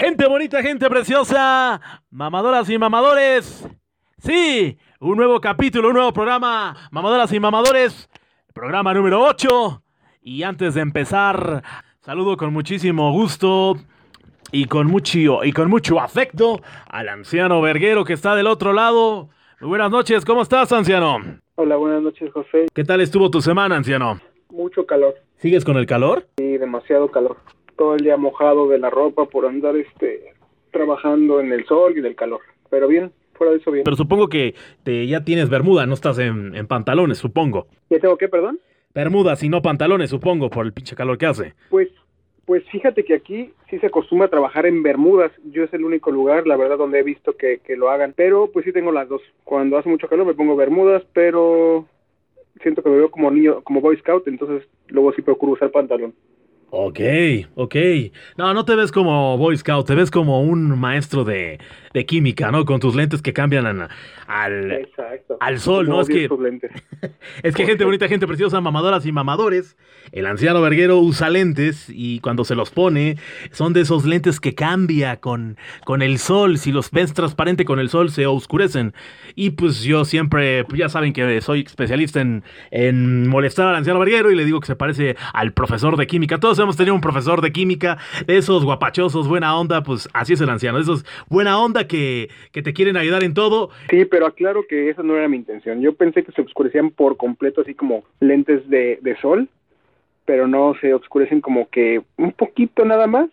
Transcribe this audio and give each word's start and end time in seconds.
Gente 0.00 0.26
bonita, 0.26 0.62
gente 0.62 0.88
preciosa, 0.88 1.78
mamadoras 2.10 2.70
y 2.70 2.78
mamadores. 2.78 3.68
Sí, 4.16 4.78
un 4.98 5.18
nuevo 5.18 5.42
capítulo, 5.42 5.88
un 5.88 5.94
nuevo 5.94 6.10
programa, 6.14 6.74
mamadoras 6.90 7.30
y 7.34 7.38
mamadores, 7.38 8.08
programa 8.54 8.94
número 8.94 9.20
8. 9.20 9.82
Y 10.22 10.42
antes 10.42 10.72
de 10.72 10.80
empezar, 10.80 11.62
saludo 12.00 12.38
con 12.38 12.50
muchísimo 12.50 13.12
gusto 13.12 13.76
y 14.50 14.64
con 14.64 14.86
mucho, 14.86 15.44
y 15.44 15.52
con 15.52 15.68
mucho 15.68 16.00
afecto 16.00 16.62
al 16.88 17.10
anciano 17.10 17.60
verguero 17.60 18.06
que 18.06 18.14
está 18.14 18.34
del 18.34 18.46
otro 18.46 18.72
lado. 18.72 19.28
Muy 19.60 19.68
buenas 19.68 19.90
noches, 19.90 20.24
¿cómo 20.24 20.40
estás, 20.40 20.72
anciano? 20.72 21.18
Hola, 21.56 21.76
buenas 21.76 22.00
noches, 22.00 22.32
José. 22.32 22.68
¿Qué 22.72 22.84
tal 22.84 23.02
estuvo 23.02 23.30
tu 23.30 23.42
semana, 23.42 23.76
anciano? 23.76 24.18
Mucho 24.48 24.86
calor. 24.86 25.16
¿Sigues 25.36 25.62
con 25.62 25.76
el 25.76 25.84
calor? 25.84 26.26
Sí, 26.38 26.56
demasiado 26.56 27.10
calor. 27.10 27.36
Todo 27.80 27.94
el 27.94 28.04
día 28.04 28.18
mojado 28.18 28.68
de 28.68 28.78
la 28.78 28.90
ropa 28.90 29.24
por 29.24 29.46
andar 29.46 29.74
este 29.74 30.34
trabajando 30.70 31.40
en 31.40 31.50
el 31.50 31.64
sol 31.64 31.96
y 31.96 32.02
del 32.02 32.14
calor. 32.14 32.42
Pero 32.68 32.86
bien, 32.88 33.10
fuera 33.32 33.54
de 33.54 33.58
eso 33.58 33.70
bien. 33.70 33.84
Pero 33.84 33.96
supongo 33.96 34.28
que 34.28 34.54
te, 34.82 35.06
ya 35.06 35.24
tienes 35.24 35.48
bermuda, 35.48 35.86
no 35.86 35.94
estás 35.94 36.18
en, 36.18 36.54
en 36.54 36.66
pantalones, 36.66 37.16
supongo. 37.16 37.68
¿Ya 37.88 37.98
tengo 37.98 38.18
qué, 38.18 38.28
perdón? 38.28 38.60
Bermudas 38.94 39.42
y 39.42 39.48
no 39.48 39.62
pantalones, 39.62 40.10
supongo, 40.10 40.50
por 40.50 40.66
el 40.66 40.74
pinche 40.74 40.94
calor 40.94 41.16
que 41.16 41.24
hace. 41.24 41.54
Pues 41.70 41.88
pues 42.44 42.62
fíjate 42.70 43.02
que 43.02 43.14
aquí 43.14 43.54
sí 43.70 43.78
se 43.78 43.86
acostumbra 43.86 44.26
a 44.26 44.30
trabajar 44.30 44.66
en 44.66 44.82
Bermudas. 44.82 45.32
Yo 45.44 45.64
es 45.64 45.72
el 45.72 45.82
único 45.82 46.10
lugar, 46.10 46.46
la 46.46 46.58
verdad, 46.58 46.76
donde 46.76 46.98
he 46.98 47.02
visto 47.02 47.34
que, 47.38 47.60
que 47.60 47.76
lo 47.76 47.88
hagan. 47.88 48.12
Pero 48.14 48.50
pues 48.52 48.66
sí 48.66 48.74
tengo 48.74 48.92
las 48.92 49.08
dos. 49.08 49.22
Cuando 49.42 49.78
hace 49.78 49.88
mucho 49.88 50.06
calor 50.06 50.26
me 50.26 50.34
pongo 50.34 50.54
Bermudas, 50.54 51.02
pero 51.14 51.86
siento 52.60 52.82
que 52.82 52.90
me 52.90 52.98
veo 52.98 53.10
como 53.10 53.30
niño, 53.30 53.62
como 53.62 53.80
Boy 53.80 53.96
Scout, 53.96 54.28
entonces 54.28 54.68
luego 54.88 55.14
sí 55.14 55.22
procuro 55.22 55.52
usar 55.52 55.70
pantalón. 55.70 56.12
Ok, 56.72 57.00
ok. 57.56 57.74
No, 58.36 58.54
no 58.54 58.64
te 58.64 58.76
ves 58.76 58.92
como 58.92 59.36
Boy 59.36 59.56
Scout, 59.56 59.86
te 59.88 59.96
ves 59.96 60.10
como 60.10 60.40
un 60.40 60.78
maestro 60.78 61.24
de, 61.24 61.58
de 61.92 62.06
química, 62.06 62.50
¿no? 62.50 62.64
Con 62.64 62.78
tus 62.80 62.94
lentes 62.94 63.20
que 63.22 63.32
cambian 63.32 63.66
a- 63.82 63.88
al, 64.28 64.70
Exacto. 64.70 65.36
al 65.40 65.58
sol, 65.58 65.88
¿no? 65.88 66.00
Es 66.00 66.08
que, 66.08 66.28
es 67.42 67.54
que 67.54 67.66
gente 67.66 67.84
bonita, 67.84 68.06
gente 68.08 68.26
preciosa, 68.26 68.60
mamadoras 68.60 69.04
y 69.06 69.12
mamadores. 69.12 69.76
El 70.12 70.26
anciano 70.26 70.60
verguero 70.60 70.98
usa 70.98 71.28
lentes 71.30 71.86
y 71.88 72.20
cuando 72.20 72.44
se 72.44 72.54
los 72.54 72.70
pone, 72.70 73.16
son 73.52 73.72
de 73.72 73.80
esos 73.82 74.04
lentes 74.04 74.40
que 74.40 74.54
cambia 74.54 75.16
con, 75.18 75.56
con 75.84 76.02
el 76.02 76.18
sol. 76.18 76.58
Si 76.58 76.72
los 76.72 76.90
ves 76.90 77.12
transparente 77.12 77.64
con 77.64 77.78
el 77.80 77.88
sol, 77.90 78.10
se 78.10 78.26
oscurecen. 78.26 78.94
Y 79.34 79.50
pues 79.50 79.82
yo 79.82 80.04
siempre, 80.04 80.64
pues 80.64 80.78
ya 80.78 80.88
saben 80.88 81.12
que 81.12 81.40
soy 81.40 81.60
especialista 81.60 82.20
en, 82.20 82.44
en 82.70 83.28
molestar 83.28 83.66
al 83.68 83.76
anciano 83.76 83.98
verguero 84.00 84.30
y 84.30 84.36
le 84.36 84.44
digo 84.44 84.60
que 84.60 84.66
se 84.66 84.76
parece 84.76 85.16
al 85.32 85.52
profesor 85.52 85.96
de 85.96 86.06
química. 86.06 86.38
Todos 86.38 86.58
hemos 86.60 86.76
tenido 86.76 86.94
un 86.94 87.00
profesor 87.00 87.40
de 87.40 87.52
química, 87.52 87.98
de 88.26 88.36
esos 88.38 88.64
guapachosos, 88.64 89.28
buena 89.28 89.56
onda, 89.56 89.82
pues 89.82 90.08
así 90.12 90.32
es 90.32 90.40
el 90.40 90.50
anciano, 90.50 90.78
de 90.78 90.82
esos 90.84 91.04
buena 91.28 91.58
onda 91.58 91.79
que, 91.86 92.28
que 92.52 92.62
te 92.62 92.72
quieren 92.72 92.96
ayudar 92.96 93.24
en 93.24 93.34
todo. 93.34 93.70
Sí, 93.90 94.04
pero 94.04 94.26
aclaro 94.26 94.66
que 94.68 94.90
esa 94.90 95.02
no 95.02 95.16
era 95.16 95.28
mi 95.28 95.36
intención. 95.36 95.80
Yo 95.80 95.94
pensé 95.94 96.22
que 96.22 96.32
se 96.32 96.42
oscurecían 96.42 96.90
por 96.90 97.16
completo, 97.16 97.60
así 97.60 97.74
como 97.74 98.04
lentes 98.20 98.68
de, 98.68 98.98
de 99.02 99.16
sol, 99.20 99.48
pero 100.24 100.46
no 100.46 100.74
se 100.80 100.94
oscurecen 100.94 101.40
como 101.40 101.68
que 101.70 102.02
un 102.16 102.32
poquito 102.32 102.84
nada 102.84 103.06
más 103.06 103.28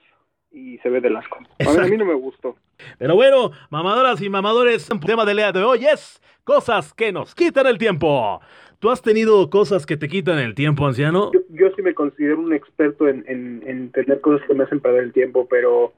y 0.52 0.78
se 0.80 0.90
ve 0.90 1.02
del 1.02 1.16
asco. 1.16 1.38
A 1.60 1.72
mí, 1.72 1.80
a 1.80 1.88
mí 1.88 1.98
no 1.98 2.06
me 2.06 2.14
gustó. 2.16 2.56
Pero 2.98 3.16
bueno, 3.16 3.52
mamadoras 3.70 4.22
y 4.22 4.30
mamadores, 4.30 4.90
el 4.90 5.00
tema 5.00 5.26
del 5.26 5.38
día 5.38 5.52
de 5.52 5.64
hoy 5.64 5.86
es 5.86 6.22
cosas 6.44 6.94
que 6.94 7.12
nos 7.12 7.36
quitan 7.36 7.68
el 7.68 7.78
tiempo. 7.78 8.40
¿Tú 8.80 8.92
has 8.92 9.02
tenido 9.02 9.50
cosas 9.50 9.86
que 9.86 9.98
te 9.98 10.08
quitan 10.08 10.38
el 10.38 10.54
tiempo, 10.54 10.86
anciano? 10.86 11.32
Yo, 11.34 11.40
yo 11.50 11.68
sí 11.76 11.82
me 11.82 11.94
considero 11.96 12.40
un 12.40 12.54
experto 12.54 13.08
en, 13.08 13.24
en, 13.28 13.64
en 13.66 13.92
tener 13.92 14.22
cosas 14.22 14.48
que 14.48 14.54
me 14.54 14.64
hacen 14.64 14.80
perder 14.80 15.04
el 15.04 15.14
tiempo, 15.14 15.48
pero 15.50 15.94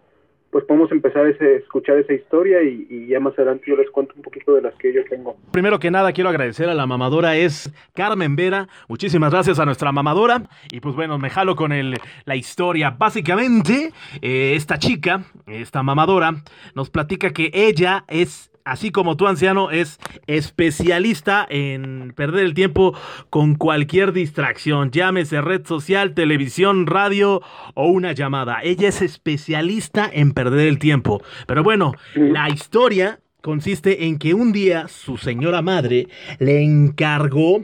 pues 0.51 0.65
podemos 0.65 0.91
empezar 0.91 1.25
a 1.25 1.29
escuchar 1.29 1.97
esa 1.97 2.13
historia 2.13 2.63
y, 2.63 2.87
y 2.89 3.07
ya 3.07 3.19
más 3.19 3.33
adelante 3.37 3.65
yo 3.67 3.75
les 3.75 3.89
cuento 3.91 4.13
un 4.15 4.23
poquito 4.23 4.55
de 4.55 4.61
las 4.61 4.73
que 4.75 4.93
yo 4.93 5.03
tengo. 5.09 5.37
Primero 5.51 5.79
que 5.79 5.91
nada, 5.91 6.11
quiero 6.11 6.29
agradecer 6.29 6.69
a 6.69 6.73
la 6.73 6.87
mamadora, 6.87 7.35
es 7.35 7.71
Carmen 7.93 8.35
Vera. 8.35 8.67
Muchísimas 8.87 9.31
gracias 9.31 9.59
a 9.59 9.65
nuestra 9.65 9.91
mamadora. 9.91 10.43
Y 10.71 10.79
pues 10.79 10.95
bueno, 10.95 11.17
me 11.17 11.29
jalo 11.29 11.55
con 11.55 11.71
el, 11.71 11.95
la 12.25 12.35
historia. 12.35 12.95
Básicamente, 12.97 13.91
eh, 14.21 14.53
esta 14.55 14.79
chica, 14.79 15.23
esta 15.47 15.83
mamadora, 15.83 16.33
nos 16.75 16.89
platica 16.89 17.31
que 17.31 17.51
ella 17.53 18.03
es, 18.07 18.51
así 18.69 18.91
como 18.91 19.17
tú, 19.17 19.27
anciano, 19.27 19.71
es 19.71 19.99
especialista 20.27 21.45
en 21.49 22.13
perder 22.15 22.45
el 22.45 22.53
tiempo 22.53 22.97
con 23.29 23.55
cualquier 23.55 24.13
distracción. 24.13 24.91
Llámese 24.91 25.41
red 25.41 25.65
social, 25.65 26.13
televisión, 26.13 26.87
radio 26.87 27.41
o 27.73 27.87
una 27.87 28.13
llamada. 28.13 28.59
Ella 28.63 28.87
es 28.87 29.01
especialista 29.01 30.09
en 30.11 30.31
perder 30.31 30.67
el 30.67 30.79
tiempo. 30.79 31.21
Pero 31.47 31.63
bueno, 31.63 31.93
la 32.15 32.49
historia 32.49 33.19
consiste 33.41 34.05
en 34.05 34.17
que 34.17 34.33
un 34.33 34.51
día 34.51 34.87
su 34.87 35.17
señora 35.17 35.61
madre 35.61 36.07
le 36.39 36.63
encargó 36.63 37.61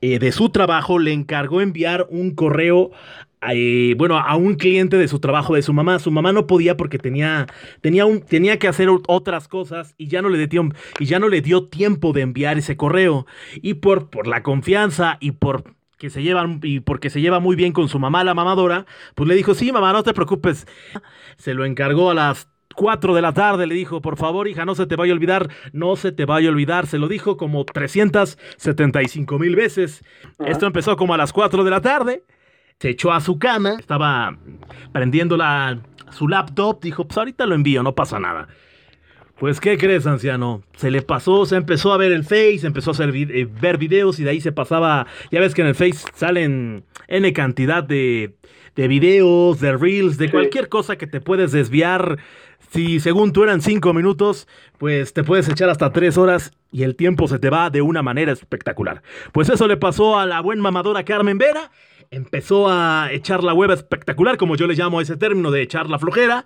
eh, 0.00 0.18
de 0.18 0.32
su 0.32 0.50
trabajo, 0.50 0.98
le 0.98 1.12
encargó 1.12 1.60
enviar 1.60 2.06
un 2.10 2.34
correo. 2.34 2.90
Eh, 3.54 3.94
bueno, 3.96 4.18
a 4.18 4.36
un 4.36 4.54
cliente 4.54 4.96
de 4.98 5.08
su 5.08 5.18
trabajo 5.20 5.54
de 5.54 5.62
su 5.62 5.72
mamá. 5.72 5.98
Su 5.98 6.10
mamá 6.10 6.32
no 6.32 6.46
podía 6.46 6.76
porque 6.76 6.98
tenía, 6.98 7.46
tenía, 7.80 8.06
un, 8.06 8.20
tenía 8.22 8.58
que 8.58 8.68
hacer 8.68 8.88
ot- 8.88 9.04
otras 9.08 9.48
cosas 9.48 9.94
y 9.98 10.08
ya 10.08 10.22
no 10.22 10.28
le 10.28 10.46
dio, 10.46 10.68
y 10.98 11.04
ya 11.06 11.18
no 11.18 11.28
le 11.28 11.40
dio 11.42 11.64
tiempo 11.68 12.12
de 12.12 12.22
enviar 12.22 12.58
ese 12.58 12.76
correo. 12.76 13.26
Y 13.62 13.74
por, 13.74 14.10
por 14.10 14.26
la 14.26 14.42
confianza 14.42 15.18
y 15.20 15.32
por 15.32 15.64
que 15.98 16.10
se 16.10 16.22
llevan 16.22 16.60
y 16.62 16.80
porque 16.80 17.08
se 17.08 17.22
lleva 17.22 17.40
muy 17.40 17.56
bien 17.56 17.72
con 17.72 17.88
su 17.88 17.98
mamá, 17.98 18.22
la 18.22 18.34
mamadora, 18.34 18.84
pues 19.14 19.28
le 19.28 19.34
dijo, 19.34 19.54
sí, 19.54 19.72
mamá, 19.72 19.92
no 19.94 20.02
te 20.02 20.12
preocupes. 20.12 20.66
Se 21.38 21.54
lo 21.54 21.64
encargó 21.64 22.10
a 22.10 22.14
las 22.14 22.48
4 22.74 23.14
de 23.14 23.22
la 23.22 23.32
tarde, 23.32 23.66
le 23.66 23.74
dijo, 23.74 24.02
por 24.02 24.18
favor, 24.18 24.46
hija, 24.46 24.66
no 24.66 24.74
se 24.74 24.84
te 24.86 24.96
vaya 24.96 25.12
a 25.12 25.16
olvidar, 25.16 25.48
no 25.72 25.96
se 25.96 26.12
te 26.12 26.26
vaya 26.26 26.48
a 26.48 26.52
olvidar. 26.52 26.86
Se 26.86 26.98
lo 26.98 27.08
dijo 27.08 27.38
como 27.38 27.64
375 27.64 29.38
mil 29.38 29.56
veces. 29.56 30.02
Ajá. 30.38 30.50
Esto 30.50 30.66
empezó 30.66 30.96
como 30.96 31.14
a 31.14 31.16
las 31.16 31.32
4 31.32 31.64
de 31.64 31.70
la 31.70 31.80
tarde. 31.80 32.24
Se 32.78 32.90
echó 32.90 33.12
a 33.12 33.20
su 33.20 33.38
cama, 33.38 33.76
estaba 33.78 34.36
prendiendo 34.92 35.36
la, 35.38 35.78
su 36.10 36.28
laptop, 36.28 36.80
dijo, 36.82 37.06
pues 37.06 37.16
ahorita 37.16 37.46
lo 37.46 37.54
envío, 37.54 37.82
no 37.82 37.94
pasa 37.94 38.18
nada. 38.20 38.48
Pues, 39.38 39.60
¿qué 39.60 39.76
crees, 39.78 40.06
anciano? 40.06 40.62
Se 40.76 40.90
le 40.90 41.00
pasó, 41.02 41.46
se 41.46 41.56
empezó 41.56 41.92
a 41.92 41.96
ver 41.98 42.12
el 42.12 42.24
Face, 42.24 42.60
empezó 42.66 42.90
a 42.90 42.92
hacer 42.92 43.12
eh, 43.14 43.46
ver 43.60 43.76
videos 43.78 44.18
y 44.18 44.24
de 44.24 44.30
ahí 44.30 44.40
se 44.40 44.52
pasaba. 44.52 45.06
Ya 45.30 45.40
ves 45.40 45.54
que 45.54 45.62
en 45.62 45.68
el 45.68 45.74
Face 45.74 46.06
salen 46.14 46.84
N 47.08 47.32
cantidad 47.32 47.82
de, 47.82 48.34
de 48.74 48.88
videos, 48.88 49.60
de 49.60 49.76
Reels, 49.76 50.16
de 50.18 50.26
Sí. 50.26 50.32
cualquier 50.32 50.68
cosa 50.68 50.96
que 50.96 51.06
te 51.06 51.20
puedes 51.20 51.52
desviar. 51.52 52.18
Si 52.72 52.98
según 53.00 53.32
tú 53.32 53.42
eran 53.44 53.60
cinco 53.62 53.92
minutos, 53.94 54.48
pues 54.78 55.12
te 55.12 55.22
puedes 55.22 55.48
echar 55.48 55.68
hasta 55.70 55.92
tres 55.92 56.16
horas 56.18 56.52
y 56.72 56.82
el 56.82 56.96
tiempo 56.96 57.28
se 57.28 57.38
te 57.38 57.48
va 57.50 57.68
de 57.70 57.80
una 57.82 58.02
manera 58.02 58.32
espectacular. 58.32 59.02
Pues 59.32 59.48
eso 59.50 59.66
le 59.66 59.76
pasó 59.76 60.18
a 60.18 60.26
la 60.26 60.40
buen 60.40 60.60
mamadora 60.60 61.04
Carmen 61.04 61.36
Vera. 61.38 61.70
Empezó 62.10 62.68
a 62.68 63.08
echar 63.12 63.42
la 63.44 63.54
hueva 63.54 63.74
espectacular, 63.74 64.36
como 64.36 64.56
yo 64.56 64.66
le 64.66 64.74
llamo 64.74 64.98
a 64.98 65.02
ese 65.02 65.16
término 65.16 65.50
de 65.50 65.62
echar 65.62 65.88
la 65.90 65.98
flojera. 65.98 66.44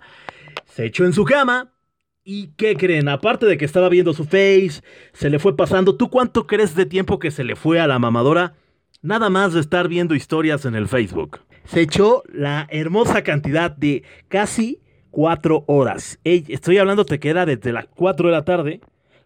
Se 0.65 0.85
echó 0.85 1.05
en 1.05 1.13
su 1.13 1.23
cama. 1.25 1.71
¿Y 2.23 2.49
qué 2.55 2.75
creen? 2.75 3.09
Aparte 3.09 3.45
de 3.47 3.57
que 3.57 3.65
estaba 3.65 3.89
viendo 3.89 4.13
su 4.13 4.25
face, 4.25 4.81
se 5.13 5.29
le 5.29 5.39
fue 5.39 5.55
pasando. 5.57 5.95
¿Tú 5.97 6.09
cuánto 6.09 6.45
crees 6.45 6.75
de 6.75 6.85
tiempo 6.85 7.17
que 7.17 7.31
se 7.31 7.43
le 7.43 7.55
fue 7.55 7.79
a 7.79 7.87
la 7.87 7.97
mamadora? 7.97 8.53
Nada 9.01 9.29
más 9.31 9.53
de 9.53 9.59
estar 9.59 9.87
viendo 9.87 10.13
historias 10.13 10.65
en 10.65 10.75
el 10.75 10.87
Facebook. 10.87 11.39
Se 11.65 11.81
echó 11.81 12.21
la 12.31 12.67
hermosa 12.69 13.23
cantidad 13.23 13.71
de 13.71 14.03
casi 14.27 14.81
cuatro 15.09 15.63
horas. 15.67 16.19
Ey, 16.23 16.45
estoy 16.49 16.77
hablando 16.77 17.05
te 17.05 17.19
queda 17.19 17.45
desde 17.47 17.71
las 17.73 17.87
4 17.87 18.27
de 18.27 18.31
la 18.33 18.45
tarde, 18.45 18.81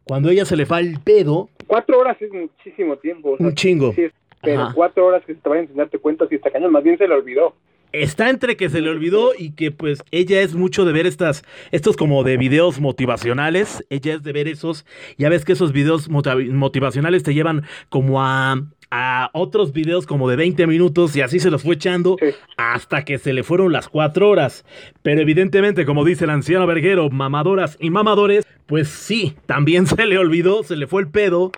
cuando 0.05 0.29
ella 0.29 0.45
se 0.45 0.55
le 0.55 0.63
va 0.65 0.79
el 0.79 0.99
pedo, 1.01 1.49
Cuatro 1.67 1.99
horas 1.99 2.15
es 2.21 2.31
muchísimo 2.31 2.95
tiempo. 2.97 3.31
o 3.33 3.37
sea, 3.37 3.45
un 3.47 3.55
chingo. 3.55 3.91
sí 3.93 4.03
es- 4.03 4.13
pero 4.45 4.61
Ajá. 4.61 4.73
cuatro 4.73 5.05
horas 5.07 5.23
que 5.25 5.33
te 5.35 5.49
vayan 5.49 5.65
a 5.65 5.67
enseñar 5.67 5.89
te 5.89 5.97
cuentas 5.99 6.31
y 6.31 6.35
está 6.35 6.49
cañón. 6.51 6.71
Más 6.71 6.83
bien 6.83 6.97
se 6.97 7.07
le 7.07 7.13
olvidó. 7.13 7.55
Está 7.91 8.29
entre 8.29 8.57
que 8.57 8.69
se 8.69 8.81
le 8.81 8.89
olvidó 8.89 9.31
y 9.37 9.51
que 9.51 9.71
pues 9.71 10.03
ella 10.11 10.41
es 10.41 10.53
mucho 10.53 10.83
de 10.85 10.91
ver 10.91 11.07
estas, 11.07 11.43
estos 11.71 11.95
como 11.95 12.23
de 12.23 12.35
videos 12.37 12.79
motivacionales. 12.81 13.85
Ella 13.89 14.15
es 14.15 14.23
de 14.23 14.33
ver 14.33 14.47
esos. 14.49 14.85
Ya 15.17 15.29
ves 15.29 15.45
que 15.45 15.53
esos 15.53 15.71
videos 15.71 16.09
motiv- 16.09 16.51
motivacionales 16.51 17.23
te 17.23 17.33
llevan 17.33 17.63
como 17.87 18.21
a, 18.21 18.57
a 18.91 19.29
otros 19.33 19.71
videos 19.71 20.05
como 20.05 20.29
de 20.29 20.35
20 20.35 20.67
minutos 20.67 21.15
y 21.15 21.21
así 21.21 21.39
se 21.39 21.49
los 21.49 21.63
fue 21.63 21.75
echando 21.75 22.17
Sí. 22.19 22.27
hasta 22.57 23.05
que 23.05 23.17
se 23.17 23.31
le 23.31 23.43
fueron 23.43 23.71
las 23.71 23.87
cuatro 23.87 24.29
horas. 24.29 24.65
Pero 25.01 25.21
evidentemente, 25.21 25.85
como 25.85 26.03
dice 26.03 26.25
el 26.25 26.31
anciano 26.31 26.67
verguero, 26.67 27.09
mamadoras 27.09 27.77
y 27.79 27.91
mamadores, 27.91 28.45
pues 28.65 28.89
sí, 28.89 29.35
también 29.45 29.87
se 29.87 30.05
le 30.05 30.17
olvidó, 30.17 30.63
se 30.63 30.75
le 30.75 30.87
fue 30.87 31.01
el 31.01 31.07
pedo. 31.07 31.51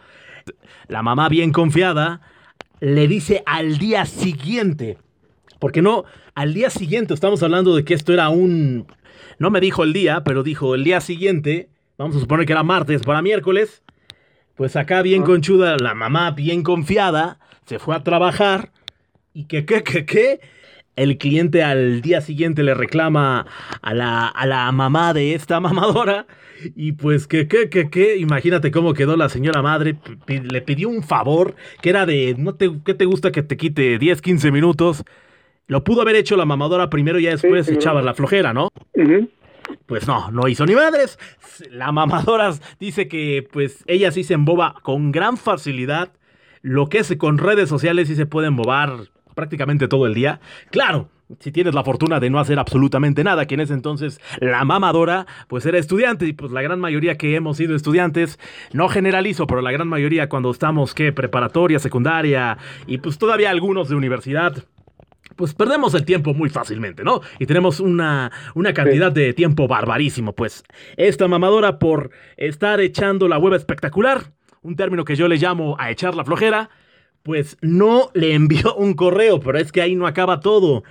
La 0.88 1.02
mamá 1.02 1.30
bien 1.30 1.52
confiada 1.52 2.22
le 2.80 3.08
dice 3.08 3.44
al 3.46 3.78
día 3.78 4.06
siguiente, 4.06 4.98
porque 5.60 5.82
no, 5.82 6.06
al 6.36 6.54
día 6.54 6.70
siguiente 6.70 7.14
estamos 7.14 7.42
hablando 7.44 7.76
de 7.76 7.84
que 7.84 7.94
esto 7.94 8.14
era 8.14 8.30
un... 8.30 8.88
No 9.40 9.50
me 9.50 9.60
dijo 9.60 9.84
el 9.84 9.94
día, 9.94 10.24
pero 10.24 10.44
dijo 10.44 10.76
el 10.76 10.84
día 10.84 11.02
siguiente, 11.02 11.70
vamos 11.98 12.16
a 12.16 12.20
suponer 12.20 12.46
que 12.46 12.54
era 12.54 12.64
martes 12.64 13.02
para 13.04 13.22
miércoles, 13.22 13.84
pues 14.56 14.76
acá 14.76 15.02
bien 15.02 15.24
conchuda, 15.24 15.78
la 15.78 15.94
mamá 15.94 16.32
bien 16.32 16.64
confiada, 16.64 17.40
se 17.66 17.80
fue 17.80 17.96
a 17.96 18.04
trabajar 18.04 18.72
y 19.34 19.46
que, 19.46 19.66
que, 19.66 19.84
que, 19.84 20.06
que, 20.06 20.40
el 20.98 21.18
cliente 21.18 21.64
al 21.64 22.02
día 22.02 22.20
siguiente 22.20 22.64
le 22.64 22.74
reclama 22.74 23.46
a 23.82 23.94
la, 23.94 24.28
a 24.28 24.46
la 24.46 24.70
mamá 24.74 25.14
de 25.14 25.34
esta 25.34 25.60
mamadora. 25.62 26.26
Y 26.76 26.94
pues 26.94 27.28
que, 27.28 27.48
que, 27.48 27.70
que, 27.70 27.90
que, 27.90 28.18
imagínate 28.18 28.72
cómo 28.72 28.94
quedó 28.94 29.16
la 29.16 29.30
señora 29.30 29.62
madre. 29.62 29.96
Le 30.28 30.62
pidió 30.62 30.90
un 30.90 31.04
favor 31.04 31.56
que 31.82 31.92
era 31.92 32.06
de, 32.06 32.36
no 32.38 32.56
te, 32.56 32.72
¿qué 32.84 32.96
te 32.96 33.06
gusta 33.06 33.32
que 33.32 33.44
te 33.44 33.56
quite 33.58 34.00
10, 34.00 34.22
15 34.22 34.52
minutos? 34.52 35.04
Lo 35.68 35.84
pudo 35.84 36.02
haber 36.02 36.16
hecho 36.16 36.36
la 36.36 36.46
mamadora 36.46 36.90
primero 36.90 37.20
y 37.20 37.24
ya 37.24 37.32
después 37.32 37.70
echaba 37.70 38.02
la 38.02 38.16
flojera, 38.16 38.54
¿no? 38.54 38.70
Pues 39.86 40.08
no, 40.08 40.32
no 40.32 40.48
hizo 40.48 40.66
ni 40.66 40.74
madres. 40.74 41.20
La 41.70 41.92
mamadora 41.92 42.54
dice 42.80 43.08
que 43.08 43.48
pues 43.52 43.84
ella 43.86 44.12
sí 44.12 44.24
se 44.24 44.34
emboba 44.34 44.76
con 44.82 45.12
gran 45.12 45.38
facilidad. 45.38 46.12
Lo 46.64 46.88
que 46.88 47.00
es 47.00 47.16
con 47.18 47.38
redes 47.38 47.70
sociales 47.70 48.08
sí 48.08 48.16
se 48.16 48.26
puede 48.26 48.48
embobar 48.48 49.10
prácticamente 49.38 49.88
todo 49.88 50.08
el 50.08 50.16
día. 50.16 50.42
Claro, 50.72 51.10
si 51.40 51.52
tienes 51.52 51.76
la 51.76 51.84
fortuna 51.84 52.20
de 52.20 52.32
no 52.32 52.40
hacer 52.40 52.58
absolutamente 52.58 53.24
nada, 53.24 53.46
que 53.46 53.54
en 53.54 53.62
ese 53.62 53.76
entonces 53.76 54.20
la 54.42 54.66
mamadora, 54.66 55.28
pues 55.48 55.64
era 55.68 55.78
estudiante, 55.78 56.26
y 56.26 56.34
pues 56.34 56.52
la 56.52 56.64
gran 56.64 56.80
mayoría 56.80 57.18
que 57.18 57.36
hemos 57.36 57.58
sido 57.58 57.76
estudiantes, 57.76 58.40
no 58.74 58.90
generalizo, 58.90 59.46
pero 59.46 59.62
la 59.62 59.72
gran 59.72 59.88
mayoría 59.88 60.28
cuando 60.28 60.50
estamos, 60.50 60.96
que 60.96 61.14
preparatoria, 61.14 61.78
secundaria, 61.78 62.58
y 62.88 62.98
pues 62.98 63.20
todavía 63.20 63.52
algunos 63.52 63.90
de 63.90 63.96
universidad, 63.96 64.66
pues 65.36 65.54
perdemos 65.54 65.94
el 65.94 66.04
tiempo 66.04 66.34
muy 66.34 66.50
fácilmente, 66.50 67.04
¿no? 67.04 67.22
Y 67.38 67.46
tenemos 67.46 67.80
una, 67.80 68.32
una 68.56 68.74
cantidad 68.74 69.12
de 69.12 69.34
tiempo 69.34 69.68
barbarísimo, 69.68 70.34
pues 70.34 70.64
esta 70.96 71.28
mamadora 71.28 71.78
por 71.78 72.10
estar 72.38 72.82
echando 72.82 73.28
la 73.28 73.38
hueva 73.38 73.56
espectacular, 73.56 74.32
un 74.64 74.76
término 74.76 75.06
que 75.06 75.16
yo 75.16 75.28
le 75.28 75.38
llamo 75.38 75.76
a 75.78 75.92
echar 75.92 76.16
la 76.16 76.26
flojera, 76.26 76.72
pues 77.28 77.58
no 77.62 78.10
le 78.14 78.34
envió 78.34 78.74
un 78.76 78.94
correo, 78.94 79.42
pero 79.42 79.58
es 79.58 79.74
que 79.74 79.82
ahí 79.82 79.96
no 79.96 80.08
acaba 80.08 80.40
todo. 80.40 80.86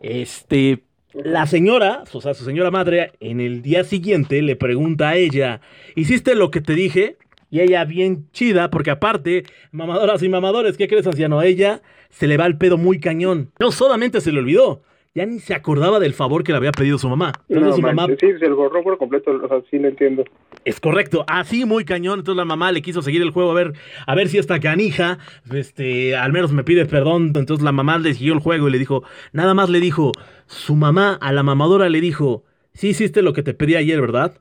Este, 0.00 0.82
la 1.14 1.46
señora, 1.46 2.02
o 2.12 2.20
sea, 2.20 2.34
su 2.34 2.44
señora 2.44 2.72
madre, 2.72 3.12
en 3.20 3.40
el 3.40 3.62
día 3.62 3.84
siguiente 3.84 4.42
le 4.42 4.56
pregunta 4.56 5.10
a 5.10 5.16
ella, 5.16 5.60
¿hiciste 5.94 6.34
lo 6.34 6.50
que 6.50 6.60
te 6.60 6.74
dije? 6.74 7.18
Y 7.52 7.60
ella 7.60 7.84
bien 7.84 8.28
chida, 8.32 8.68
porque 8.68 8.90
aparte, 8.90 9.44
mamadoras 9.70 10.24
y 10.24 10.28
mamadores, 10.28 10.76
¿qué 10.76 10.88
crees, 10.88 11.06
anciano? 11.06 11.40
Ella 11.40 11.82
se 12.10 12.26
le 12.26 12.36
va 12.36 12.46
el 12.46 12.58
pedo 12.58 12.78
muy 12.78 12.98
cañón. 12.98 13.52
No 13.60 13.70
solamente 13.70 14.20
se 14.20 14.32
le 14.32 14.40
olvidó, 14.40 14.82
ya 15.16 15.24
ni 15.24 15.40
se 15.40 15.54
acordaba 15.54 15.98
del 15.98 16.12
favor 16.12 16.44
que 16.44 16.52
le 16.52 16.58
había 16.58 16.72
pedido 16.72 16.98
su 16.98 17.08
mamá. 17.08 17.32
Entonces 17.48 17.76
su 17.76 17.80
mamá... 17.80 18.06
Sí, 18.20 18.28
se 18.38 18.48
lo 18.50 18.56
borró 18.56 18.82
por 18.82 18.98
completo, 18.98 19.30
o 19.30 19.48
sea, 19.48 19.62
sí 19.70 19.78
lo 19.78 19.88
entiendo. 19.88 20.24
Es 20.66 20.78
correcto, 20.78 21.24
así 21.26 21.64
muy 21.64 21.86
cañón. 21.86 22.18
Entonces 22.18 22.36
la 22.36 22.44
mamá 22.44 22.70
le 22.70 22.82
quiso 22.82 23.00
seguir 23.00 23.22
el 23.22 23.30
juego 23.30 23.50
a 23.50 23.54
ver, 23.54 23.72
a 24.06 24.14
ver 24.14 24.28
si 24.28 24.36
esta 24.36 24.60
canija, 24.60 25.16
este, 25.50 26.14
al 26.14 26.34
menos 26.34 26.52
me 26.52 26.64
pide 26.64 26.84
perdón. 26.84 27.32
Entonces 27.34 27.64
la 27.64 27.72
mamá 27.72 27.96
le 27.96 28.12
siguió 28.12 28.34
el 28.34 28.40
juego 28.40 28.68
y 28.68 28.72
le 28.72 28.78
dijo, 28.78 29.04
nada 29.32 29.54
más 29.54 29.70
le 29.70 29.80
dijo, 29.80 30.12
su 30.44 30.76
mamá 30.76 31.14
a 31.18 31.32
la 31.32 31.42
mamadora 31.42 31.88
le 31.88 32.02
dijo, 32.02 32.44
sí 32.74 32.88
hiciste 32.88 33.22
lo 33.22 33.32
que 33.32 33.42
te 33.42 33.54
pedí 33.54 33.74
ayer, 33.74 33.98
¿verdad? 33.98 34.38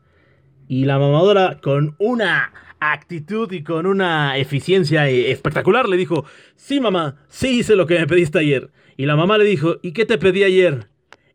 Y 0.68 0.84
la 0.84 1.00
mamadora 1.00 1.58
con 1.62 1.96
una 2.00 2.52
actitud 2.82 3.50
y 3.54 3.64
con 3.64 3.86
una 3.86 4.38
eficiencia 4.38 5.08
espectacular 5.08 5.88
le 5.88 5.96
dijo, 5.96 6.26
sí 6.58 6.82
mamá, 6.82 7.16
sí 7.30 7.60
hice 7.60 7.78
lo 7.78 7.88
que 7.88 7.98
me 7.98 8.08
pediste 8.08 8.40
ayer. 8.40 8.72
Y 8.98 9.06
la 9.06 9.16
mamá 9.16 9.38
le 9.38 9.44
dijo, 9.44 9.78
¿y 9.82 9.92
qué 9.92 10.06
te 10.06 10.18
pedí 10.18 10.44
ayer? 10.44 10.88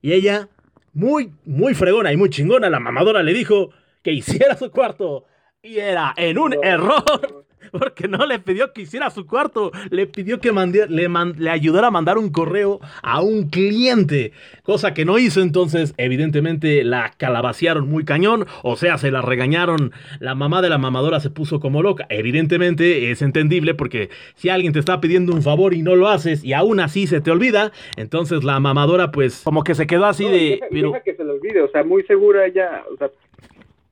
Y 0.03 0.13
ella, 0.13 0.49
muy, 0.93 1.33
muy 1.45 1.75
fregona 1.75 2.13
y 2.13 2.17
muy 2.17 2.31
chingona, 2.31 2.71
la 2.71 2.81
mamadora 2.81 3.23
le 3.23 3.35
dijo 3.35 3.71
que 4.03 4.13
hiciera 4.13 4.57
su 4.57 4.71
cuarto. 4.71 5.27
Y 5.63 5.79
era 5.79 6.15
en 6.17 6.39
un 6.39 6.55
error. 6.65 7.45
Porque 7.79 8.09
no 8.09 8.27
le 8.27 8.39
pidió 8.39 8.73
que 8.73 8.83
hiciera 8.83 9.11
su 9.11 9.27
cuarto, 9.27 9.73
le 9.91 10.07
pidió 10.07 10.41
que 10.41 10.53
le, 10.53 11.09
le, 11.09 11.51
ayudara 11.51 11.89
a 11.89 11.91
mandar 11.91 12.19
un 12.19 12.31
correo 12.31 12.81
a 13.03 13.21
un 13.21 13.49
cliente, 13.49 14.33
cosa 14.63 14.95
que 14.95 15.05
no 15.05 15.19
hizo. 15.19 15.41
Entonces, 15.41 15.95
evidentemente, 15.97 16.85
la 16.85 17.13
calabacearon 17.17 17.89
muy 17.89 18.05
cañón, 18.05 18.47
o 18.63 18.77
sea, 18.77 18.99
se 18.99 19.11
la 19.11 19.23
regañaron. 19.23 19.93
La 20.19 20.35
mamá 20.35 20.63
de 20.63 20.69
la 20.69 20.79
mamadora 20.79 21.21
se 21.21 21.31
puso 21.31 21.61
como 21.61 21.83
loca. 21.83 22.07
Evidentemente, 22.09 23.11
es 23.11 23.23
entendible 23.23 23.75
porque 23.75 24.11
si 24.35 24.49
alguien 24.49 24.73
te 24.73 24.79
está 24.79 25.01
pidiendo 25.01 25.33
un 25.33 25.43
favor 25.43 25.75
y 25.75 25.83
no 25.83 25.97
lo 25.97 26.09
haces 26.09 26.45
y 26.45 26.53
aún 26.53 26.81
así 26.81 27.07
se 27.07 27.21
te 27.21 27.31
olvida, 27.31 27.73
entonces 27.97 28.45
la 28.45 28.61
mamadora, 28.61 29.11
pues, 29.11 29.43
como 29.45 29.65
que 29.65 29.75
se 29.75 29.87
quedó 29.87 30.07
así 30.07 30.25
de. 30.25 30.61
Deja, 30.71 31.01
que 31.01 31.15
se 31.15 31.25
le 31.25 31.33
olvide, 31.33 31.63
o 31.63 31.71
sea, 31.71 31.85
muy 31.85 32.03
segura 32.05 32.47
ella, 32.47 32.85
o 32.93 32.97
sea, 32.97 33.11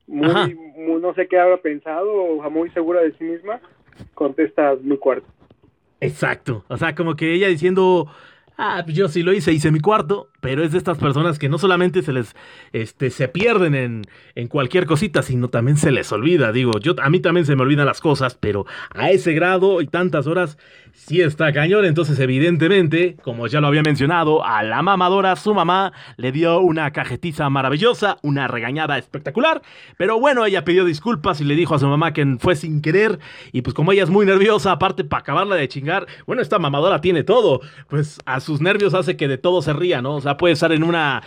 muy, 0.08 0.58
no 1.00 1.14
sé 1.14 1.28
qué 1.28 1.38
habrá 1.38 1.58
pensado, 1.58 2.10
o 2.12 2.50
muy 2.50 2.70
segura 2.70 3.02
de 3.02 3.12
sí 3.12 3.24
misma, 3.24 3.60
contesta 4.14 4.76
mi 4.82 4.96
cuarto. 4.96 5.26
Exacto, 6.00 6.64
o 6.68 6.76
sea, 6.76 6.94
como 6.94 7.14
que 7.16 7.34
ella 7.34 7.48
diciendo, 7.48 8.08
ah, 8.58 8.82
pues 8.84 8.96
yo 8.96 9.08
sí 9.08 9.22
lo 9.22 9.32
hice, 9.32 9.52
hice 9.52 9.70
mi 9.70 9.78
cuarto, 9.78 10.30
pero 10.40 10.62
es 10.64 10.72
de 10.72 10.78
estas 10.78 10.98
personas 10.98 11.38
que 11.38 11.48
no 11.48 11.58
solamente 11.58 12.02
se 12.02 12.12
les, 12.12 12.34
este, 12.72 13.10
se 13.10 13.28
pierden 13.28 13.74
en, 13.74 14.02
en 14.34 14.48
cualquier 14.48 14.84
cosita, 14.84 15.22
sino 15.22 15.48
también 15.48 15.76
se 15.76 15.92
les 15.92 16.10
olvida, 16.12 16.52
digo, 16.52 16.72
yo, 16.80 16.94
a 17.00 17.08
mí 17.08 17.20
también 17.20 17.46
se 17.46 17.54
me 17.56 17.62
olvidan 17.62 17.86
las 17.86 18.00
cosas, 18.00 18.34
pero 18.34 18.66
a 18.90 19.10
ese 19.10 19.32
grado 19.32 19.80
y 19.80 19.86
tantas 19.86 20.26
horas, 20.26 20.58
sí 20.92 21.20
está 21.20 21.52
cañón, 21.52 21.84
entonces 21.84 22.18
evidentemente, 22.18 23.16
como 23.22 23.46
ya 23.46 23.60
lo 23.60 23.68
había 23.68 23.82
mencionado, 23.82 24.44
a 24.44 24.64
la 24.64 24.82
mamadora, 24.82 25.36
su 25.36 25.54
mamá, 25.54 25.92
le 26.16 26.32
dio 26.32 26.58
una 26.58 26.90
cajetiza 26.90 27.48
maravillosa, 27.50 28.18
una 28.22 28.48
regañada 28.48 28.98
espectacular, 28.98 29.62
pero 29.96 30.18
bueno, 30.18 30.44
ella 30.44 30.64
pidió 30.64 30.84
disculpas 30.84 31.40
y 31.40 31.44
le 31.44 31.54
dijo 31.54 31.76
a 31.76 31.78
su 31.78 31.86
mamá 31.86 32.12
que 32.12 32.36
fue 32.40 32.56
sin 32.56 32.82
querer, 32.82 33.20
y 33.52 33.62
pues 33.62 33.74
como 33.74 33.92
ella 33.92 34.02
es 34.02 34.10
muy 34.10 34.26
nerviosa, 34.26 34.72
aparte 34.72 35.04
para 35.04 35.20
acabarla 35.20 35.54
de 35.54 35.68
chingar, 35.68 36.08
bueno, 36.26 36.42
esta 36.42 36.58
mamadora 36.58 37.00
tiene 37.00 37.22
todo, 37.22 37.60
pues 37.88 38.18
a 38.26 38.40
sus 38.48 38.62
nervios 38.62 38.94
hace 38.94 39.16
que 39.16 39.28
de 39.28 39.36
todo 39.36 39.60
se 39.60 39.74
ría, 39.74 40.00
¿no? 40.00 40.16
O 40.16 40.20
sea, 40.22 40.38
puede 40.38 40.54
estar 40.54 40.72
en 40.72 40.82
una, 40.82 41.22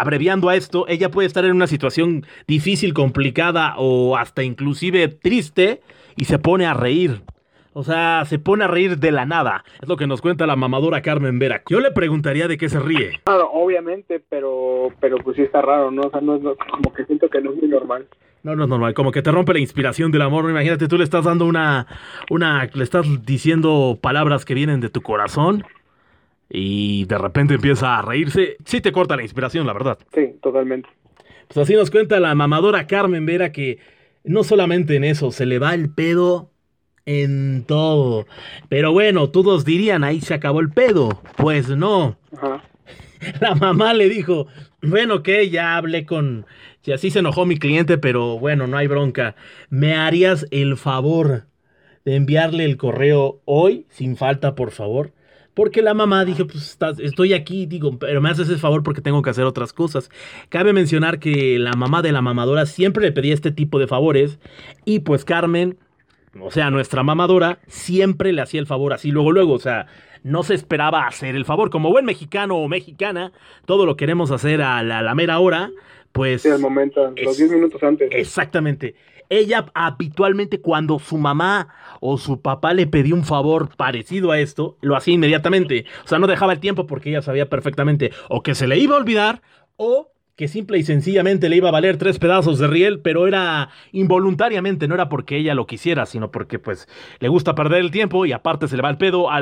abreviando 0.00 0.48
a 0.48 0.56
esto, 0.56 0.86
ella 0.88 1.10
puede 1.10 1.26
estar 1.26 1.44
en 1.44 1.54
una 1.54 1.66
situación 1.66 2.24
difícil, 2.48 2.94
complicada 2.94 3.74
o 3.76 4.16
hasta 4.16 4.42
inclusive 4.42 5.08
triste 5.08 5.82
y 6.16 6.24
se 6.24 6.38
pone 6.38 6.64
a 6.64 6.72
reír. 6.72 7.20
O 7.74 7.84
sea, 7.84 8.24
se 8.24 8.38
pone 8.38 8.64
a 8.64 8.68
reír 8.68 8.98
de 8.98 9.12
la 9.12 9.26
nada. 9.26 9.64
Es 9.82 9.88
lo 9.88 9.96
que 9.96 10.06
nos 10.06 10.22
cuenta 10.22 10.46
la 10.46 10.56
mamadora 10.56 11.02
Carmen 11.02 11.38
Vera. 11.38 11.62
Yo 11.68 11.80
le 11.80 11.90
preguntaría 11.90 12.48
de 12.48 12.56
qué 12.56 12.70
se 12.70 12.80
ríe. 12.80 13.20
Claro, 13.24 13.50
obviamente, 13.52 14.22
pero, 14.26 14.88
pero 15.00 15.18
pues 15.18 15.36
sí 15.36 15.42
está 15.42 15.60
raro, 15.60 15.90
¿no? 15.90 16.02
O 16.02 16.10
sea, 16.10 16.22
no 16.22 16.36
es 16.36 16.42
como 16.42 16.94
que 16.94 17.04
siento 17.04 17.28
que 17.28 17.42
no 17.42 17.52
es 17.52 17.56
muy 17.58 17.68
normal. 17.68 18.06
No, 18.42 18.56
no 18.56 18.64
es 18.64 18.68
normal, 18.68 18.94
como 18.94 19.12
que 19.12 19.22
te 19.22 19.30
rompe 19.30 19.52
la 19.52 19.60
inspiración 19.60 20.10
del 20.10 20.22
amor. 20.22 20.48
Imagínate, 20.48 20.88
tú 20.88 20.96
le 20.96 21.04
estás 21.04 21.24
dando 21.24 21.44
una, 21.44 21.86
una, 22.30 22.68
le 22.72 22.84
estás 22.84 23.06
diciendo 23.24 23.98
palabras 24.00 24.44
que 24.46 24.54
vienen 24.54 24.80
de 24.80 24.88
tu 24.88 25.02
corazón 25.02 25.64
y 26.54 27.06
de 27.06 27.16
repente 27.16 27.54
empieza 27.54 27.98
a 27.98 28.02
reírse, 28.02 28.56
sí 28.66 28.82
te 28.82 28.92
corta 28.92 29.16
la 29.16 29.22
inspiración, 29.22 29.66
la 29.66 29.72
verdad. 29.72 29.98
Sí, 30.14 30.34
totalmente. 30.42 30.88
Pues 31.48 31.56
así 31.56 31.74
nos 31.74 31.90
cuenta 31.90 32.20
la 32.20 32.34
mamadora 32.34 32.86
Carmen 32.86 33.24
Vera 33.24 33.52
que 33.52 33.78
no 34.22 34.44
solamente 34.44 34.96
en 34.96 35.04
eso, 35.04 35.32
se 35.32 35.46
le 35.46 35.58
va 35.58 35.72
el 35.72 35.88
pedo 35.90 36.50
en 37.06 37.64
todo. 37.66 38.26
Pero 38.68 38.92
bueno, 38.92 39.30
todos 39.30 39.64
dirían, 39.64 40.04
ahí 40.04 40.20
se 40.20 40.34
acabó 40.34 40.60
el 40.60 40.70
pedo. 40.70 41.22
Pues 41.38 41.70
no. 41.70 42.18
La 43.40 43.54
mamá 43.54 43.94
le 43.94 44.10
dijo, 44.10 44.46
bueno, 44.82 45.22
que 45.22 45.48
ya 45.48 45.76
hablé 45.76 46.04
con... 46.04 46.44
Si 46.82 46.92
así 46.92 47.10
se 47.10 47.20
enojó 47.20 47.46
mi 47.46 47.58
cliente, 47.58 47.96
pero 47.96 48.38
bueno, 48.38 48.66
no 48.66 48.76
hay 48.76 48.88
bronca. 48.88 49.36
¿Me 49.70 49.94
harías 49.94 50.46
el 50.50 50.76
favor 50.76 51.44
de 52.04 52.16
enviarle 52.16 52.64
el 52.64 52.76
correo 52.76 53.40
hoy, 53.44 53.86
sin 53.88 54.16
falta, 54.16 54.54
por 54.54 54.72
favor? 54.72 55.12
Porque 55.54 55.82
la 55.82 55.92
mamá 55.92 56.24
dije, 56.24 56.46
pues 56.46 56.78
estoy 56.98 57.34
aquí, 57.34 57.66
digo, 57.66 57.98
pero 57.98 58.22
me 58.22 58.30
haces 58.30 58.48
el 58.48 58.58
favor 58.58 58.82
porque 58.82 59.02
tengo 59.02 59.20
que 59.20 59.30
hacer 59.30 59.44
otras 59.44 59.72
cosas. 59.72 60.10
Cabe 60.48 60.72
mencionar 60.72 61.18
que 61.18 61.58
la 61.58 61.72
mamá 61.72 62.00
de 62.00 62.12
la 62.12 62.22
mamadora 62.22 62.64
siempre 62.64 63.04
le 63.04 63.12
pedía 63.12 63.34
este 63.34 63.50
tipo 63.50 63.78
de 63.78 63.86
favores 63.86 64.38
y 64.86 65.00
pues 65.00 65.26
Carmen, 65.26 65.76
o 66.40 66.50
sea, 66.50 66.70
nuestra 66.70 67.02
mamadora, 67.02 67.58
siempre 67.66 68.32
le 68.32 68.40
hacía 68.40 68.60
el 68.60 68.66
favor 68.66 68.94
así 68.94 69.10
luego, 69.10 69.30
luego, 69.30 69.52
o 69.52 69.58
sea, 69.58 69.86
no 70.22 70.42
se 70.42 70.54
esperaba 70.54 71.06
hacer 71.06 71.36
el 71.36 71.44
favor. 71.44 71.68
Como 71.68 71.90
buen 71.90 72.06
mexicano 72.06 72.56
o 72.56 72.66
mexicana, 72.68 73.32
todo 73.66 73.84
lo 73.84 73.96
queremos 73.96 74.30
hacer 74.30 74.62
a 74.62 74.82
la, 74.82 75.14
mera 75.14 75.38
hora, 75.38 75.70
pues... 76.12 76.42
Sí, 76.42 76.48
al 76.48 76.60
momento, 76.60 77.12
los 77.22 77.36
10 77.36 77.50
minutos 77.50 77.82
antes. 77.82 78.08
Exactamente 78.10 78.94
ella 79.32 79.66
habitualmente 79.74 80.60
cuando 80.60 80.98
su 80.98 81.16
mamá 81.16 81.68
o 82.00 82.18
su 82.18 82.40
papá 82.40 82.74
le 82.74 82.86
pedía 82.86 83.14
un 83.14 83.24
favor 83.24 83.74
parecido 83.76 84.30
a 84.30 84.38
esto, 84.38 84.76
lo 84.80 84.94
hacía 84.94 85.14
inmediatamente. 85.14 85.86
O 86.04 86.08
sea, 86.08 86.18
no 86.18 86.26
dejaba 86.26 86.52
el 86.52 86.60
tiempo 86.60 86.86
porque 86.86 87.10
ella 87.10 87.22
sabía 87.22 87.48
perfectamente 87.48 88.12
o 88.28 88.42
que 88.42 88.54
se 88.54 88.66
le 88.66 88.78
iba 88.78 88.94
a 88.94 88.98
olvidar 88.98 89.42
o 89.76 90.11
que 90.36 90.48
simple 90.48 90.78
y 90.78 90.82
sencillamente 90.82 91.48
le 91.48 91.56
iba 91.56 91.68
a 91.68 91.72
valer 91.72 91.98
tres 91.98 92.18
pedazos 92.18 92.58
de 92.58 92.66
riel, 92.66 93.00
pero 93.00 93.26
era 93.26 93.68
involuntariamente, 93.92 94.88
no 94.88 94.94
era 94.94 95.08
porque 95.08 95.36
ella 95.36 95.54
lo 95.54 95.66
quisiera, 95.66 96.06
sino 96.06 96.30
porque 96.30 96.58
pues 96.58 96.88
le 97.20 97.28
gusta 97.28 97.54
perder 97.54 97.80
el 97.80 97.90
tiempo 97.90 98.24
y 98.24 98.32
aparte 98.32 98.66
se 98.66 98.76
le 98.76 98.82
va 98.82 98.90
el 98.90 98.96
pedo 98.96 99.30
a 99.30 99.40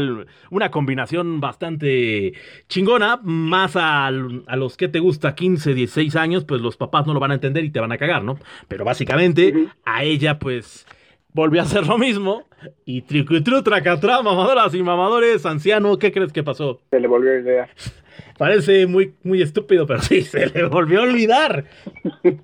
una 0.51 0.71
combinación 0.71 1.41
bastante 1.41 2.33
chingona, 2.69 3.21
más 3.23 3.77
a 3.77 4.11
los 4.11 4.77
que 4.77 4.89
te 4.89 4.99
gusta 4.99 5.35
15, 5.35 5.75
16 5.75 6.17
años, 6.17 6.45
pues 6.45 6.61
los 6.61 6.77
papás 6.77 7.07
no 7.07 7.15
lo 7.15 7.21
van 7.21 7.31
a 7.31 7.35
entender 7.35 7.65
y 7.65 7.71
te 7.71 7.81
van 7.81 7.93
a 7.93 7.99
cagar, 7.99 8.25
¿no? 8.25 8.39
Pero 8.67 8.85
básicamente 8.85 9.69
a 9.85 10.03
ella 10.03 10.39
pues 10.39 10.87
volvió 11.33 11.61
a 11.61 11.65
hacer 11.65 11.87
lo 11.87 11.99
mismo. 11.99 12.45
Y 12.85 13.03
tricuitru, 13.03 13.63
tracatrá, 13.63 14.21
mamadoras 14.23 14.75
y 14.75 14.83
mamadores, 14.83 15.47
anciano, 15.47 15.99
¿qué 15.99 16.13
crees 16.13 16.33
que 16.33 16.43
pasó? 16.43 16.81
Se 16.91 17.01
le 17.01 17.09
volvió 17.09 17.39
idea. 17.39 17.69
Parece 18.39 18.87
muy, 18.87 19.15
muy 19.23 19.41
estúpido, 19.43 19.87
pero 19.87 20.01
sí, 20.03 20.23
se 20.23 20.47
le 20.47 20.65
volvió 20.65 21.01
a 21.01 21.03
olvidar. 21.05 21.65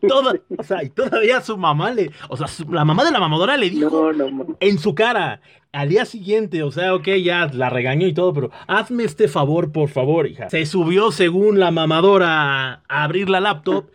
Toda, 0.07 0.35
o 0.57 0.62
sea, 0.62 0.83
y 0.85 0.90
todavía 0.90 1.40
su 1.40 1.57
mamá 1.57 1.90
le. 1.93 2.11
O 2.28 2.37
sea, 2.37 2.47
su- 2.49 2.71
la 2.73 2.85
mamá 2.85 3.05
de 3.05 3.11
la 3.12 3.19
mamadora 3.21 3.57
le 3.57 3.71
dijo 3.71 4.12
no, 4.12 4.31
no. 4.31 4.57
en 4.61 4.78
su 4.78 4.95
cara 4.95 5.40
al 5.73 5.88
día 5.90 6.07
siguiente, 6.07 6.62
o 6.62 6.71
sea, 6.71 6.95
ok, 6.95 7.09
ya 7.23 7.50
la 7.52 7.69
regañó 7.69 8.07
y 8.07 8.14
todo, 8.14 8.33
pero 8.33 8.50
hazme 8.66 9.05
este 9.05 9.28
favor, 9.28 9.73
por 9.73 9.88
favor, 9.90 10.26
hija. 10.26 10.49
Se 10.49 10.64
subió 10.64 11.11
según 11.12 11.61
la 11.61 11.71
mamadora 11.71 12.83
a 12.88 13.05
abrir 13.05 13.28
la 13.28 13.40
laptop. 13.40 13.87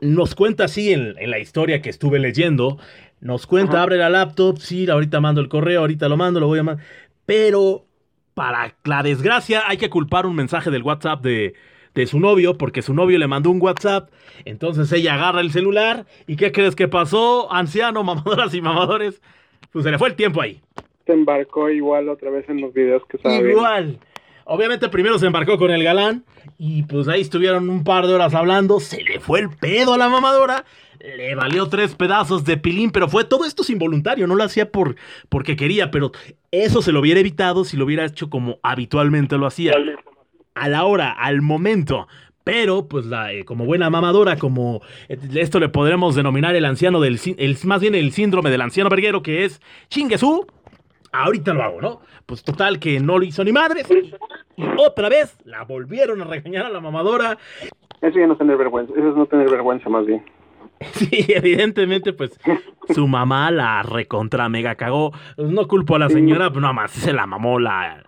Nos 0.00 0.34
cuenta 0.36 0.64
así 0.64 0.92
en, 0.92 1.14
en 1.18 1.30
la 1.30 1.38
historia 1.38 1.80
que 1.82 1.90
estuve 1.90 2.18
leyendo. 2.20 2.78
Nos 3.24 3.46
cuenta, 3.46 3.76
Ajá. 3.76 3.82
abre 3.84 3.96
la 3.96 4.10
laptop, 4.10 4.58
sí, 4.58 4.88
ahorita 4.88 5.18
mando 5.18 5.40
el 5.40 5.48
correo, 5.48 5.80
ahorita 5.80 6.10
lo 6.10 6.18
mando, 6.18 6.40
lo 6.40 6.46
voy 6.46 6.58
a 6.58 6.62
mandar. 6.62 6.84
Pero 7.24 7.86
para 8.34 8.74
la 8.84 9.02
desgracia 9.02 9.62
hay 9.66 9.78
que 9.78 9.88
culpar 9.88 10.26
un 10.26 10.36
mensaje 10.36 10.70
del 10.70 10.82
WhatsApp 10.82 11.22
de, 11.22 11.54
de 11.94 12.06
su 12.06 12.20
novio, 12.20 12.58
porque 12.58 12.82
su 12.82 12.92
novio 12.92 13.18
le 13.18 13.26
mandó 13.26 13.48
un 13.50 13.62
WhatsApp. 13.62 14.10
Entonces 14.44 14.92
ella 14.92 15.14
agarra 15.14 15.40
el 15.40 15.52
celular. 15.52 16.04
¿Y 16.26 16.36
qué 16.36 16.52
crees 16.52 16.76
que 16.76 16.86
pasó, 16.86 17.50
anciano, 17.50 18.04
mamadoras 18.04 18.52
y 18.52 18.60
mamadores? 18.60 19.22
Pues 19.72 19.86
se 19.86 19.90
le 19.90 19.98
fue 19.98 20.10
el 20.10 20.16
tiempo 20.16 20.42
ahí. 20.42 20.60
Se 21.06 21.14
embarcó 21.14 21.70
igual 21.70 22.10
otra 22.10 22.28
vez 22.28 22.46
en 22.50 22.60
los 22.60 22.74
videos 22.74 23.06
que 23.06 23.16
estaba 23.16 23.36
viendo. 23.36 23.52
Igual. 23.58 23.98
Obviamente 24.44 24.90
primero 24.90 25.18
se 25.18 25.26
embarcó 25.26 25.56
con 25.56 25.70
el 25.70 25.82
galán 25.82 26.24
y 26.58 26.82
pues 26.82 27.08
ahí 27.08 27.22
estuvieron 27.22 27.70
un 27.70 27.84
par 27.84 28.06
de 28.06 28.12
horas 28.12 28.34
hablando, 28.34 28.78
se 28.78 29.02
le 29.02 29.18
fue 29.18 29.40
el 29.40 29.48
pedo 29.48 29.94
a 29.94 29.98
la 29.98 30.10
mamadora, 30.10 30.66
le 31.16 31.34
valió 31.34 31.68
tres 31.68 31.94
pedazos 31.94 32.44
de 32.44 32.56
pilín, 32.56 32.90
pero 32.90 33.08
fue 33.08 33.24
todo 33.24 33.44
esto 33.44 33.62
es 33.62 33.70
involuntario, 33.70 34.26
no 34.26 34.34
lo 34.34 34.44
hacía 34.44 34.70
por 34.70 34.96
porque 35.28 35.56
quería, 35.56 35.90
pero 35.90 36.12
eso 36.50 36.82
se 36.82 36.92
lo 36.92 37.00
hubiera 37.00 37.20
evitado 37.20 37.64
si 37.64 37.76
lo 37.76 37.84
hubiera 37.84 38.04
hecho 38.04 38.30
como 38.30 38.58
habitualmente 38.62 39.36
lo 39.36 39.46
hacía, 39.46 39.74
a 40.54 40.68
la 40.68 40.84
hora, 40.84 41.10
al 41.12 41.42
momento. 41.42 42.06
Pero, 42.44 42.88
pues, 42.88 43.06
la, 43.06 43.32
eh, 43.32 43.46
como 43.46 43.64
buena 43.64 43.88
mamadora, 43.88 44.36
como 44.36 44.82
eh, 45.08 45.16
esto 45.34 45.58
le 45.58 45.70
podremos 45.70 46.14
denominar 46.14 46.54
el 46.54 46.66
anciano 46.66 47.00
del, 47.00 47.18
el, 47.38 47.56
más 47.64 47.80
bien 47.80 47.94
el 47.94 48.12
síndrome 48.12 48.50
del 48.50 48.60
anciano 48.60 48.90
verguero, 48.90 49.22
que 49.22 49.46
es 49.46 49.62
chinguesú, 49.88 50.46
ahorita 51.10 51.54
lo 51.54 51.62
hago, 51.62 51.80
¿no? 51.80 52.00
Pues 52.26 52.44
total 52.44 52.78
que 52.78 53.00
no 53.00 53.18
lo 53.18 53.24
hizo 53.24 53.42
ni 53.44 53.52
madres. 53.52 53.88
Y 54.56 54.64
otra 54.78 55.08
vez 55.08 55.38
la 55.44 55.64
volvieron 55.64 56.20
a 56.20 56.24
regañar 56.26 56.66
a 56.66 56.68
la 56.68 56.80
mamadora. 56.80 57.38
Eso 58.02 58.18
ya 58.18 58.26
no 58.26 58.34
es 58.34 58.38
tener 58.38 58.58
vergüenza. 58.58 58.92
Eso 58.94 59.08
es 59.08 59.16
no 59.16 59.26
tener 59.26 59.50
vergüenza 59.50 59.88
más 59.88 60.04
bien. 60.04 60.22
Sí, 60.94 61.24
evidentemente, 61.28 62.12
pues 62.12 62.38
su 62.94 63.06
mamá 63.06 63.50
la 63.50 63.82
recontra 63.82 64.48
mega 64.48 64.74
cagó. 64.74 65.12
Pues, 65.36 65.50
No 65.50 65.66
culpo 65.68 65.96
a 65.96 65.98
la 65.98 66.08
señora, 66.08 66.50
pues 66.50 66.60
nada 66.60 66.72
más 66.72 66.90
se 66.90 67.12
la 67.12 67.26
mamó 67.26 67.58
la. 67.58 68.04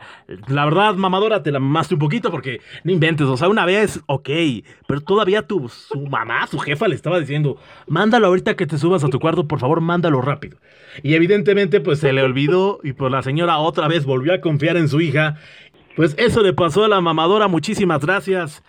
La 0.49 0.64
verdad, 0.64 0.95
mamadora, 0.95 1.42
te 1.42 1.52
la 1.52 1.61
mamaste 1.61 1.95
un 1.95 2.00
poquito 2.00 2.30
porque 2.30 2.61
no 2.85 2.92
inventes. 2.92 3.26
O 3.26 3.37
sea, 3.37 3.49
una 3.49 3.64
vez, 3.64 4.00
ok, 4.06 4.28
pero 4.87 5.00
todavía 5.00 5.47
tu, 5.47 5.68
su 5.68 6.06
mamá, 6.06 6.47
su 6.47 6.59
jefa, 6.59 6.88
le 6.88 6.95
estaba 6.95 7.18
diciendo: 7.21 7.59
Mándalo 7.87 8.26
ahorita 8.26 8.56
que 8.56 8.66
te 8.66 8.78
subas 8.78 9.04
a 9.04 9.09
tu 9.09 9.18
cuarto, 9.21 9.47
por 9.47 9.61
favor, 9.61 9.80
mándalo 9.80 10.21
rápido. 10.21 10.59
Y 11.02 11.14
evidentemente, 11.14 11.80
pues 11.80 11.99
se 12.00 12.12
le 12.12 12.23
olvidó 12.23 12.80
y 12.83 12.92
pues 12.92 13.12
la 13.12 13.23
señora 13.23 13.59
otra 13.59 13.88
vez 13.88 14.04
volvió 14.04 14.35
a 14.35 14.40
confiar 14.40 14.76
en 14.76 14.88
su 14.88 15.00
hija. 15.00 15.37
Pues 15.97 16.14
eso 16.18 16.42
le 16.42 16.52
pasó 16.52 16.85
a 16.85 16.88
la 16.88 17.00
mamadora. 17.00 17.49
Muchísimas 17.49 18.04
gracias. 18.04 18.62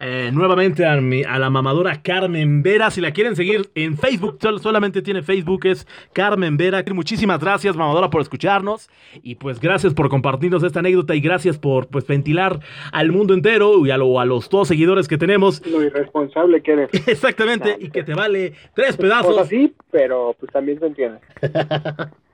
Eh, 0.00 0.30
nuevamente 0.32 0.84
a, 0.86 1.00
mi- 1.00 1.22
a 1.24 1.38
la 1.38 1.48
mamadora 1.50 2.02
Carmen 2.02 2.62
Vera. 2.62 2.90
Si 2.90 3.00
la 3.00 3.12
quieren 3.12 3.36
seguir 3.36 3.70
en 3.74 3.96
Facebook, 3.96 4.38
sol- 4.40 4.60
solamente 4.60 5.00
tiene 5.02 5.22
Facebook, 5.22 5.66
es 5.66 5.86
Carmen 6.12 6.56
Vera. 6.56 6.82
Muchísimas 6.92 7.40
gracias, 7.40 7.76
mamadora, 7.76 8.10
por 8.10 8.20
escucharnos. 8.20 8.90
Y 9.22 9.36
pues 9.36 9.60
gracias 9.60 9.94
por 9.94 10.08
compartirnos 10.08 10.62
esta 10.64 10.80
anécdota 10.80 11.14
y 11.14 11.20
gracias 11.20 11.58
por 11.58 11.86
pues 11.88 12.06
ventilar 12.06 12.60
al 12.92 13.12
mundo 13.12 13.34
entero 13.34 13.84
y 13.86 13.90
a, 13.90 13.96
lo- 13.96 14.18
a 14.18 14.24
los 14.24 14.48
dos 14.50 14.68
seguidores 14.68 15.06
que 15.08 15.18
tenemos. 15.18 15.64
Lo 15.66 15.82
irresponsable 15.82 16.62
que 16.62 16.72
eres. 16.72 16.90
Exactamente, 17.08 17.76
y 17.78 17.90
que 17.90 18.02
te 18.02 18.14
vale 18.14 18.54
tres 18.74 18.94
O 18.94 18.98
pedazos. 18.98 19.34
sea, 19.36 19.44
sí, 19.46 19.74
pero 19.90 20.34
pues 20.38 20.50
también 20.52 20.78
se 20.80 20.86
entiende. 20.86 21.18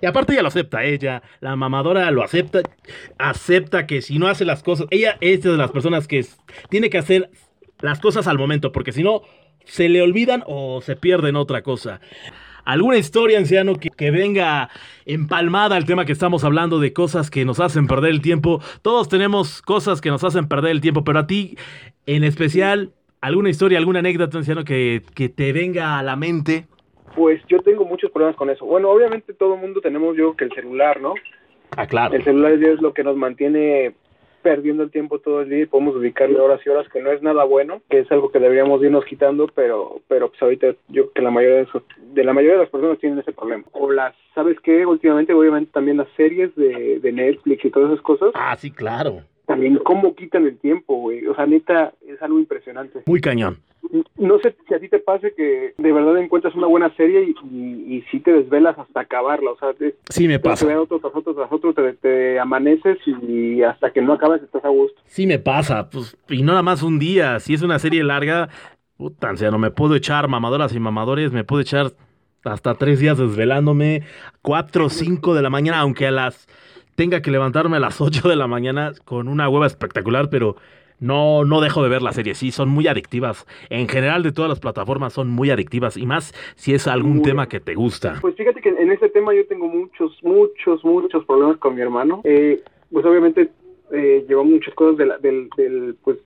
Y 0.00 0.06
aparte 0.06 0.32
ella 0.32 0.42
lo 0.42 0.48
acepta, 0.48 0.84
ella, 0.84 1.22
la 1.40 1.56
mamadora 1.56 2.10
lo 2.10 2.22
acepta, 2.22 2.60
acepta 3.18 3.86
que 3.86 4.02
si 4.02 4.18
no 4.18 4.28
hace 4.28 4.44
las 4.44 4.62
cosas, 4.62 4.86
ella 4.90 5.16
es 5.20 5.42
de 5.42 5.56
las 5.56 5.70
personas 5.70 6.08
que 6.08 6.24
tiene 6.68 6.90
que 6.90 6.98
hacer 6.98 7.30
las 7.80 8.00
cosas 8.00 8.26
al 8.26 8.38
momento, 8.38 8.72
porque 8.72 8.92
si 8.92 9.02
no, 9.02 9.22
se 9.64 9.88
le 9.88 10.02
olvidan 10.02 10.42
o 10.46 10.80
se 10.80 10.96
pierden 10.96 11.36
otra 11.36 11.62
cosa. 11.62 12.00
¿Alguna 12.64 12.98
historia, 12.98 13.38
anciano, 13.38 13.76
que, 13.76 13.90
que 13.90 14.10
venga 14.10 14.70
empalmada 15.06 15.76
al 15.76 15.86
tema 15.86 16.04
que 16.04 16.12
estamos 16.12 16.44
hablando 16.44 16.78
de 16.78 16.92
cosas 16.92 17.30
que 17.30 17.44
nos 17.44 17.58
hacen 17.58 17.86
perder 17.86 18.10
el 18.10 18.20
tiempo? 18.20 18.62
Todos 18.82 19.08
tenemos 19.08 19.62
cosas 19.62 20.00
que 20.00 20.10
nos 20.10 20.24
hacen 20.24 20.46
perder 20.46 20.72
el 20.72 20.80
tiempo, 20.80 21.02
pero 21.02 21.20
a 21.20 21.26
ti, 21.26 21.56
en 22.06 22.22
especial, 22.22 22.92
¿alguna 23.20 23.50
historia, 23.50 23.78
alguna 23.78 24.00
anécdota, 24.00 24.38
anciano, 24.38 24.64
que, 24.64 25.02
que 25.14 25.28
te 25.28 25.52
venga 25.52 25.98
a 25.98 26.02
la 26.02 26.16
mente? 26.16 26.66
Pues 27.14 27.40
yo 27.48 27.58
tengo 27.60 27.84
muchos 27.84 28.10
problemas 28.10 28.36
con 28.36 28.50
eso. 28.50 28.64
Bueno, 28.64 28.90
obviamente 28.90 29.32
todo 29.34 29.54
el 29.54 29.60
mundo 29.60 29.80
tenemos, 29.80 30.16
yo 30.16 30.34
creo 30.34 30.36
que 30.36 30.44
el 30.44 30.52
celular, 30.52 31.00
¿no? 31.00 31.14
Ah, 31.76 31.86
claro. 31.86 32.14
El 32.14 32.24
celular 32.24 32.52
es 32.52 32.80
lo 32.80 32.92
que 32.94 33.04
nos 33.04 33.16
mantiene 33.16 33.94
perdiendo 34.42 34.82
el 34.82 34.90
tiempo 34.90 35.18
todo 35.18 35.42
el 35.42 35.50
día 35.50 35.60
y 35.60 35.66
podemos 35.66 36.00
dedicarle 36.00 36.40
horas 36.40 36.60
y 36.64 36.68
horas 36.70 36.88
que 36.88 37.02
no 37.02 37.12
es 37.12 37.20
nada 37.20 37.44
bueno, 37.44 37.82
que 37.90 37.98
es 37.98 38.10
algo 38.10 38.30
que 38.30 38.38
deberíamos 38.38 38.82
irnos 38.82 39.04
quitando, 39.04 39.46
pero 39.54 40.00
pero 40.08 40.30
pues 40.30 40.40
ahorita 40.42 40.68
yo 40.88 41.02
creo 41.02 41.12
que 41.12 41.22
la 41.22 41.30
mayoría 41.30 41.56
de, 41.58 41.62
esos- 41.64 41.82
de 42.14 42.24
la 42.24 42.32
mayoría 42.32 42.54
de 42.56 42.62
las 42.62 42.70
personas 42.70 42.98
tienen 42.98 43.18
ese 43.18 43.32
problema. 43.32 43.64
O 43.72 43.92
las, 43.92 44.14
¿sabes 44.34 44.58
qué? 44.60 44.86
Últimamente 44.86 45.34
obviamente 45.34 45.70
también 45.72 45.98
las 45.98 46.08
series 46.16 46.54
de, 46.56 47.00
de 47.00 47.12
Netflix 47.12 47.62
y 47.66 47.70
todas 47.70 47.90
esas 47.92 48.02
cosas, 48.02 48.30
Ah, 48.34 48.56
sí, 48.56 48.70
claro. 48.70 49.20
también 49.46 49.76
cómo 49.84 50.14
quitan 50.14 50.46
el 50.46 50.56
tiempo, 50.58 50.96
güey. 50.96 51.26
O 51.26 51.34
sea, 51.34 51.44
neta, 51.44 51.92
es 52.08 52.20
algo 52.22 52.38
impresionante. 52.38 53.02
Muy 53.04 53.20
cañón. 53.20 53.58
No 54.16 54.38
sé 54.38 54.54
si 54.68 54.74
a 54.74 54.78
ti 54.80 54.88
te 54.88 54.98
pase 55.00 55.34
que 55.34 55.74
de 55.76 55.92
verdad 55.92 56.16
encuentras 56.18 56.54
una 56.54 56.66
buena 56.66 56.94
serie 56.96 57.22
y, 57.24 57.34
y, 57.54 57.96
y 57.96 58.02
sí 58.10 58.20
te 58.20 58.32
desvelas 58.32 58.78
hasta 58.78 59.00
acabarla, 59.00 59.50
o 59.50 59.58
sea, 59.58 59.72
te, 59.74 59.96
Sí 60.08 60.28
me 60.28 60.38
te 60.38 60.48
pasa. 60.48 60.66
ve 60.66 60.76
otro 60.76 60.98
tras 61.00 61.14
otro 61.14 61.34
tras 61.34 61.50
otro, 61.52 61.74
te, 61.74 61.94
te 61.94 62.38
amaneces 62.38 62.98
y 63.06 63.62
hasta 63.62 63.92
que 63.92 64.00
no 64.02 64.12
acabas 64.12 64.42
estás 64.42 64.64
a 64.64 64.68
gusto. 64.68 65.00
Sí 65.06 65.26
me 65.26 65.38
pasa, 65.38 65.90
pues, 65.90 66.16
y 66.28 66.42
no 66.42 66.52
nada 66.52 66.62
más 66.62 66.82
un 66.82 66.98
día. 66.98 67.40
Si 67.40 67.54
es 67.54 67.62
una 67.62 67.78
serie 67.78 68.04
larga, 68.04 68.48
puta, 68.96 69.32
no 69.32 69.58
me 69.58 69.70
puedo 69.70 69.94
echar 69.96 70.28
mamadoras 70.28 70.74
y 70.74 70.78
mamadores, 70.80 71.32
me 71.32 71.44
puedo 71.44 71.62
echar 71.62 71.92
hasta 72.44 72.74
tres 72.74 73.00
días 73.00 73.18
desvelándome, 73.18 74.02
cuatro 74.42 74.86
o 74.86 74.90
cinco 74.90 75.34
de 75.34 75.42
la 75.42 75.50
mañana, 75.50 75.80
aunque 75.80 76.06
a 76.06 76.10
las 76.10 76.46
tenga 76.94 77.22
que 77.22 77.30
levantarme 77.30 77.78
a 77.78 77.80
las 77.80 78.00
ocho 78.00 78.28
de 78.28 78.36
la 78.36 78.46
mañana 78.46 78.92
con 79.04 79.28
una 79.28 79.48
hueva 79.48 79.66
espectacular, 79.66 80.28
pero 80.30 80.56
no, 81.00 81.44
no 81.44 81.60
dejo 81.60 81.82
de 81.82 81.88
ver 81.88 82.02
la 82.02 82.12
serie. 82.12 82.34
Sí, 82.34 82.50
son 82.52 82.68
muy 82.68 82.86
adictivas. 82.86 83.46
En 83.70 83.88
general, 83.88 84.22
de 84.22 84.32
todas 84.32 84.48
las 84.48 84.60
plataformas 84.60 85.12
son 85.12 85.28
muy 85.28 85.50
adictivas, 85.50 85.96
y 85.96 86.06
más 86.06 86.32
si 86.56 86.74
es 86.74 86.86
algún 86.86 87.16
Muy. 87.16 87.22
tema 87.22 87.48
que 87.48 87.58
te 87.60 87.74
gusta. 87.74 88.18
Pues 88.20 88.36
fíjate 88.36 88.60
que 88.60 88.68
en 88.68 88.92
este 88.92 89.08
tema 89.08 89.34
yo 89.34 89.46
tengo 89.46 89.66
muchos, 89.66 90.18
muchos, 90.22 90.84
muchos 90.84 91.24
problemas 91.24 91.56
con 91.58 91.74
mi 91.74 91.80
hermano. 91.80 92.20
Eh, 92.24 92.62
pues 92.92 93.04
obviamente 93.04 93.48
eh, 93.92 94.24
llevó 94.28 94.44
muchas 94.44 94.72
cosas 94.74 94.96
de 94.98 95.06
la- 95.06 95.18
del, 95.18 95.48
del, 95.56 95.96
pues, 96.04 96.18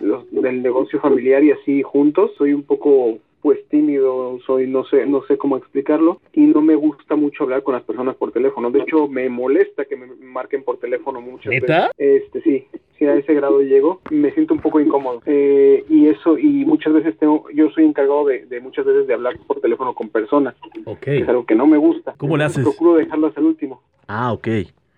los- 0.00 0.30
del 0.32 0.62
negocio 0.62 1.00
familiar 1.00 1.44
y 1.44 1.52
así 1.52 1.82
juntos. 1.82 2.30
Soy 2.38 2.52
un 2.52 2.62
poco 2.64 3.18
pues 3.42 3.66
tímido, 3.68 4.38
soy 4.46 4.66
no 4.66 4.84
sé 4.84 5.06
no 5.06 5.22
sé 5.26 5.36
cómo 5.38 5.56
explicarlo 5.56 6.20
y 6.32 6.42
no 6.42 6.60
me 6.60 6.74
gusta 6.74 7.16
mucho 7.16 7.44
hablar 7.44 7.62
con 7.62 7.74
las 7.74 7.84
personas 7.84 8.16
por 8.16 8.32
teléfono. 8.32 8.70
De 8.70 8.80
hecho, 8.80 9.08
me 9.08 9.28
molesta 9.28 9.84
que 9.84 9.96
me 9.96 10.06
marquen 10.20 10.64
por 10.64 10.78
teléfono 10.78 11.20
muchas 11.20 11.52
¿Neta? 11.52 11.90
veces. 11.98 12.24
Este 12.24 12.42
sí, 12.42 12.66
sí 12.98 13.04
a 13.06 13.14
ese 13.14 13.34
grado 13.34 13.60
llego, 13.60 14.00
me 14.10 14.32
siento 14.32 14.54
un 14.54 14.60
poco 14.60 14.80
incómodo. 14.80 15.22
Eh, 15.26 15.84
y 15.88 16.08
eso 16.08 16.38
y 16.38 16.64
muchas 16.64 16.92
veces 16.92 17.16
tengo 17.18 17.44
yo 17.54 17.70
soy 17.70 17.84
encargado 17.84 18.26
de, 18.26 18.46
de 18.46 18.60
muchas 18.60 18.84
veces 18.84 19.06
de 19.06 19.14
hablar 19.14 19.36
por 19.46 19.60
teléfono 19.60 19.94
con 19.94 20.08
personas 20.08 20.54
Ok. 20.84 21.06
es 21.08 21.28
algo 21.28 21.46
que 21.46 21.54
no 21.54 21.66
me 21.66 21.78
gusta. 21.78 22.14
¿Cómo 22.18 22.36
le 22.36 22.44
haces? 22.44 22.64
Procuro 22.64 22.94
dejarlo 22.94 23.28
hasta 23.28 23.40
el 23.40 23.46
último. 23.46 23.82
Ah, 24.08 24.32
ok. 24.32 24.48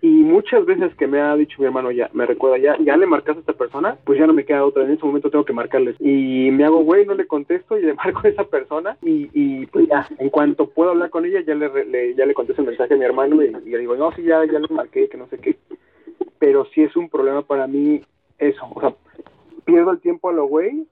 Y 0.03 0.09
muchas 0.09 0.65
veces 0.65 0.95
que 0.95 1.07
me 1.07 1.21
ha 1.21 1.37
dicho 1.37 1.57
mi 1.59 1.67
hermano, 1.67 1.91
ya, 1.91 2.09
me 2.15 2.25
recuerda, 2.25 2.57
ya, 2.57 2.77
ya 2.83 2.97
le 2.97 3.07
marcaste 3.07 3.39
a 3.39 3.41
esta 3.41 3.53
persona, 3.53 3.99
pues 4.05 4.19
ya 4.19 4.27
no 4.27 4.33
me 4.33 4.47
queda 4.47 4.65
otra. 4.65 4.85
En 4.85 4.93
ese 4.93 5.05
momento 5.05 5.31
tengo 5.31 5.45
que 5.45 5.53
marcarles. 5.53 5.97
Y 6.01 6.51
me 6.53 6.65
hago, 6.65 6.83
güey, 6.83 7.05
no 7.05 7.15
le 7.15 7.27
contesto 7.27 7.79
y 7.79 7.83
le 7.83 7.95
marco 8.05 8.21
a 8.25 8.29
esa 8.31 8.45
persona. 8.45 8.97
Y, 9.03 9.29
y 9.35 9.67
pues 9.67 9.89
ya, 9.89 10.09
en 10.19 10.31
cuanto 10.31 10.71
puedo 10.71 10.91
hablar 10.91 11.11
con 11.11 11.27
ella, 11.27 11.41
ya 11.47 11.55
le, 11.55 12.15
ya 12.15 12.25
le 12.25 12.35
contesto 12.35 12.63
el 12.63 12.69
mensaje 12.69 12.95
a 12.95 12.97
mi 12.97 13.05
hermano 13.05 13.43
y, 13.43 13.49
y 13.49 13.71
le 13.71 13.79
digo, 13.79 13.95
no, 13.97 14.11
sí, 14.13 14.23
ya, 14.23 14.43
ya 14.47 14.59
le 14.59 14.69
marqué, 14.69 15.09
que 15.09 15.19
no 15.19 15.27
sé 15.29 15.39
qué. 15.39 15.57
Pero 16.39 16.65
sí 16.75 16.83
es 16.83 16.97
un 16.97 17.11
problema 17.11 17.43
para 17.43 17.67
mí 17.67 18.01
eso. 18.39 18.67
O 18.75 18.81
sea, 18.81 18.95
pierdo 19.65 19.91
el 19.91 20.01
tiempo 20.01 20.31
a 20.31 20.33
lo 20.33 20.47
güey, 20.47 20.87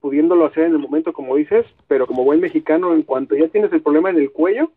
pudiéndolo 0.00 0.46
hacer 0.46 0.64
en 0.64 0.72
el 0.72 0.78
momento, 0.78 1.12
como 1.12 1.36
dices, 1.36 1.66
pero 1.88 2.06
como 2.06 2.24
buen 2.24 2.40
mexicano, 2.40 2.94
en 2.94 3.02
cuanto 3.02 3.36
ya 3.36 3.48
tienes 3.48 3.72
el 3.72 3.82
problema 3.82 4.10
en 4.10 4.16
el 4.16 4.32
cuello, 4.32 4.70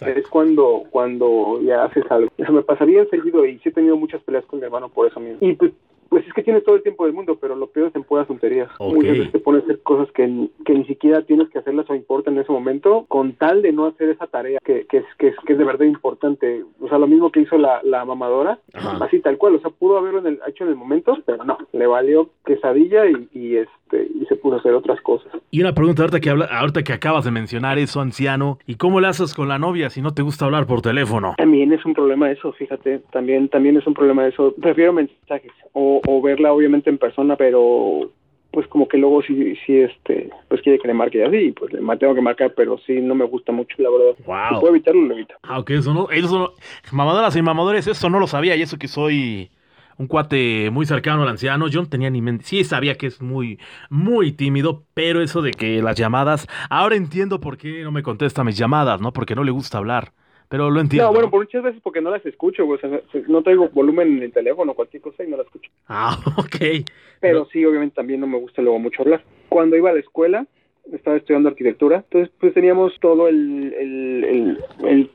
Es 0.00 0.26
cuando 0.28 0.84
cuando 0.90 1.60
ya 1.62 1.84
haces 1.84 2.04
algo. 2.10 2.30
Eso 2.36 2.52
me 2.52 2.62
pasa 2.62 2.84
bien 2.84 3.06
y 3.46 3.58
sí 3.58 3.68
he 3.68 3.72
tenido 3.72 3.96
muchas 3.96 4.22
peleas 4.22 4.44
con 4.46 4.58
mi 4.58 4.64
hermano 4.64 4.88
por 4.88 5.06
eso 5.06 5.20
mismo. 5.20 5.38
Y 5.40 5.54
pues 5.54 5.72
Pues 6.14 6.28
es 6.28 6.32
que 6.32 6.44
tienes 6.44 6.62
todo 6.62 6.76
el 6.76 6.82
tiempo 6.84 7.06
del 7.06 7.12
mundo, 7.12 7.38
pero 7.40 7.56
lo 7.56 7.66
peor 7.66 7.88
es 7.88 7.96
en 7.96 8.04
puras 8.04 8.28
tonterías. 8.28 8.70
Muchas 8.78 9.18
veces 9.18 9.32
te 9.32 9.40
pones 9.40 9.62
a 9.62 9.64
hacer 9.64 9.82
cosas 9.82 10.08
que, 10.12 10.48
que 10.64 10.72
ni 10.72 10.84
siquiera 10.84 11.22
tienes 11.22 11.48
que 11.48 11.58
hacerlas 11.58 11.90
o 11.90 11.94
importan 11.96 12.34
en 12.34 12.42
ese 12.42 12.52
momento, 12.52 13.04
con 13.08 13.32
tal 13.32 13.62
de 13.62 13.72
no 13.72 13.86
hacer 13.86 14.10
esa 14.10 14.28
tarea 14.28 14.60
que, 14.64 14.86
que, 14.86 14.98
es, 14.98 15.04
que, 15.18 15.26
es, 15.26 15.34
que 15.44 15.54
es 15.54 15.58
de 15.58 15.64
verdad 15.64 15.86
importante. 15.86 16.62
O 16.80 16.88
sea, 16.88 16.98
lo 16.98 17.08
mismo 17.08 17.32
que 17.32 17.40
hizo 17.40 17.58
la, 17.58 17.80
la 17.82 18.04
mamadora, 18.04 18.60
Ajá. 18.74 19.04
así 19.04 19.18
tal 19.18 19.38
cual. 19.38 19.56
O 19.56 19.58
sea, 19.58 19.70
pudo 19.70 19.98
haberlo 19.98 20.20
en 20.20 20.26
el, 20.28 20.40
hecho 20.46 20.62
en 20.62 20.70
el 20.70 20.76
momento, 20.76 21.18
pero 21.26 21.42
no. 21.42 21.58
Le 21.72 21.88
valió 21.88 22.30
quesadilla 22.46 23.06
y, 23.06 23.28
y 23.32 23.56
este 23.56 23.84
y 24.02 24.24
se 24.26 24.36
pudo 24.36 24.56
hacer 24.56 24.74
otras 24.74 25.00
cosas. 25.00 25.32
Y 25.50 25.60
una 25.60 25.72
pregunta 25.72 26.02
ahorita 26.02 26.20
que, 26.20 26.30
habla, 26.30 26.46
ahorita 26.46 26.82
que 26.82 26.92
acabas 26.92 27.24
de 27.24 27.30
mencionar 27.30 27.78
eso, 27.78 28.00
anciano. 28.00 28.58
¿Y 28.66 28.76
cómo 28.76 29.00
le 29.00 29.08
haces 29.08 29.34
con 29.34 29.48
la 29.48 29.58
novia 29.58 29.90
si 29.90 30.02
no 30.02 30.12
te 30.12 30.22
gusta 30.22 30.44
hablar 30.44 30.66
por 30.66 30.82
teléfono? 30.82 31.34
También 31.36 31.72
es 31.72 31.84
un 31.84 31.94
problema 31.94 32.30
eso, 32.30 32.52
fíjate, 32.52 33.00
también 33.12 33.48
también 33.48 33.76
es 33.76 33.86
un 33.86 33.94
problema 33.94 34.26
eso. 34.26 34.54
Prefiero 34.60 34.92
mensajes 34.92 35.52
o, 35.72 36.00
o 36.06 36.22
verla 36.22 36.52
obviamente 36.52 36.90
en 36.90 36.98
persona, 36.98 37.36
pero 37.36 38.10
pues 38.50 38.68
como 38.68 38.86
que 38.86 38.96
luego 38.98 39.20
sí, 39.22 39.56
sí 39.66 39.80
este, 39.80 40.30
pues 40.48 40.62
quiere 40.62 40.78
que 40.78 40.86
le 40.86 40.94
marque 40.94 41.18
y 41.18 41.22
así, 41.22 41.52
pues 41.52 41.72
le 41.72 41.80
tengo 41.96 42.14
que 42.14 42.20
marcar, 42.20 42.54
pero 42.56 42.78
sí 42.86 43.00
no 43.00 43.14
me 43.16 43.24
gusta 43.24 43.50
mucho, 43.50 43.74
la 43.78 43.90
verdad. 43.90 44.14
Si 44.16 44.24
Wow. 44.24 44.60
puedo 44.60 44.74
evitarlo, 44.74 45.02
lo 45.02 45.14
evito. 45.14 45.34
Ah, 45.42 45.58
ok, 45.58 45.70
eso 45.70 45.92
no, 45.92 46.08
eso 46.10 46.38
no, 46.38 46.50
mamadoras 46.92 47.34
y 47.34 47.42
mamadores, 47.42 47.86
eso 47.88 48.08
no 48.10 48.20
lo 48.20 48.28
sabía, 48.28 48.54
y 48.54 48.62
eso 48.62 48.78
que 48.78 48.86
soy 48.86 49.50
un 49.98 50.06
cuate 50.06 50.70
muy 50.70 50.86
cercano 50.86 51.22
al 51.22 51.28
anciano, 51.28 51.68
yo 51.68 51.80
no 51.82 51.88
tenía 51.88 52.10
ni 52.10 52.22
mente, 52.22 52.44
sí 52.44 52.62
sabía 52.64 52.96
que 52.96 53.06
es 53.08 53.20
muy, 53.20 53.58
muy 53.90 54.32
tímido, 54.32 54.84
pero 54.94 55.20
eso 55.20 55.42
de 55.42 55.50
que 55.50 55.82
las 55.82 55.96
llamadas, 55.96 56.46
ahora 56.70 56.94
entiendo 56.96 57.40
por 57.40 57.56
qué 57.56 57.82
no 57.82 57.90
me 57.92 58.02
contesta 58.02 58.44
mis 58.44 58.56
llamadas, 58.56 59.00
¿no? 59.00 59.12
Porque 59.12 59.34
no 59.34 59.44
le 59.44 59.50
gusta 59.50 59.78
hablar, 59.78 60.12
pero 60.48 60.70
lo 60.70 60.80
entiendo. 60.80 61.06
No, 61.06 61.12
bueno, 61.12 61.26
¿no? 61.26 61.30
por 61.30 61.40
muchas 61.40 61.62
veces 61.62 61.80
porque 61.82 62.00
no 62.00 62.10
las 62.10 62.24
escucho, 62.26 62.64
güey, 62.64 62.78
o 62.78 62.80
sea, 62.80 63.00
no 63.28 63.42
traigo 63.42 63.68
volumen 63.70 64.18
en 64.18 64.22
el 64.22 64.32
teléfono, 64.32 64.74
cualquier 64.74 65.02
cosa 65.02 65.24
y 65.24 65.28
no 65.28 65.36
la 65.36 65.42
escucho. 65.44 65.70
Ah, 65.88 66.18
ok. 66.38 66.86
Pero 67.20 67.46
sí, 67.46 67.64
obviamente 67.64 67.94
también 67.94 68.20
no 68.20 68.26
me 68.26 68.38
gusta 68.38 68.62
luego 68.62 68.78
mucho 68.78 69.02
hablar. 69.02 69.24
Cuando 69.48 69.76
iba 69.76 69.90
a 69.90 69.94
la 69.94 70.00
escuela, 70.00 70.46
estaba 70.92 71.16
estudiando 71.16 71.48
arquitectura, 71.48 71.96
entonces 71.96 72.30
pues 72.38 72.52
teníamos 72.52 72.92
todo 73.00 73.28
el, 73.28 73.72
el, 73.74 74.24
el, 74.24 74.64
el, 74.86 75.10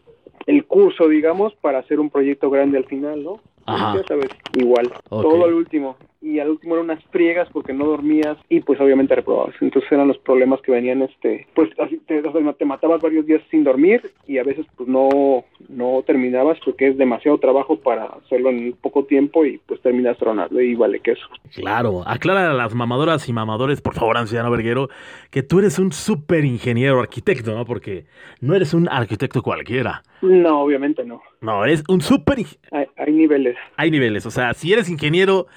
el 0.47 0.65
curso, 0.65 1.07
digamos, 1.07 1.53
para 1.55 1.79
hacer 1.79 1.99
un 1.99 2.09
proyecto 2.09 2.49
grande 2.49 2.77
al 2.77 2.85
final, 2.85 3.23
¿no? 3.23 3.39
Ajá. 3.65 3.97
Ya 3.97 4.03
sabes, 4.07 4.29
igual, 4.55 4.91
todo 5.09 5.45
al 5.45 5.53
último. 5.53 5.95
Y 6.21 6.39
al 6.39 6.49
último 6.49 6.75
eran 6.75 6.85
unas 6.85 7.03
friegas 7.05 7.47
porque 7.51 7.73
no 7.73 7.85
dormías 7.85 8.37
y 8.49 8.59
pues 8.61 8.79
obviamente 8.79 9.15
reprobabas. 9.15 9.55
Entonces 9.61 9.91
eran 9.91 10.07
los 10.07 10.17
problemas 10.17 10.61
que 10.61 10.71
venían, 10.71 11.01
este, 11.01 11.47
pues 11.53 11.69
así 11.79 11.97
te, 12.05 12.19
o 12.19 12.31
sea, 12.31 12.53
te 12.53 12.65
matabas 12.65 13.01
varios 13.01 13.25
días 13.25 13.41
sin 13.49 13.63
dormir 13.63 14.01
y 14.27 14.37
a 14.37 14.43
veces 14.43 14.65
pues 14.75 14.89
no, 14.89 15.45
no 15.67 16.03
terminabas 16.05 16.57
porque 16.63 16.87
es 16.87 16.97
demasiado 16.97 17.37
trabajo 17.37 17.77
para 17.77 18.05
hacerlo 18.05 18.49
en 18.49 18.73
poco 18.73 19.05
tiempo 19.05 19.45
y 19.45 19.59
pues 19.65 19.81
terminas 19.81 20.17
tronando 20.17 20.59
y 20.59 20.75
vale 20.75 20.99
que 20.99 21.11
eso. 21.11 21.27
Claro, 21.55 22.03
aclara 22.05 22.51
a 22.51 22.53
las 22.53 22.75
mamadoras 22.75 23.27
y 23.29 23.33
mamadores, 23.33 23.81
por 23.81 23.93
favor, 23.93 24.17
anciano 24.17 24.51
Verguero, 24.51 24.89
que 25.31 25.43
tú 25.43 25.59
eres 25.59 25.79
un 25.79 25.91
súper 25.91 26.45
ingeniero 26.45 26.99
arquitecto, 26.99 27.55
¿no? 27.55 27.65
Porque 27.65 28.05
no 28.41 28.55
eres 28.55 28.73
un 28.73 28.87
arquitecto 28.89 29.41
cualquiera. 29.41 30.03
No, 30.21 30.61
obviamente 30.61 31.05
no. 31.05 31.21
No, 31.41 31.63
eres 31.63 31.83
un 31.87 32.01
súper 32.01 32.39
hay 32.71 33.11
niveles. 33.11 33.55
Hay 33.75 33.91
niveles, 33.91 34.25
o 34.25 34.31
sea, 34.31 34.53
si 34.53 34.71
eres 34.71 34.89
ingeniero, 34.89 35.47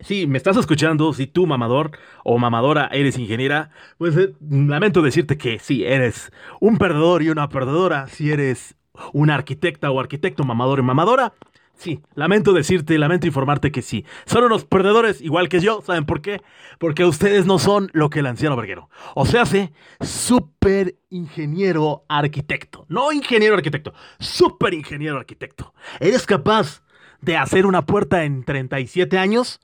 si 0.00 0.26
me 0.26 0.38
estás 0.38 0.56
escuchando, 0.56 1.12
si 1.12 1.26
tú 1.26 1.46
mamador 1.46 1.90
o 2.24 2.38
mamadora 2.38 2.88
eres 2.92 3.18
ingeniera, 3.18 3.70
pues 3.98 4.16
eh, 4.16 4.34
lamento 4.48 5.02
decirte 5.02 5.36
que 5.36 5.58
sí, 5.58 5.84
eres 5.84 6.32
un 6.60 6.78
perdedor 6.78 7.22
y 7.22 7.30
una 7.30 7.48
perdedora, 7.48 8.06
si 8.08 8.30
eres 8.30 8.76
una 9.12 9.34
arquitecta 9.34 9.90
o 9.90 10.00
arquitecto 10.00 10.44
mamador 10.44 10.78
y 10.80 10.82
mamadora. 10.82 11.32
Sí, 11.74 12.02
lamento 12.14 12.52
decirte, 12.52 12.98
lamento 12.98 13.28
informarte 13.28 13.70
que 13.70 13.82
sí. 13.82 14.04
Son 14.26 14.42
unos 14.42 14.64
perdedores 14.64 15.20
igual 15.20 15.48
que 15.48 15.60
yo, 15.60 15.80
¿saben 15.80 16.06
por 16.06 16.20
qué? 16.20 16.42
Porque 16.80 17.04
ustedes 17.04 17.46
no 17.46 17.60
son 17.60 17.88
lo 17.92 18.10
que 18.10 18.18
el 18.18 18.26
anciano 18.26 18.56
verguero. 18.56 18.90
O 19.14 19.26
sea, 19.26 19.42
hace 19.42 19.72
super 20.00 20.96
ingeniero 21.08 22.04
arquitecto. 22.08 22.84
No 22.88 23.12
ingeniero 23.12 23.54
arquitecto, 23.54 23.94
super 24.18 24.74
ingeniero 24.74 25.18
arquitecto. 25.18 25.72
¿Eres 26.00 26.26
capaz 26.26 26.82
de 27.20 27.36
hacer 27.36 27.64
una 27.64 27.86
puerta 27.86 28.24
en 28.24 28.42
37 28.42 29.16
años? 29.16 29.60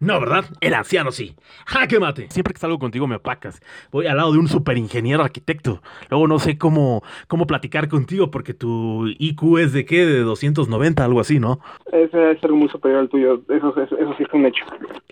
No, 0.00 0.20
¿verdad? 0.20 0.44
El 0.60 0.74
anciano 0.74 1.10
sí. 1.10 1.34
¡Jaque 1.66 1.98
mate! 1.98 2.28
Siempre 2.30 2.54
que 2.54 2.60
salgo 2.60 2.78
contigo 2.78 3.06
me 3.06 3.16
opacas. 3.16 3.60
Voy 3.90 4.06
al 4.06 4.16
lado 4.16 4.32
de 4.32 4.38
un 4.38 4.48
super 4.48 4.76
ingeniero 4.76 5.24
arquitecto. 5.24 5.82
Luego 6.08 6.28
no 6.28 6.38
sé 6.38 6.56
cómo, 6.56 7.02
cómo 7.26 7.46
platicar 7.46 7.88
contigo 7.88 8.30
porque 8.30 8.54
tu 8.54 9.06
IQ 9.18 9.58
es 9.58 9.72
de 9.72 9.84
qué? 9.84 10.06
De 10.06 10.20
290, 10.20 11.04
algo 11.04 11.20
así, 11.20 11.40
¿no? 11.40 11.60
Ese 11.92 12.32
es 12.32 12.44
algo 12.44 12.56
muy 12.56 12.68
superior 12.68 13.00
al 13.00 13.08
tuyo. 13.08 13.42
Eso, 13.48 13.74
eso, 13.80 13.98
eso 13.98 14.14
sí 14.16 14.22
es 14.22 14.32
un 14.32 14.46
hecho. 14.46 14.64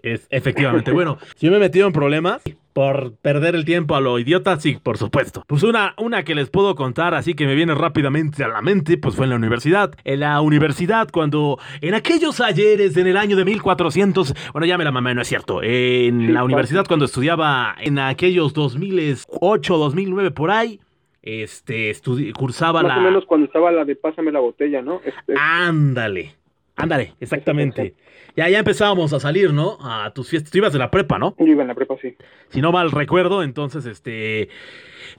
Es, 0.02 0.28
efectivamente. 0.30 0.92
Bueno, 0.92 1.18
si 1.34 1.46
yo 1.46 1.50
me 1.52 1.58
he 1.58 1.61
metido 1.61 1.87
en 1.87 1.92
problemas 1.92 2.42
por 2.76 3.16
perder 3.22 3.54
el 3.54 3.64
tiempo 3.64 3.96
a 3.96 4.02
lo 4.02 4.18
idiota, 4.18 4.60
sí, 4.60 4.76
por 4.82 4.98
supuesto. 4.98 5.42
Pues 5.46 5.62
una, 5.62 5.94
una 5.96 6.24
que 6.24 6.34
les 6.34 6.50
puedo 6.50 6.74
contar, 6.74 7.14
así 7.14 7.32
que 7.32 7.46
me 7.46 7.54
viene 7.54 7.74
rápidamente 7.74 8.44
a 8.44 8.48
la 8.48 8.60
mente, 8.60 8.98
pues 8.98 9.16
fue 9.16 9.24
en 9.24 9.30
la 9.30 9.36
universidad. 9.36 9.94
En 10.04 10.20
la 10.20 10.42
universidad, 10.42 11.08
cuando 11.10 11.58
en 11.80 11.94
aquellos 11.94 12.38
ayeres, 12.42 12.94
en 12.98 13.06
el 13.06 13.16
año 13.16 13.34
de 13.34 13.46
1400, 13.46 14.34
bueno, 14.52 14.66
ya 14.66 14.76
me 14.76 14.84
la 14.84 14.92
mamé, 14.92 15.14
no 15.14 15.22
es 15.22 15.28
cierto. 15.28 15.62
En 15.62 16.34
la 16.34 16.44
universidad, 16.44 16.84
cuando 16.86 17.06
estudiaba 17.06 17.74
en 17.80 17.98
aquellos 17.98 18.52
2008, 18.52 19.78
2009, 19.78 20.30
por 20.32 20.50
ahí, 20.50 20.78
este, 21.22 21.96
cursaba 22.36 22.82
Más 22.82 22.94
la... 22.94 22.98
o 22.98 23.00
menos 23.00 23.24
cuando 23.24 23.46
estaba 23.46 23.72
la 23.72 23.86
de 23.86 23.96
Pásame 23.96 24.30
la 24.30 24.40
botella, 24.40 24.82
¿no? 24.82 25.00
Este, 25.02 25.32
Ándale. 25.40 26.34
Ándale, 26.76 27.14
exactamente. 27.20 27.94
Ya, 28.36 28.48
ya 28.48 28.58
empezábamos 28.58 29.12
a 29.12 29.20
salir, 29.20 29.52
¿no? 29.52 29.78
A 29.80 30.12
tus 30.14 30.28
fiestas. 30.28 30.52
Tú 30.52 30.58
ibas 30.58 30.72
de 30.72 30.78
la 30.78 30.90
prepa, 30.90 31.18
¿no? 31.18 31.34
Yo 31.38 31.46
iba 31.46 31.62
en 31.62 31.68
la 31.68 31.74
prepa, 31.74 31.96
sí. 32.00 32.14
Si 32.50 32.60
no 32.60 32.70
mal 32.70 32.90
recuerdo, 32.90 33.42
entonces, 33.42 33.86
este. 33.86 34.50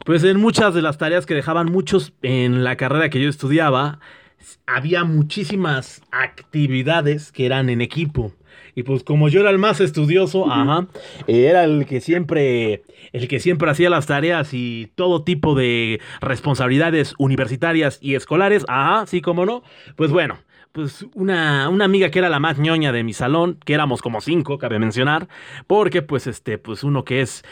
Pues 0.06 0.24
en 0.24 0.40
muchas 0.40 0.76
de 0.76 0.84
las 0.84 0.98
tareas 0.98 1.26
que 1.26 1.34
dejaban 1.34 1.72
muchos 1.72 2.14
en 2.22 2.64
la 2.64 2.76
carrera 2.76 3.10
que 3.10 3.20
yo 3.20 3.30
estudiaba, 3.30 4.00
había 4.68 5.04
muchísimas 5.04 6.02
actividades 6.12 7.32
que 7.32 7.48
eran 7.48 7.70
en 7.70 7.82
equipo. 7.82 8.34
Y 8.76 8.84
pues 8.84 9.04
como 9.04 9.28
yo 9.28 9.42
era 9.42 9.50
el 9.50 9.58
más 9.58 9.82
estudioso, 9.82 10.52
ajá, 10.52 10.86
era 11.26 11.64
el 11.64 11.88
que 11.88 12.00
siempre 12.00 12.84
el 13.12 13.28
que 13.28 13.40
siempre 13.40 13.72
hacía 13.72 13.90
las 13.90 14.06
tareas 14.06 14.54
y 14.54 14.92
todo 14.94 15.24
tipo 15.24 15.56
de 15.56 16.00
responsabilidades 16.22 17.16
universitarias 17.18 17.98
y 18.02 18.14
escolares, 18.14 18.66
ajá, 18.68 19.08
sí 19.08 19.22
como 19.22 19.48
no. 19.48 19.64
Pues 19.96 20.12
bueno, 20.12 20.38
pues 20.72 21.06
una, 21.14 21.70
una 21.70 21.86
amiga 21.86 22.10
que 22.10 22.20
era 22.20 22.30
la 22.30 22.40
más 22.40 22.60
ñoña 22.60 22.92
de 22.92 23.04
mi 23.04 23.14
salón, 23.14 23.58
que 23.66 23.74
éramos 23.74 24.02
como 24.02 24.22
cinco, 24.22 24.58
cabe 24.58 24.80
mencionar, 24.80 25.28
porque 25.66 26.02
pues 26.02 26.28
este, 26.28 26.58
pues 26.58 26.84
uno 26.84 27.04
que 27.04 27.22
es, 27.22 27.44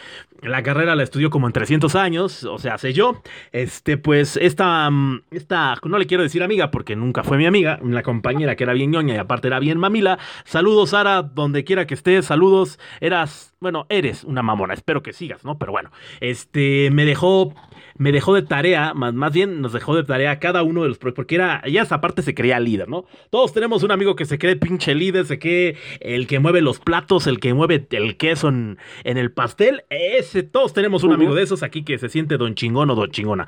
la 0.42 0.64
carrera 0.64 0.96
la 0.96 1.04
estudió 1.04 1.30
como 1.30 1.48
en 1.48 1.54
300 1.54 1.96
años, 1.96 2.44
o 2.44 2.58
sea, 2.60 2.78
sé 2.78 2.94
yo, 2.94 3.22
este, 3.52 3.98
pues 3.98 4.38
esta, 4.38 4.90
mm, 4.90 5.24
esta, 5.32 5.76
no 5.84 5.98
le 5.98 6.06
quiero 6.06 6.24
decir 6.24 6.44
amiga 6.44 6.72
porque 6.72 6.96
nunca 6.96 7.24
fue 7.24 7.38
mi 7.38 7.46
amiga, 7.46 7.80
la 7.84 8.04
compañera 8.04 8.56
que 8.56 8.64
era 8.64 8.74
bien 8.74 8.92
ñoña 8.92 9.16
y 9.16 9.18
aparte 9.18 9.48
era 9.48 9.60
bien 9.60 9.78
mamila, 9.78 10.20
saludos 10.44 10.92
Sara, 10.92 11.24
donde 11.24 11.64
quiera 11.64 11.88
que 11.88 11.94
estés, 11.94 12.26
saludos, 12.26 12.80
eras, 13.00 13.56
bueno, 13.60 13.86
eres 13.90 14.24
una 14.24 14.44
mamona, 14.44 14.74
espero 14.74 15.02
que 15.02 15.14
sigas, 15.14 15.44
¿no? 15.44 15.58
Pero 15.58 15.72
bueno, 15.72 15.92
este, 16.20 16.90
me 16.92 17.06
dejó 17.06 17.54
me 17.98 18.12
dejó 18.12 18.34
de 18.34 18.42
tarea, 18.42 18.94
más, 18.94 19.14
más 19.14 19.34
bien 19.34 19.62
nos 19.62 19.74
dejó 19.74 19.96
de 19.96 20.04
tarea 20.04 20.40
cada 20.40 20.64
uno 20.64 20.84
de 20.84 20.90
los 20.90 20.98
proyectos, 20.98 21.16
porque 21.16 21.36
era, 21.36 21.62
ella 21.64 21.84
esa 21.84 22.02
parte 22.02 22.22
se 22.22 22.34
creía 22.34 22.60
líder, 22.60 22.90
¿no? 22.90 23.06
Todos 23.30 23.54
tenemos 23.54 23.84
un 23.84 23.92
amigo 23.92 24.16
que 24.16 24.26
se 24.26 24.38
cree 24.38 24.56
pinche 24.56 24.94
líder, 24.96 25.26
se 25.26 25.40
cree 25.40 25.78
el 26.02 26.28
que 26.28 26.40
mueve 26.40 26.62
los 26.62 26.80
platos, 26.80 27.28
el 27.28 27.40
que 27.40 27.54
mueve 27.54 27.88
el 27.92 28.18
queso 28.18 28.50
en, 28.50 28.78
en 29.04 29.18
el 29.18 29.32
pastel, 29.32 29.84
ese, 29.90 30.44
todos 30.44 30.74
tenemos 30.74 31.04
un 31.04 31.14
amigo 31.14 31.36
de 31.36 31.44
esos 31.44 31.64
aquí 31.64 31.84
que 31.84 31.98
se 31.98 32.10
siente 32.10 32.38
don 32.38 32.56
chingón 32.56 32.90
o 32.90 32.96
don 32.96 33.12
chingona. 33.12 33.48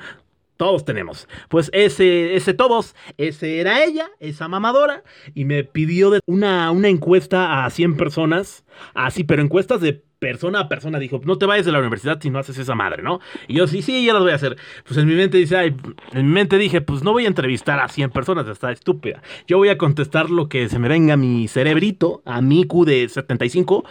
Todos 0.57 0.85
tenemos. 0.85 1.27
Pues 1.49 1.69
ese, 1.71 2.35
ese 2.35 2.55
todos, 2.55 2.95
ese 3.17 3.59
era 3.59 3.83
ella, 3.83 4.09
esa 4.19 4.47
mamadora, 4.47 5.03
y 5.35 5.45
me 5.45 5.63
pidió 5.63 6.09
de 6.09 6.19
una, 6.25 6.71
una 6.71 6.87
encuesta 6.87 7.63
a 7.63 7.69
100 7.69 7.95
personas, 7.95 8.65
así, 8.95 9.23
pero 9.23 9.43
encuestas 9.43 9.81
de 9.81 10.03
persona 10.19 10.61
a 10.61 10.69
persona. 10.69 10.99
Dijo, 10.99 11.21
no 11.23 11.37
te 11.37 11.45
vayas 11.45 11.65
de 11.65 11.71
la 11.71 11.79
universidad 11.79 12.19
si 12.21 12.29
no 12.29 12.39
haces 12.39 12.57
esa 12.57 12.75
madre, 12.75 13.03
¿no? 13.03 13.19
Y 13.47 13.55
yo, 13.55 13.67
sí, 13.67 13.81
sí, 13.81 14.05
ya 14.05 14.13
las 14.13 14.21
voy 14.21 14.31
a 14.31 14.35
hacer. 14.35 14.57
Pues 14.85 14.97
en 14.97 15.07
mi 15.07 15.15
mente 15.15 15.37
dice, 15.37 15.57
ay, 15.57 15.75
en 16.13 16.27
mi 16.27 16.33
mente 16.33 16.57
dije, 16.57 16.81
pues 16.81 17.03
no 17.03 17.11
voy 17.11 17.25
a 17.25 17.27
entrevistar 17.27 17.79
a 17.79 17.87
100 17.87 18.11
personas, 18.11 18.47
está 18.47 18.71
estúpida. 18.71 19.21
Yo 19.47 19.57
voy 19.57 19.69
a 19.69 19.77
contestar 19.77 20.29
lo 20.29 20.49
que 20.49 20.69
se 20.69 20.79
me 20.79 20.87
venga 20.87 21.17
mi 21.17 21.47
cerebrito, 21.47 22.21
a 22.25 22.41
mi 22.41 22.65
Q 22.65 22.85
de 22.85 23.09
75. 23.09 23.85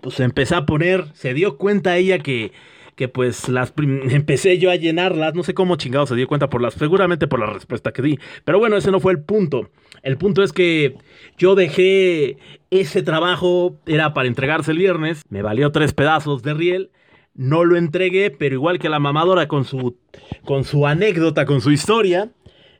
Pues 0.00 0.20
empecé 0.20 0.54
a 0.54 0.66
poner, 0.66 1.06
se 1.14 1.34
dio 1.34 1.56
cuenta 1.58 1.96
ella 1.96 2.18
que 2.18 2.52
que 2.94 3.08
pues 3.08 3.48
las 3.48 3.72
empecé 3.78 4.58
yo 4.58 4.70
a 4.70 4.76
llenarlas, 4.76 5.34
no 5.34 5.42
sé 5.42 5.54
cómo 5.54 5.76
chingado 5.76 6.06
se 6.06 6.14
dio 6.14 6.28
cuenta 6.28 6.50
por 6.50 6.60
las, 6.60 6.74
seguramente 6.74 7.26
por 7.26 7.40
la 7.40 7.46
respuesta 7.46 7.92
que 7.92 8.02
di, 8.02 8.18
pero 8.44 8.58
bueno, 8.58 8.76
ese 8.76 8.90
no 8.90 9.00
fue 9.00 9.12
el 9.12 9.20
punto. 9.20 9.70
El 10.02 10.18
punto 10.18 10.42
es 10.42 10.52
que 10.52 10.96
yo 11.38 11.54
dejé 11.54 12.36
ese 12.80 13.02
trabajo, 13.02 13.76
era 13.86 14.14
para 14.14 14.28
entregarse 14.28 14.72
el 14.72 14.78
viernes, 14.78 15.22
me 15.28 15.42
valió 15.42 15.70
tres 15.72 15.92
pedazos 15.92 16.42
de 16.42 16.54
riel, 16.54 16.90
no 17.34 17.64
lo 17.64 17.76
entregué, 17.76 18.30
pero 18.30 18.54
igual 18.54 18.78
que 18.78 18.88
la 18.88 18.98
mamadora 18.98 19.46
con 19.46 19.64
su, 19.64 19.96
con 20.44 20.64
su 20.64 20.86
anécdota, 20.86 21.46
con 21.46 21.60
su 21.60 21.70
historia, 21.70 22.30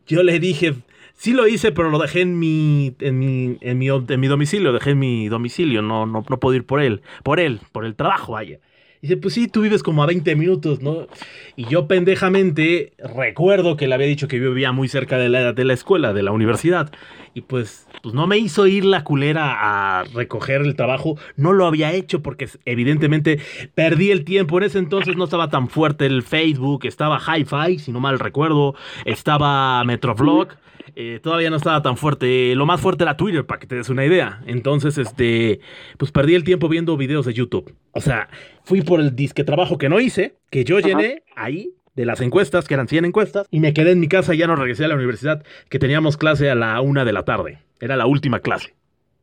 yo 0.06 0.22
le 0.22 0.40
dije, 0.40 0.74
Sí 1.14 1.32
lo 1.34 1.46
hice, 1.46 1.72
pero 1.72 1.90
lo 1.90 1.98
dejé 1.98 2.22
en 2.22 2.38
mi, 2.38 2.96
en 2.98 3.18
mi, 3.18 3.58
en 3.60 3.78
mi, 3.78 3.86
en 3.88 4.20
mi 4.20 4.26
domicilio, 4.26 4.72
dejé 4.72 4.90
en 4.90 4.98
mi 4.98 5.28
domicilio, 5.28 5.82
no, 5.82 6.06
no, 6.06 6.24
no 6.28 6.40
puedo 6.40 6.56
ir 6.56 6.64
por 6.64 6.80
él, 6.80 7.02
por 7.22 7.38
él, 7.38 7.60
por 7.70 7.84
el 7.84 7.94
trabajo, 7.94 8.32
vaya. 8.32 8.58
Dice, 9.02 9.16
pues 9.16 9.34
sí, 9.34 9.48
tú 9.48 9.62
vives 9.62 9.82
como 9.82 10.04
a 10.04 10.06
20 10.06 10.36
minutos, 10.36 10.80
¿no? 10.80 11.08
Y 11.56 11.64
yo 11.64 11.88
pendejamente 11.88 12.92
recuerdo 12.98 13.76
que 13.76 13.88
le 13.88 13.96
había 13.96 14.06
dicho 14.06 14.28
que 14.28 14.38
vivía 14.38 14.70
muy 14.70 14.86
cerca 14.86 15.18
de 15.18 15.28
la, 15.28 15.52
de 15.52 15.64
la 15.64 15.72
escuela, 15.72 16.12
de 16.12 16.22
la 16.22 16.30
universidad. 16.30 16.92
Y 17.34 17.40
pues, 17.40 17.88
pues 18.00 18.14
no 18.14 18.28
me 18.28 18.38
hizo 18.38 18.68
ir 18.68 18.84
la 18.84 19.02
culera 19.02 19.56
a 19.58 20.04
recoger 20.04 20.60
el 20.60 20.76
trabajo. 20.76 21.18
No 21.34 21.52
lo 21.52 21.66
había 21.66 21.90
hecho 21.90 22.22
porque 22.22 22.48
evidentemente 22.64 23.40
perdí 23.74 24.12
el 24.12 24.24
tiempo. 24.24 24.58
En 24.58 24.64
ese 24.64 24.78
entonces 24.78 25.16
no 25.16 25.24
estaba 25.24 25.50
tan 25.50 25.68
fuerte 25.68 26.06
el 26.06 26.22
Facebook, 26.22 26.86
estaba 26.86 27.18
Hi-Fi, 27.18 27.80
si 27.80 27.90
no 27.90 27.98
mal 27.98 28.20
recuerdo, 28.20 28.76
estaba 29.04 29.82
Metrovlog. 29.82 30.50
Eh, 30.94 31.20
todavía 31.22 31.50
no 31.50 31.56
estaba 31.56 31.82
tan 31.82 31.96
fuerte. 31.96 32.54
Lo 32.54 32.66
más 32.66 32.80
fuerte 32.80 33.04
era 33.04 33.16
Twitter, 33.16 33.46
para 33.46 33.58
que 33.58 33.66
te 33.66 33.76
des 33.76 33.88
una 33.88 34.04
idea. 34.04 34.42
Entonces, 34.46 34.98
este, 34.98 35.60
pues 35.98 36.12
perdí 36.12 36.34
el 36.34 36.44
tiempo 36.44 36.68
viendo 36.68 36.96
videos 36.96 37.26
de 37.26 37.34
YouTube. 37.34 37.74
O 37.92 38.00
sea, 38.00 38.28
fui 38.64 38.82
por 38.82 39.00
el 39.00 39.14
disque 39.16 39.44
trabajo 39.44 39.78
que 39.78 39.88
no 39.88 40.00
hice, 40.00 40.36
que 40.50 40.64
yo 40.64 40.80
llené 40.80 41.22
ahí 41.36 41.70
de 41.94 42.06
las 42.06 42.20
encuestas, 42.20 42.68
que 42.68 42.74
eran 42.74 42.88
100 42.88 43.04
encuestas, 43.06 43.46
y 43.50 43.60
me 43.60 43.74
quedé 43.74 43.92
en 43.92 44.00
mi 44.00 44.08
casa 44.08 44.34
y 44.34 44.38
ya 44.38 44.46
no 44.46 44.56
regresé 44.56 44.84
a 44.84 44.88
la 44.88 44.94
universidad, 44.94 45.44
que 45.68 45.78
teníamos 45.78 46.16
clase 46.16 46.50
a 46.50 46.54
la 46.54 46.80
una 46.80 47.04
de 47.04 47.12
la 47.12 47.24
tarde. 47.24 47.58
Era 47.80 47.96
la 47.96 48.06
última 48.06 48.40
clase 48.40 48.74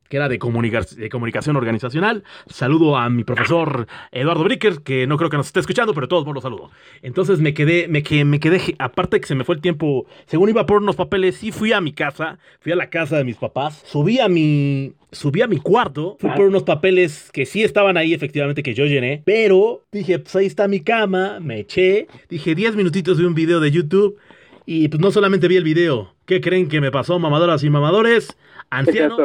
que 0.09 0.17
era 0.17 0.27
de, 0.27 0.39
de, 0.39 1.09
comunicación 1.09 1.55
organizacional. 1.55 2.23
Saludo 2.47 2.97
a 2.97 3.09
mi 3.09 3.23
profesor 3.23 3.87
Eduardo 4.11 4.43
Bricker, 4.43 4.81
que 4.81 5.07
no 5.07 5.17
creo 5.17 5.29
que 5.29 5.37
nos 5.37 5.47
esté 5.47 5.59
escuchando, 5.59 5.93
pero 5.93 6.07
todos 6.07 6.27
lo 6.27 6.41
saludo. 6.41 6.71
Entonces 7.01 7.39
me 7.39 7.53
quedé, 7.53 7.87
me, 7.87 8.03
que, 8.03 8.25
me 8.25 8.39
quedé, 8.39 8.75
aparte 8.79 9.21
que 9.21 9.27
se 9.27 9.35
me 9.35 9.43
fue 9.43 9.55
el 9.55 9.61
tiempo, 9.61 10.07
según 10.25 10.49
iba 10.49 10.65
por 10.65 10.81
unos 10.81 10.95
papeles, 10.95 11.37
sí 11.37 11.51
fui 11.51 11.71
a 11.73 11.79
mi 11.79 11.93
casa, 11.93 12.39
fui 12.59 12.71
a 12.71 12.75
la 12.75 12.89
casa 12.89 13.17
de 13.17 13.23
mis 13.23 13.37
papás, 13.37 13.83
subí 13.85 14.19
a 14.19 14.27
mi, 14.27 14.93
subí 15.11 15.43
a 15.43 15.47
mi 15.47 15.57
cuarto, 15.57 16.17
fui 16.19 16.31
por 16.31 16.47
unos 16.47 16.63
papeles 16.63 17.29
que 17.31 17.45
sí 17.45 17.63
estaban 17.63 17.95
ahí 17.95 18.13
efectivamente 18.13 18.63
que 18.63 18.73
yo 18.73 18.85
llené, 18.85 19.21
pero 19.25 19.83
dije, 19.91 20.17
pues 20.17 20.35
ahí 20.35 20.47
está 20.47 20.67
mi 20.67 20.79
cama, 20.79 21.39
me 21.39 21.59
eché, 21.59 22.07
dije 22.29 22.55
10 22.55 22.75
minutitos 22.75 23.19
de 23.19 23.27
un 23.27 23.35
video 23.35 23.59
de 23.59 23.69
YouTube 23.69 24.17
y 24.65 24.87
pues 24.87 24.99
no 24.99 25.11
solamente 25.11 25.47
vi 25.47 25.57
el 25.57 25.63
video, 25.63 26.15
¿qué 26.25 26.41
creen 26.41 26.67
que 26.67 26.81
me 26.81 26.91
pasó, 26.91 27.19
mamadoras 27.19 27.63
y 27.63 27.69
mamadores? 27.69 28.35
Anciano. 28.71 29.17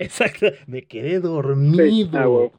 Exacto, 0.00 0.46
me 0.66 0.82
quedé 0.82 1.20
dormido. 1.20 2.52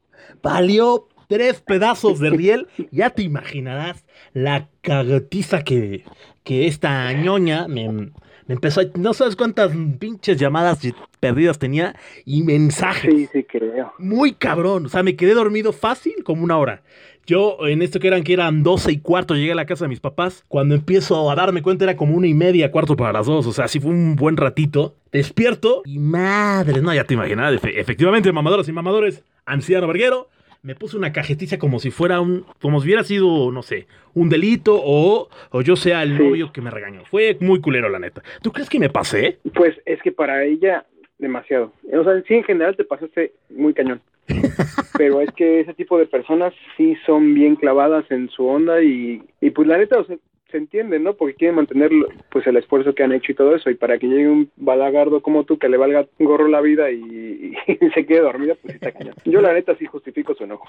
Valió 0.44 1.08
tres 1.28 1.60
pedazos 1.62 2.20
de 2.20 2.30
riel. 2.30 2.68
Ya 2.92 3.10
te 3.10 3.24
imaginarás 3.24 4.06
la 4.34 4.70
cagotiza 4.82 5.64
que, 5.64 6.04
que 6.44 6.68
esta 6.68 7.12
ñoña 7.14 7.68
me, 7.68 7.90
me, 7.90 8.12
empezó 8.48 8.82
a... 8.82 8.84
No 8.96 9.14
sabes 9.14 9.36
cuántas 9.36 9.72
pinches 9.98 10.38
llamadas 10.38 10.80
perdidas 11.20 11.58
tenía 11.58 11.96
y 12.26 12.44
mensajes. 12.44 13.12
Sí, 13.12 13.30
sí, 13.34 13.44
creo. 13.44 13.92
Muy 13.98 14.34
cabrón. 14.34 14.86
O 14.86 14.90
sea, 14.90 15.02
me 15.02 15.16
quedé 15.16 15.34
dormido 15.34 15.74
fácil 15.74 16.24
como 16.24 16.44
una 16.44 16.60
hora. 16.60 16.84
Yo, 17.26 17.58
en 17.68 17.82
esto 17.82 18.00
que 18.00 18.08
eran 18.08 18.24
que 18.24 18.34
eran 18.34 18.64
12 18.64 18.92
y 18.92 19.00
cuarto, 19.00 19.36
llegué 19.36 19.52
a 19.52 19.56
la 19.56 19.66
casa 19.66 19.86
de 19.86 19.90
mis 19.90 20.00
papás. 20.00 20.44
Cuando 20.48 20.76
empiezo 20.76 21.30
a 21.30 21.36
darme 21.36 21.62
cuenta, 21.62 21.86
era 21.86 21.96
como 21.96 22.16
una 22.16 22.28
y 22.28 22.34
media, 22.34 22.72
cuarto 22.72 22.96
para 22.96 23.14
las 23.14 23.28
dos. 23.28 23.46
O 23.48 23.54
sea, 23.54 23.68
sí 23.68 23.80
fue 23.80 23.92
un 23.92 24.16
buen 24.16 24.38
ratito. 24.38 24.96
Despierto 25.12 25.84
y 25.86 26.00
madre, 26.00 26.82
no, 26.82 26.94
ya 26.94 27.04
te 27.04 27.14
imaginas. 27.14 27.60
Efectivamente, 27.64 28.32
mamadoras 28.32 28.68
y 28.68 28.72
mamadores, 28.72 29.24
anciano 29.46 29.88
verguero. 29.88 30.30
Me 30.64 30.76
puse 30.76 30.96
una 30.96 31.12
cajetilla 31.12 31.58
como 31.58 31.80
si 31.80 31.90
fuera 31.90 32.22
un. 32.22 32.46
como 32.62 32.80
si 32.80 32.88
hubiera 32.88 33.04
sido, 33.04 33.52
no 33.52 33.64
sé, 33.64 33.88
un 34.14 34.30
delito 34.30 34.80
o, 34.84 35.28
o 35.50 35.62
yo 35.62 35.76
sea 35.76 36.04
el 36.04 36.18
novio 36.18 36.52
que 36.54 36.62
me 36.62 36.70
regañó. 36.70 37.04
Fue 37.06 37.36
muy 37.40 37.62
culero, 37.62 37.90
la 37.90 37.98
neta. 37.98 38.22
¿Tú 38.44 38.52
crees 38.52 38.70
que 38.70 38.80
me 38.80 38.90
pasé? 38.90 39.40
Pues 39.56 39.76
es 39.86 40.00
que 40.04 40.12
para 40.12 40.44
ella, 40.44 40.86
demasiado. 41.18 41.74
O 41.92 42.04
sea, 42.04 42.22
sí, 42.28 42.36
en 42.36 42.44
general 42.44 42.76
te 42.76 42.84
pasaste 42.84 43.34
muy 43.50 43.74
cañón. 43.74 44.02
Pero 44.98 45.22
es 45.22 45.32
que 45.32 45.62
ese 45.62 45.74
tipo 45.74 45.98
de 45.98 46.06
personas 46.06 46.54
sí 46.78 46.96
son 47.06 47.34
bien 47.34 47.56
clavadas 47.56 48.06
en 48.12 48.30
su 48.30 48.46
onda 48.46 48.82
y, 48.82 49.24
y 49.42 49.50
pues 49.50 49.68
la 49.68 49.78
neta, 49.78 50.06
se 50.52 50.58
entiende, 50.58 51.00
¿no? 51.00 51.14
Porque 51.14 51.36
quieren 51.36 51.56
mantener 51.56 51.92
pues 52.30 52.46
el 52.46 52.58
esfuerzo 52.58 52.94
que 52.94 53.04
han 53.04 53.14
hecho 53.14 53.32
y 53.32 53.36
todo 53.36 53.56
eso. 53.56 53.70
Y 53.70 53.76
para 53.76 53.98
que 53.98 54.08
llegue 54.08 54.30
un 54.30 54.52
balagardo 54.58 55.22
como 55.22 55.46
tú 55.46 55.58
que 55.58 55.70
le 55.70 55.78
valga 55.78 56.06
gorro 56.20 56.48
la 56.48 56.62
vida 56.62 56.92
y, 56.92 57.54
se 57.94 58.06
quede 58.06 58.20
dormida, 58.20 58.56
pues 58.62 58.76
está 58.76 58.92
cañón. 58.92 59.16
Yo 59.26 59.42
la 59.42 59.54
neta 59.54 59.76
sí 59.78 59.86
justifico 59.86 60.36
su 60.36 60.44
enojo. 60.44 60.68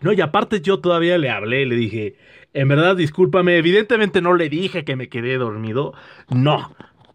No, 0.00 0.12
y 0.12 0.20
aparte 0.20 0.60
yo 0.60 0.80
todavía 0.80 1.18
le 1.18 1.30
hablé, 1.30 1.66
le 1.66 1.74
dije, 1.74 2.14
en 2.52 2.68
verdad, 2.68 2.96
discúlpame, 2.96 3.58
evidentemente 3.58 4.20
no 4.20 4.34
le 4.34 4.48
dije 4.48 4.84
que 4.84 4.96
me 4.96 5.08
quedé 5.08 5.36
dormido. 5.36 5.94
No, 6.34 6.74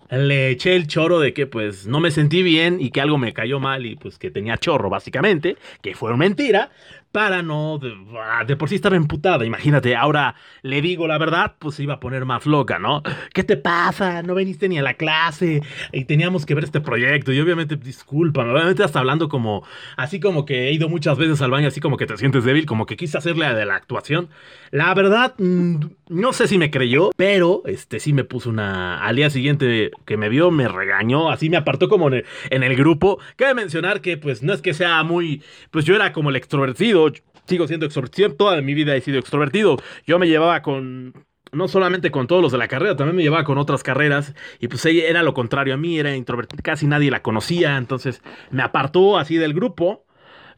le 0.09 0.49
eché 0.49 0.75
el 0.75 0.87
choro 0.87 1.19
de 1.19 1.33
que 1.33 1.45
pues 1.45 1.87
no 1.87 1.99
me 1.99 2.11
sentí 2.11 2.43
bien 2.43 2.77
y 2.79 2.89
que 2.91 3.01
algo 3.01 3.17
me 3.17 3.33
cayó 3.33 3.59
mal 3.59 3.85
y 3.85 3.95
pues 3.95 4.17
que 4.17 4.31
tenía 4.31 4.57
chorro 4.57 4.89
básicamente, 4.89 5.57
que 5.81 5.95
fue 5.95 6.15
mentira, 6.17 6.71
para 7.11 7.41
no, 7.41 7.79
ah, 8.21 8.43
de, 8.45 8.55
por 8.55 8.69
sí 8.69 8.75
estaba 8.75 8.95
emputada, 8.95 9.43
imagínate, 9.45 9.95
ahora 9.95 10.35
le 10.61 10.81
digo 10.81 11.07
la 11.07 11.17
verdad, 11.17 11.55
pues 11.57 11.75
se 11.75 11.83
iba 11.83 11.95
a 11.95 11.99
poner 11.99 12.25
más 12.25 12.45
loca, 12.45 12.77
¿no? 12.77 13.01
¿Qué 13.33 13.43
te 13.43 13.57
pasa? 13.57 14.21
No 14.21 14.35
veniste 14.35 14.69
ni 14.69 14.77
a 14.77 14.83
la 14.83 14.93
clase 14.93 15.61
y 15.91 16.05
teníamos 16.05 16.45
que 16.45 16.53
ver 16.53 16.65
este 16.65 16.81
proyecto 16.81 17.31
y 17.31 17.39
obviamente 17.39 17.77
disculpa, 17.77 18.41
obviamente 18.41 18.83
hasta 18.83 18.99
hablando 18.99 19.27
como, 19.27 19.63
así 19.97 20.19
como 20.19 20.45
que 20.45 20.67
he 20.67 20.71
ido 20.71 20.87
muchas 20.87 21.17
veces 21.17 21.41
al 21.41 21.51
baño, 21.51 21.67
así 21.67 21.79
como 21.79 21.97
que 21.97 22.05
te 22.05 22.17
sientes 22.17 22.43
débil, 22.43 22.65
como 22.65 22.85
que 22.85 22.95
quise 22.95 23.17
hacerle 23.17 23.53
de 23.53 23.65
la 23.65 23.75
actuación. 23.75 24.29
La 24.71 24.93
verdad, 24.93 25.33
mm, 25.39 25.77
no 26.09 26.33
sé 26.33 26.47
si 26.47 26.57
me 26.57 26.71
creyó, 26.71 27.11
pero 27.15 27.61
este 27.65 27.99
sí 27.99 28.13
me 28.13 28.23
puso 28.23 28.49
una, 28.49 29.03
al 29.05 29.15
día 29.15 29.29
siguiente 29.29 29.91
que 30.05 30.17
me 30.17 30.27
vio, 30.27 30.51
me 30.51 30.67
regañó, 30.67 31.29
así 31.29 31.49
me 31.49 31.57
apartó 31.57 31.87
como 31.87 32.07
en 32.07 32.15
el, 32.15 32.25
en 32.49 32.63
el 32.63 32.75
grupo. 32.75 33.19
Cabe 33.35 33.53
mencionar 33.53 34.01
que 34.01 34.17
pues 34.17 34.41
no 34.43 34.51
es 34.53 34.61
que 34.61 34.73
sea 34.73 35.03
muy, 35.03 35.43
pues 35.71 35.85
yo 35.85 35.95
era 35.95 36.11
como 36.11 36.31
el 36.31 36.35
extrovertido, 36.35 37.11
sigo 37.45 37.67
siendo 37.67 37.85
extrovertido, 37.85 38.33
toda 38.33 38.59
mi 38.61 38.73
vida 38.73 38.95
he 38.95 39.01
sido 39.01 39.19
extrovertido. 39.19 39.77
Yo 40.05 40.17
me 40.17 40.27
llevaba 40.27 40.63
con, 40.63 41.13
no 41.51 41.67
solamente 41.67 42.09
con 42.09 42.25
todos 42.25 42.41
los 42.41 42.51
de 42.51 42.57
la 42.57 42.67
carrera, 42.67 42.95
también 42.95 43.15
me 43.15 43.23
llevaba 43.23 43.43
con 43.43 43.59
otras 43.59 43.83
carreras 43.83 44.33
y 44.59 44.67
pues 44.67 44.83
ella 44.85 45.07
era 45.07 45.21
lo 45.21 45.35
contrario 45.35 45.75
a 45.75 45.77
mí, 45.77 45.99
era 45.99 46.15
introvertido, 46.15 46.61
casi 46.63 46.87
nadie 46.87 47.11
la 47.11 47.21
conocía, 47.21 47.77
entonces 47.77 48.23
me 48.49 48.63
apartó 48.63 49.19
así 49.19 49.35
del 49.37 49.53
grupo 49.53 50.05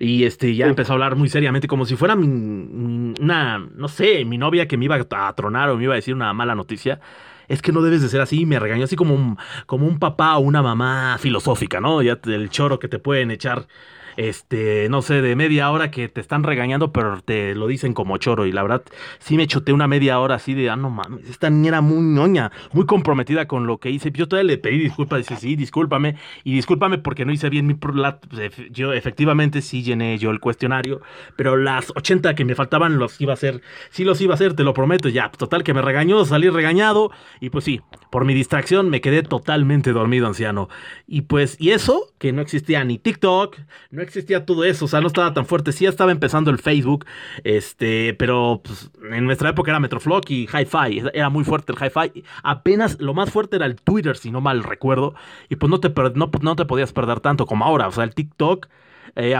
y 0.01 0.25
este 0.25 0.55
ya 0.55 0.65
empezó 0.65 0.93
a 0.93 0.95
hablar 0.95 1.15
muy 1.15 1.29
seriamente 1.29 1.67
como 1.67 1.85
si 1.85 1.95
fuera 1.95 2.15
mi, 2.15 2.25
una, 2.25 3.59
no 3.59 3.87
sé, 3.87 4.25
mi 4.25 4.35
novia 4.39 4.67
que 4.67 4.75
me 4.75 4.85
iba 4.85 4.95
a 4.95 5.33
tronar 5.33 5.69
o 5.69 5.77
me 5.77 5.83
iba 5.83 5.93
a 5.93 5.95
decir 5.95 6.15
una 6.15 6.33
mala 6.33 6.55
noticia. 6.55 6.99
Es 7.47 7.61
que 7.61 7.71
no 7.71 7.81
debes 7.83 8.01
de 8.01 8.09
ser 8.09 8.19
así, 8.21 8.47
me 8.47 8.59
regañó 8.59 8.85
así 8.85 8.95
como 8.95 9.13
un, 9.13 9.37
como 9.67 9.85
un 9.85 9.99
papá 9.99 10.37
o 10.37 10.39
una 10.39 10.63
mamá 10.63 11.17
filosófica, 11.19 11.79
¿no? 11.79 12.01
Ya 12.01 12.17
el 12.25 12.49
choro 12.49 12.79
que 12.79 12.87
te 12.87 12.97
pueden 12.97 13.29
echar 13.29 13.67
este, 14.29 14.87
no 14.89 15.01
sé, 15.01 15.21
de 15.21 15.35
media 15.35 15.71
hora 15.71 15.89
que 15.89 16.07
te 16.07 16.21
están 16.21 16.43
regañando, 16.43 16.91
pero 16.91 17.21
te 17.21 17.55
lo 17.55 17.67
dicen 17.67 17.93
como 17.93 18.17
choro. 18.17 18.45
Y 18.45 18.51
la 18.51 18.61
verdad, 18.61 18.83
sí 19.19 19.35
me 19.35 19.47
chuté 19.47 19.73
una 19.73 19.87
media 19.87 20.19
hora 20.19 20.35
así 20.35 20.53
de, 20.53 20.69
ah, 20.69 20.75
no 20.75 20.89
mames, 20.89 21.27
esta 21.29 21.49
niña 21.49 21.69
era 21.69 21.81
muy 21.81 22.01
ñoña, 22.01 22.51
muy 22.71 22.85
comprometida 22.85 23.47
con 23.47 23.65
lo 23.65 23.79
que 23.79 23.89
hice. 23.89 24.11
Yo 24.11 24.27
todavía 24.27 24.51
le 24.51 24.57
pedí 24.57 24.77
disculpas, 24.77 25.19
dice, 25.19 25.37
sí, 25.37 25.55
discúlpame, 25.55 26.17
y 26.43 26.53
discúlpame 26.53 26.97
porque 26.97 27.25
no 27.25 27.31
hice 27.31 27.49
bien 27.49 27.65
mi... 27.67 27.73
Pues, 27.73 27.95
yo 28.71 28.93
efectivamente 28.93 29.61
sí 29.61 29.81
llené 29.81 30.17
yo 30.17 30.29
el 30.29 30.39
cuestionario, 30.39 31.01
pero 31.35 31.57
las 31.57 31.91
80 31.95 32.35
que 32.35 32.45
me 32.45 32.53
faltaban 32.53 32.99
los 32.99 33.19
iba 33.21 33.31
a 33.31 33.35
hacer, 33.35 33.61
sí 33.89 34.03
los 34.03 34.21
iba 34.21 34.33
a 34.33 34.35
hacer, 34.35 34.53
te 34.53 34.63
lo 34.63 34.73
prometo, 34.73 35.09
ya, 35.09 35.31
total 35.31 35.63
que 35.63 35.73
me 35.73 35.81
regañó, 35.81 36.25
salí 36.25 36.49
regañado, 36.49 37.11
y 37.39 37.49
pues 37.49 37.65
sí, 37.65 37.81
por 38.11 38.25
mi 38.25 38.33
distracción 38.33 38.89
me 38.89 39.01
quedé 39.01 39.23
totalmente 39.23 39.93
dormido, 39.93 40.27
anciano. 40.27 40.69
Y 41.07 41.21
pues, 41.21 41.57
y 41.59 41.71
eso, 41.71 42.13
que 42.19 42.31
no 42.33 42.41
existía 42.41 42.83
ni 42.83 42.99
TikTok, 42.99 43.57
no 43.89 44.01
no 44.01 44.03
existía 44.11 44.45
todo 44.45 44.63
eso, 44.63 44.85
o 44.85 44.87
sea, 44.87 45.01
no 45.01 45.07
estaba 45.07 45.33
tan 45.33 45.45
fuerte. 45.45 45.71
Sí 45.71 45.85
estaba 45.85 46.11
empezando 46.11 46.51
el 46.51 46.59
Facebook, 46.59 47.05
este, 47.43 48.13
pero 48.15 48.61
pues, 48.63 48.91
en 49.11 49.25
nuestra 49.25 49.49
época 49.49 49.71
era 49.71 49.79
Metroflog 49.79 50.23
y 50.29 50.47
Hi-Fi, 50.47 51.09
era 51.13 51.29
muy 51.29 51.43
fuerte 51.43 51.71
el 51.71 51.77
Hi-Fi. 51.79 52.23
Apenas 52.43 52.99
lo 52.99 53.13
más 53.13 53.31
fuerte 53.31 53.55
era 53.55 53.65
el 53.65 53.75
Twitter, 53.75 54.17
si 54.17 54.31
no 54.31 54.41
mal 54.41 54.63
recuerdo, 54.63 55.15
y 55.49 55.55
pues 55.55 55.69
no 55.69 55.79
te, 55.79 55.91
no, 56.15 56.29
no 56.41 56.55
te 56.55 56.65
podías 56.65 56.93
perder 56.93 57.21
tanto 57.21 57.45
como 57.45 57.65
ahora, 57.65 57.87
o 57.87 57.91
sea, 57.91 58.03
el 58.03 58.13
TikTok. 58.13 58.67
Eh, 59.15 59.35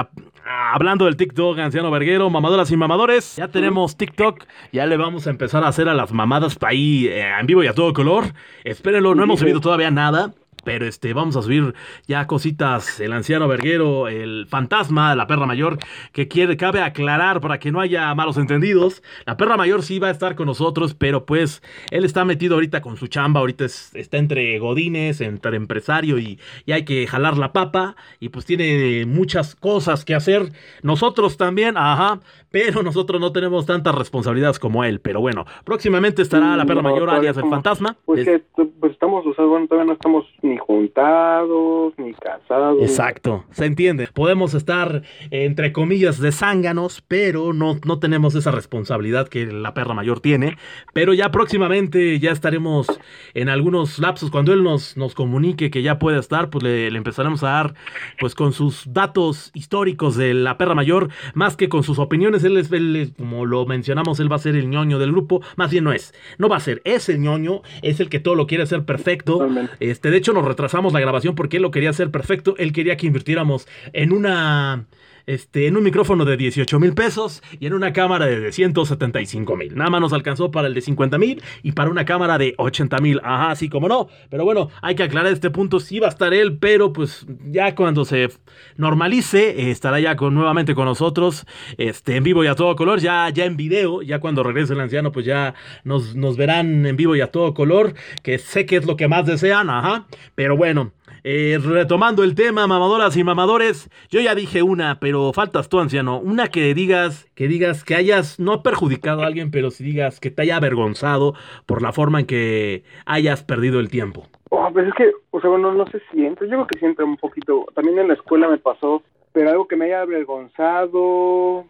hablando 0.74 1.06
del 1.06 1.16
TikTok, 1.16 1.58
anciano 1.60 1.92
verguero, 1.92 2.30
mamadoras 2.30 2.72
y 2.72 2.78
mamadores, 2.78 3.38
ya 3.38 3.48
tenemos 3.48 3.96
TikTok, 3.96 4.44
ya 4.74 4.86
le 4.86 4.98
vamos 4.98 5.28
a 5.28 5.30
empezar 5.30 5.64
a 5.64 5.70
hacer 5.70 5.88
a 5.88 5.94
las 5.94 6.12
mamadas 6.12 6.58
ahí 6.62 7.08
eh, 7.08 7.30
en 7.40 7.46
vivo 7.46 7.64
y 7.64 7.68
a 7.68 7.74
todo 7.74 7.94
color. 7.94 8.26
Espérenlo, 8.64 9.16
no 9.16 9.24
hemos 9.24 9.40
subido 9.40 9.62
todavía 9.62 9.92
nada. 9.92 10.34
Pero 10.64 10.86
este, 10.86 11.14
vamos 11.14 11.36
a 11.36 11.42
subir 11.42 11.74
ya 12.08 12.28
cositas, 12.28 13.00
el 13.00 13.14
anciano 13.14 13.48
verguero, 13.48 14.08
el 14.08 14.46
fantasma, 14.48 15.16
la 15.16 15.28
perra 15.28 15.46
mayor, 15.46 15.78
que 16.12 16.28
quiere, 16.28 16.58
cabe 16.58 16.82
aclarar 16.82 17.42
para 17.42 17.60
que 17.60 17.72
no 17.72 17.80
haya 17.80 18.14
malos 18.16 18.38
entendidos. 18.38 19.04
La 19.26 19.38
perra 19.38 19.58
mayor 19.58 19.84
sí 19.84 20.00
va 20.00 20.08
a 20.08 20.12
estar 20.12 20.36
con 20.36 20.48
nosotros, 20.48 20.94
pero 20.94 21.26
pues 21.26 21.62
él 21.90 22.06
está 22.06 22.26
metido 22.26 22.56
ahorita 22.56 22.82
con 22.82 22.98
su 22.98 23.08
chamba, 23.08 23.40
ahorita 23.40 23.66
está 23.66 24.18
entre 24.18 24.58
godines, 24.60 25.22
entre 25.22 25.58
empresario 25.58 26.20
y, 26.20 26.40
y, 26.66 26.72
hay 26.72 26.86
que 26.86 27.06
jalar 27.08 27.38
la 27.38 27.54
papa 27.54 27.96
y 28.20 28.30
pues 28.30 28.46
tiene 28.46 29.06
muchas 29.06 29.56
cosas 29.56 30.06
que 30.06 30.16
hacer. 30.16 30.52
Nosotros 30.84 31.38
también, 31.38 31.78
ajá, 31.78 32.20
pero 32.52 32.84
nosotros 32.84 33.20
no 33.20 33.32
tenemos 33.32 33.66
tantas 33.66 33.96
responsabilidades 33.96 34.60
como 34.60 34.84
él. 34.84 35.00
Pero 35.00 35.22
bueno, 35.22 35.46
próximamente 35.64 36.22
estará 36.22 36.56
la 36.58 36.66
perra 36.66 36.82
mayor 36.82 37.10
alias 37.10 37.38
el 37.38 37.50
fantasma. 37.50 37.96
Pues, 38.06 38.26
que, 38.26 38.44
pues 38.80 38.92
estamos, 38.92 39.26
o 39.26 39.34
sea, 39.34 39.46
bueno, 39.46 39.68
todavía 39.68 39.88
no 39.88 39.94
estamos 39.94 40.26
ni 40.52 40.58
juntados, 40.58 41.94
ni 41.98 42.14
casados. 42.14 42.82
Exacto, 42.82 43.46
se 43.52 43.66
entiende. 43.66 44.08
Podemos 44.14 44.54
estar, 44.54 45.04
entre 45.30 45.72
comillas, 45.72 46.20
de 46.20 46.32
zánganos, 46.32 47.02
pero 47.08 47.54
no, 47.54 47.78
no 47.86 48.00
tenemos 48.00 48.36
esa 48.36 48.52
responsabilidad 48.52 49.28
que 49.28 49.46
la 49.46 49.74
perra 49.74 49.94
mayor 49.94 50.20
tiene. 50.20 50.58
Pero 50.94 51.14
ya 51.14 51.32
próximamente 51.32 52.20
ya 52.20 52.32
estaremos 52.32 52.88
en 53.34 53.50
algunos 53.50 54.00
lapsos. 54.00 54.30
Cuando 54.30 54.54
él 54.54 54.64
nos, 54.64 54.98
nos 54.98 55.16
comunique 55.16 55.72
que 55.72 55.82
ya 55.82 56.00
puede 56.00 56.20
estar, 56.20 56.50
pues 56.50 56.64
le, 56.64 56.92
le 56.92 56.98
empezaremos 56.98 57.44
a 57.44 57.50
dar, 57.50 57.74
pues 58.20 58.36
con 58.36 58.52
sus 58.52 58.92
datos 58.92 59.52
históricos 59.54 60.18
de 60.18 60.34
la 60.34 60.58
perra 60.58 60.76
mayor, 60.76 61.10
más 61.34 61.56
que 61.56 61.70
con 61.70 61.84
sus 61.84 61.98
opiniones. 62.00 62.44
Él 62.44 62.58
es, 62.58 62.72
él 62.72 62.96
es, 62.96 63.12
como 63.18 63.46
lo 63.46 63.66
mencionamos, 63.66 64.20
él 64.20 64.32
va 64.32 64.36
a 64.36 64.40
ser 64.40 64.56
el 64.56 64.70
ñoño 64.70 65.00
del 65.00 65.12
grupo. 65.12 65.42
Más 65.56 65.72
bien 65.72 65.86
no 65.86 65.94
es, 65.94 66.14
no 66.38 66.50
va 66.50 66.58
a 66.58 66.60
ser, 66.60 66.82
es 66.84 67.08
el 67.08 67.22
ñoño, 67.22 67.62
es 67.82 68.00
el 68.00 68.10
que 68.10 68.20
todo 68.20 68.36
lo 68.36 68.48
quiere 68.48 68.64
hacer 68.64 68.84
perfecto. 68.84 69.34
Totalmente. 69.34 69.74
Este, 69.80 70.12
de 70.12 70.18
hecho, 70.18 70.34
nos 70.34 70.41
retrasamos 70.46 70.94
la 70.94 71.00
grabación 71.00 71.36
porque 71.36 71.58
él 71.58 71.64
lo 71.64 71.72
quería 71.72 71.90
hacer 71.90 72.12
perfecto. 72.12 72.56
Él 72.58 72.74
quería 72.74 72.98
que 72.98 73.08
invirtiéramos 73.08 73.68
en 73.94 74.14
una. 74.14 74.86
Este, 75.26 75.68
en 75.68 75.78
un 75.78 75.84
micrófono 75.84 76.26
de 76.26 76.38
18 76.38 76.80
mil 76.80 76.94
pesos 76.94 77.42
y 77.60 77.68
en 77.68 77.74
una 77.74 77.94
cámara 77.94 78.26
de 78.26 78.52
175 78.52 79.56
mil. 79.56 79.76
Nada 79.76 79.90
más 79.90 80.02
nos 80.02 80.14
alcanzó 80.14 80.52
para 80.52 80.68
el 80.68 80.74
de 80.74 80.82
50 80.82 81.18
mil 81.18 81.42
y 81.64 81.72
para 81.74 81.90
una 81.90 82.06
cámara 82.06 82.38
de 82.38 82.54
80 82.58 82.98
mil. 83.00 83.22
Ajá, 83.24 83.56
sí, 83.56 83.70
como 83.70 83.88
no. 83.88 84.08
Pero 84.30 84.44
bueno, 84.44 84.70
hay 84.82 84.96
que 84.96 85.04
aclarar 85.04 85.32
este 85.32 85.50
punto. 85.50 85.80
Sí 85.80 86.00
va 86.00 86.08
a 86.08 86.10
estar 86.10 86.34
él, 86.34 86.58
pero 86.58 86.94
pues 86.94 87.26
ya 87.46 87.76
cuando 87.76 88.06
se 88.06 88.30
normalice, 88.78 89.50
eh, 89.50 89.72
estará 89.72 90.00
ya 90.00 90.16
con, 90.16 90.34
nuevamente 90.34 90.76
con 90.76 90.86
nosotros, 90.86 91.46
este, 91.78 92.16
en 92.16 92.24
vivo 92.24 92.44
y 92.44 92.48
a 92.48 92.56
todo 92.56 92.76
color, 92.76 93.00
ya, 93.00 93.30
ya 93.30 93.46
en 93.46 93.58
video. 93.58 94.02
Ya 94.02 94.20
cuando 94.20 94.44
regrese 94.44 94.74
el 94.74 94.80
anciano, 94.80 95.12
pues 95.12 95.26
ya 95.26 95.54
nos, 95.84 96.16
nos 96.16 96.38
verán 96.38 96.86
en 96.86 96.96
vivo 96.96 97.16
y 97.16 97.22
a 97.22 97.28
todo 97.28 97.54
color, 97.54 97.94
que 98.24 98.38
sé 98.38 98.66
que 98.66 98.78
es 98.78 98.86
lo 98.86 98.96
que 98.96 99.08
más 99.08 99.26
desean. 99.26 99.70
Ajá, 99.70 100.08
pero 100.36 100.58
bueno. 100.58 100.92
Eh, 101.24 101.60
retomando 101.64 102.24
el 102.24 102.34
tema, 102.34 102.66
mamadoras 102.66 103.16
y 103.16 103.24
mamadores, 103.24 103.90
yo 104.10 104.22
ya 104.22 104.34
dije 104.34 104.64
una, 104.64 105.00
pero 105.00 105.32
faltas 105.34 105.70
tú, 105.70 105.80
anciano. 105.80 106.20
Una 106.20 106.48
que 106.48 106.74
digas, 106.74 107.30
que 107.36 107.48
digas 107.48 107.84
que 107.84 107.96
hayas 107.96 108.40
no 108.40 108.64
perjudicado 108.64 109.22
a 109.22 109.28
alguien, 109.28 109.52
pero 109.52 109.70
si 109.70 109.84
digas 109.84 110.20
que 110.20 110.32
te 110.32 110.42
haya 110.42 110.58
avergonzado 110.58 111.36
por 111.68 111.84
la 111.84 111.92
forma 111.92 112.22
en 112.22 112.26
que 112.26 112.84
hayas 113.06 113.44
perdido 113.44 113.80
el 113.80 113.90
tiempo. 113.90 114.26
Oh, 114.50 114.68
pues 114.74 114.88
es 114.88 114.94
que, 114.96 115.12
o 115.30 115.40
sea, 115.40 115.50
bueno, 115.50 115.72
no 115.74 115.86
sé 115.88 116.02
si 116.12 116.26
entra, 116.26 116.46
yo 116.48 116.54
creo 116.54 116.68
que 116.68 116.80
sí 116.80 116.86
entra 116.86 117.06
un 117.06 117.18
poquito. 117.18 117.66
También 117.76 118.00
en 118.00 118.08
la 118.08 118.16
escuela 118.16 118.50
me 118.50 118.58
pasó, 118.58 119.04
pero 119.32 119.52
algo 119.52 119.68
que 119.68 119.76
me 119.76 119.86
haya 119.86 120.02
avergonzado. 120.02 121.66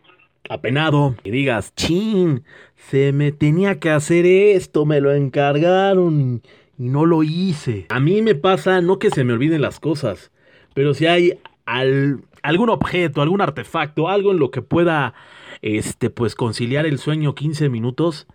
Apenado, 0.50 1.16
y 1.24 1.32
digas, 1.32 1.76
chin, 1.76 2.44
se 2.76 3.12
me 3.12 3.32
tenía 3.32 3.80
que 3.80 3.90
hacer 3.90 4.26
esto, 4.26 4.86
me 4.86 5.02
lo 5.02 5.12
encargaron 5.12 6.42
y 6.78 6.90
no 6.90 7.06
lo 7.06 7.24
hice. 7.24 7.86
A 7.90 8.00
mí 8.00 8.22
me 8.22 8.36
pasa, 8.36 8.82
no 8.82 9.00
que 9.00 9.10
se 9.10 9.24
me 9.24 9.34
olviden 9.34 9.62
las 9.62 9.80
cosas, 9.80 10.32
pero 10.74 10.94
si 10.94 11.06
hay 11.08 11.40
al- 11.66 12.22
algún 12.44 12.70
objeto, 12.70 13.22
algún 13.22 13.42
artefacto, 13.42 14.10
algo 14.10 14.32
en 14.32 14.40
lo 14.40 14.50
que 14.52 14.62
pueda, 14.62 15.14
este, 15.62 16.10
pues 16.10 16.36
conciliar 16.36 16.86
el 16.86 16.98
sueño 16.98 17.36
15 17.36 17.70
minutos, 17.70 18.28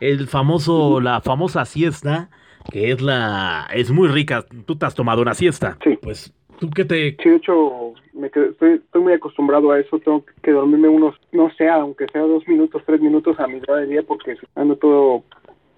el 0.00 0.28
famoso, 0.28 1.00
la 1.00 1.20
famosa 1.20 1.64
siesta, 1.66 2.30
que 2.70 2.90
es 2.92 3.00
la, 3.02 3.68
es 3.74 3.90
muy 3.90 4.08
rica. 4.08 4.44
Tú 4.66 4.76
te 4.76 4.86
has 4.86 4.94
tomado 4.94 5.20
una 5.22 5.34
siesta. 5.34 5.76
Sí. 5.84 5.98
Pues, 6.00 6.32
¿tú 6.58 6.70
qué 6.70 6.84
te, 6.86 7.16
Sí, 7.22 7.28
de 7.28 7.36
hecho, 7.36 7.92
me 8.14 8.30
quedé- 8.30 8.50
estoy, 8.50 8.72
estoy 8.74 9.02
muy 9.02 9.12
acostumbrado 9.12 9.70
a 9.72 9.78
eso. 9.80 9.98
Tengo 9.98 10.24
que 10.42 10.52
dormirme 10.52 10.88
unos, 10.88 11.16
no 11.32 11.50
sé, 11.56 11.68
aunque 11.68 12.06
sea 12.12 12.22
dos 12.22 12.46
minutos, 12.48 12.82
tres 12.86 13.00
minutos 13.00 13.38
a 13.40 13.46
mitad 13.46 13.76
del 13.76 13.90
día 13.90 14.02
porque 14.06 14.36
ando 14.54 14.76
todo 14.76 15.24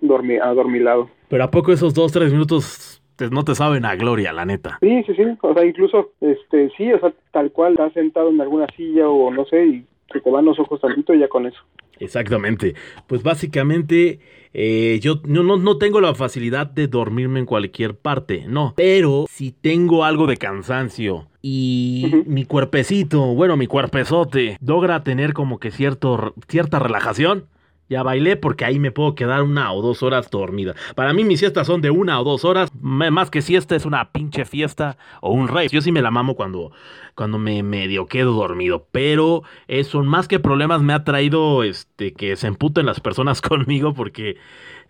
dormi 0.03 0.37
adormilado. 0.37 1.09
pero 1.29 1.45
a 1.45 1.51
poco 1.51 1.73
esos 1.73 1.95
dos, 1.95 2.13
tres 2.13 2.31
minutos 2.31 3.03
no 3.31 3.45
te 3.45 3.55
saben 3.55 3.85
a 3.85 3.95
gloria, 3.97 4.33
la 4.33 4.45
neta? 4.45 4.79
Sí, 4.81 5.03
sí, 5.07 5.15
sí. 5.15 5.23
O 5.41 5.55
sea, 5.55 5.65
incluso, 5.65 6.13
este, 6.21 6.71
sí, 6.77 6.93
o 6.93 7.01
sea, 7.01 7.13
tal 7.31 7.53
cual, 7.53 7.73
estás 7.73 7.93
sentado 7.95 8.31
en 8.31 8.41
alguna 8.41 8.67
silla 8.77 9.09
o 9.09 9.31
no 9.31 9.45
sé, 9.47 9.65
y 9.65 9.87
se 10.13 10.21
te 10.21 10.31
van 10.31 10.45
los 10.45 10.59
ojos 10.59 10.81
tantito 10.81 11.15
y 11.15 11.21
ya 11.21 11.29
con 11.29 11.47
eso. 11.47 11.59
Exactamente. 11.99 12.75
Pues 13.07 13.23
básicamente 13.23 14.19
eh, 14.53 14.99
yo 15.01 15.21
no, 15.25 15.43
no, 15.43 15.57
no 15.57 15.79
tengo 15.79 16.01
la 16.01 16.15
facilidad 16.15 16.67
de 16.67 16.89
dormirme 16.89 17.39
en 17.39 17.47
cualquier 17.47 17.97
parte, 17.97 18.45
no. 18.49 18.75
Pero 18.77 19.27
si 19.29 19.53
tengo 19.53 20.05
algo 20.05 20.27
de 20.27 20.37
cansancio 20.37 21.29
y 21.41 22.25
mi 22.27 22.45
cuerpecito, 22.45 23.35
bueno, 23.35 23.57
mi 23.57 23.67
cuerpezote, 23.67 24.57
logra 24.65 25.05
tener 25.05 25.33
como 25.33 25.59
que 25.59 25.71
cierto, 25.71 26.35
cierta 26.49 26.79
relajación. 26.79 27.47
Ya 27.93 28.03
bailé 28.03 28.39
porque 28.39 28.65
ahí 28.65 28.79
me 28.79 28.91
puedo 28.91 29.15
quedar 29.15 29.43
una 29.43 29.71
o 29.71 29.83
dos 29.83 30.03
horas 30.03 30.31
dormida. 30.31 30.75
Para 30.95 31.13
mí 31.13 31.25
mis 31.25 31.41
siestas 31.41 31.67
son 31.67 31.83
de 31.83 31.91
una 31.91 32.19
o 32.19 32.25
dos 32.25 32.43
horas. 32.47 32.73
Más 32.81 33.31
que 33.31 33.43
siesta 33.43 33.77
es 33.77 33.85
una 33.85 34.13
pinche 34.13 34.47
fiesta 34.47 34.97
o 35.21 35.31
un 35.31 35.47
rey. 35.47 35.69
Yo 35.69 35.83
sí 35.83 35.93
me 35.93 36.01
la 36.01 36.11
mamo 36.11 36.35
cuando, 36.35 36.73
cuando 37.15 37.37
me 37.37 37.63
medio 37.63 38.07
quedo 38.07 38.33
dormido. 38.33 38.89
Pero 38.93 39.43
eso 39.69 40.03
más 40.03 40.27
que 40.27 40.41
problemas 40.41 40.81
me 40.81 40.95
ha 40.95 41.05
traído 41.05 41.65
este 41.65 42.15
que 42.15 42.35
se 42.37 42.47
emputen 42.47 42.87
las 42.87 43.01
personas 43.01 43.43
conmigo 43.43 43.93
porque 43.93 44.39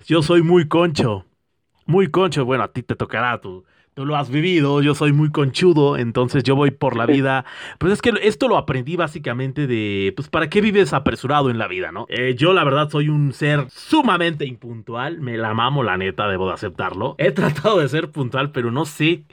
yo 0.07 0.23
soy 0.23 0.43
muy 0.43 0.69
concho. 0.69 1.27
Muy 1.87 2.09
concho. 2.09 2.45
Bueno, 2.45 2.63
a 2.63 2.73
ti 2.73 2.85
te 2.85 2.95
tocará, 2.95 3.41
tú, 3.41 3.65
tú 3.95 4.07
lo 4.07 4.17
has 4.17 4.31
vivido, 4.31 4.81
yo 4.83 4.95
soy 4.95 5.13
muy 5.13 5.31
conchudo, 5.31 5.97
entonces 5.97 6.43
yo 6.45 6.57
voy 6.57 6.71
por 6.71 6.97
la 6.97 7.07
vida. 7.07 7.45
Pues 7.79 7.93
es 7.93 8.03
que 8.03 8.13
esto 8.23 8.49
lo 8.49 8.57
aprendí 8.57 8.97
básicamente 8.97 9.67
de, 9.67 10.13
pues, 10.17 10.29
¿para 10.29 10.49
qué 10.49 10.61
vives 10.61 10.93
apresurado 10.93 11.51
en 11.51 11.59
la 11.59 11.69
vida, 11.69 11.93
no? 11.93 12.07
Eh, 12.09 12.35
yo 12.37 12.53
la 12.53 12.65
verdad 12.65 12.89
soy 12.91 13.09
un 13.09 13.33
ser 13.33 13.67
sumamente 13.71 14.47
impuntual, 14.47 15.21
me 15.21 15.37
la 15.37 15.55
mamo 15.55 15.83
la 15.83 15.97
neta, 15.97 16.29
debo 16.29 16.49
de 16.49 16.55
aceptarlo. 16.55 17.15
He 17.19 17.33
tratado 17.33 17.79
de 17.79 17.89
ser 17.89 18.11
puntual, 18.11 18.51
pero 18.53 18.71
no 18.71 18.85
sé 18.85 19.25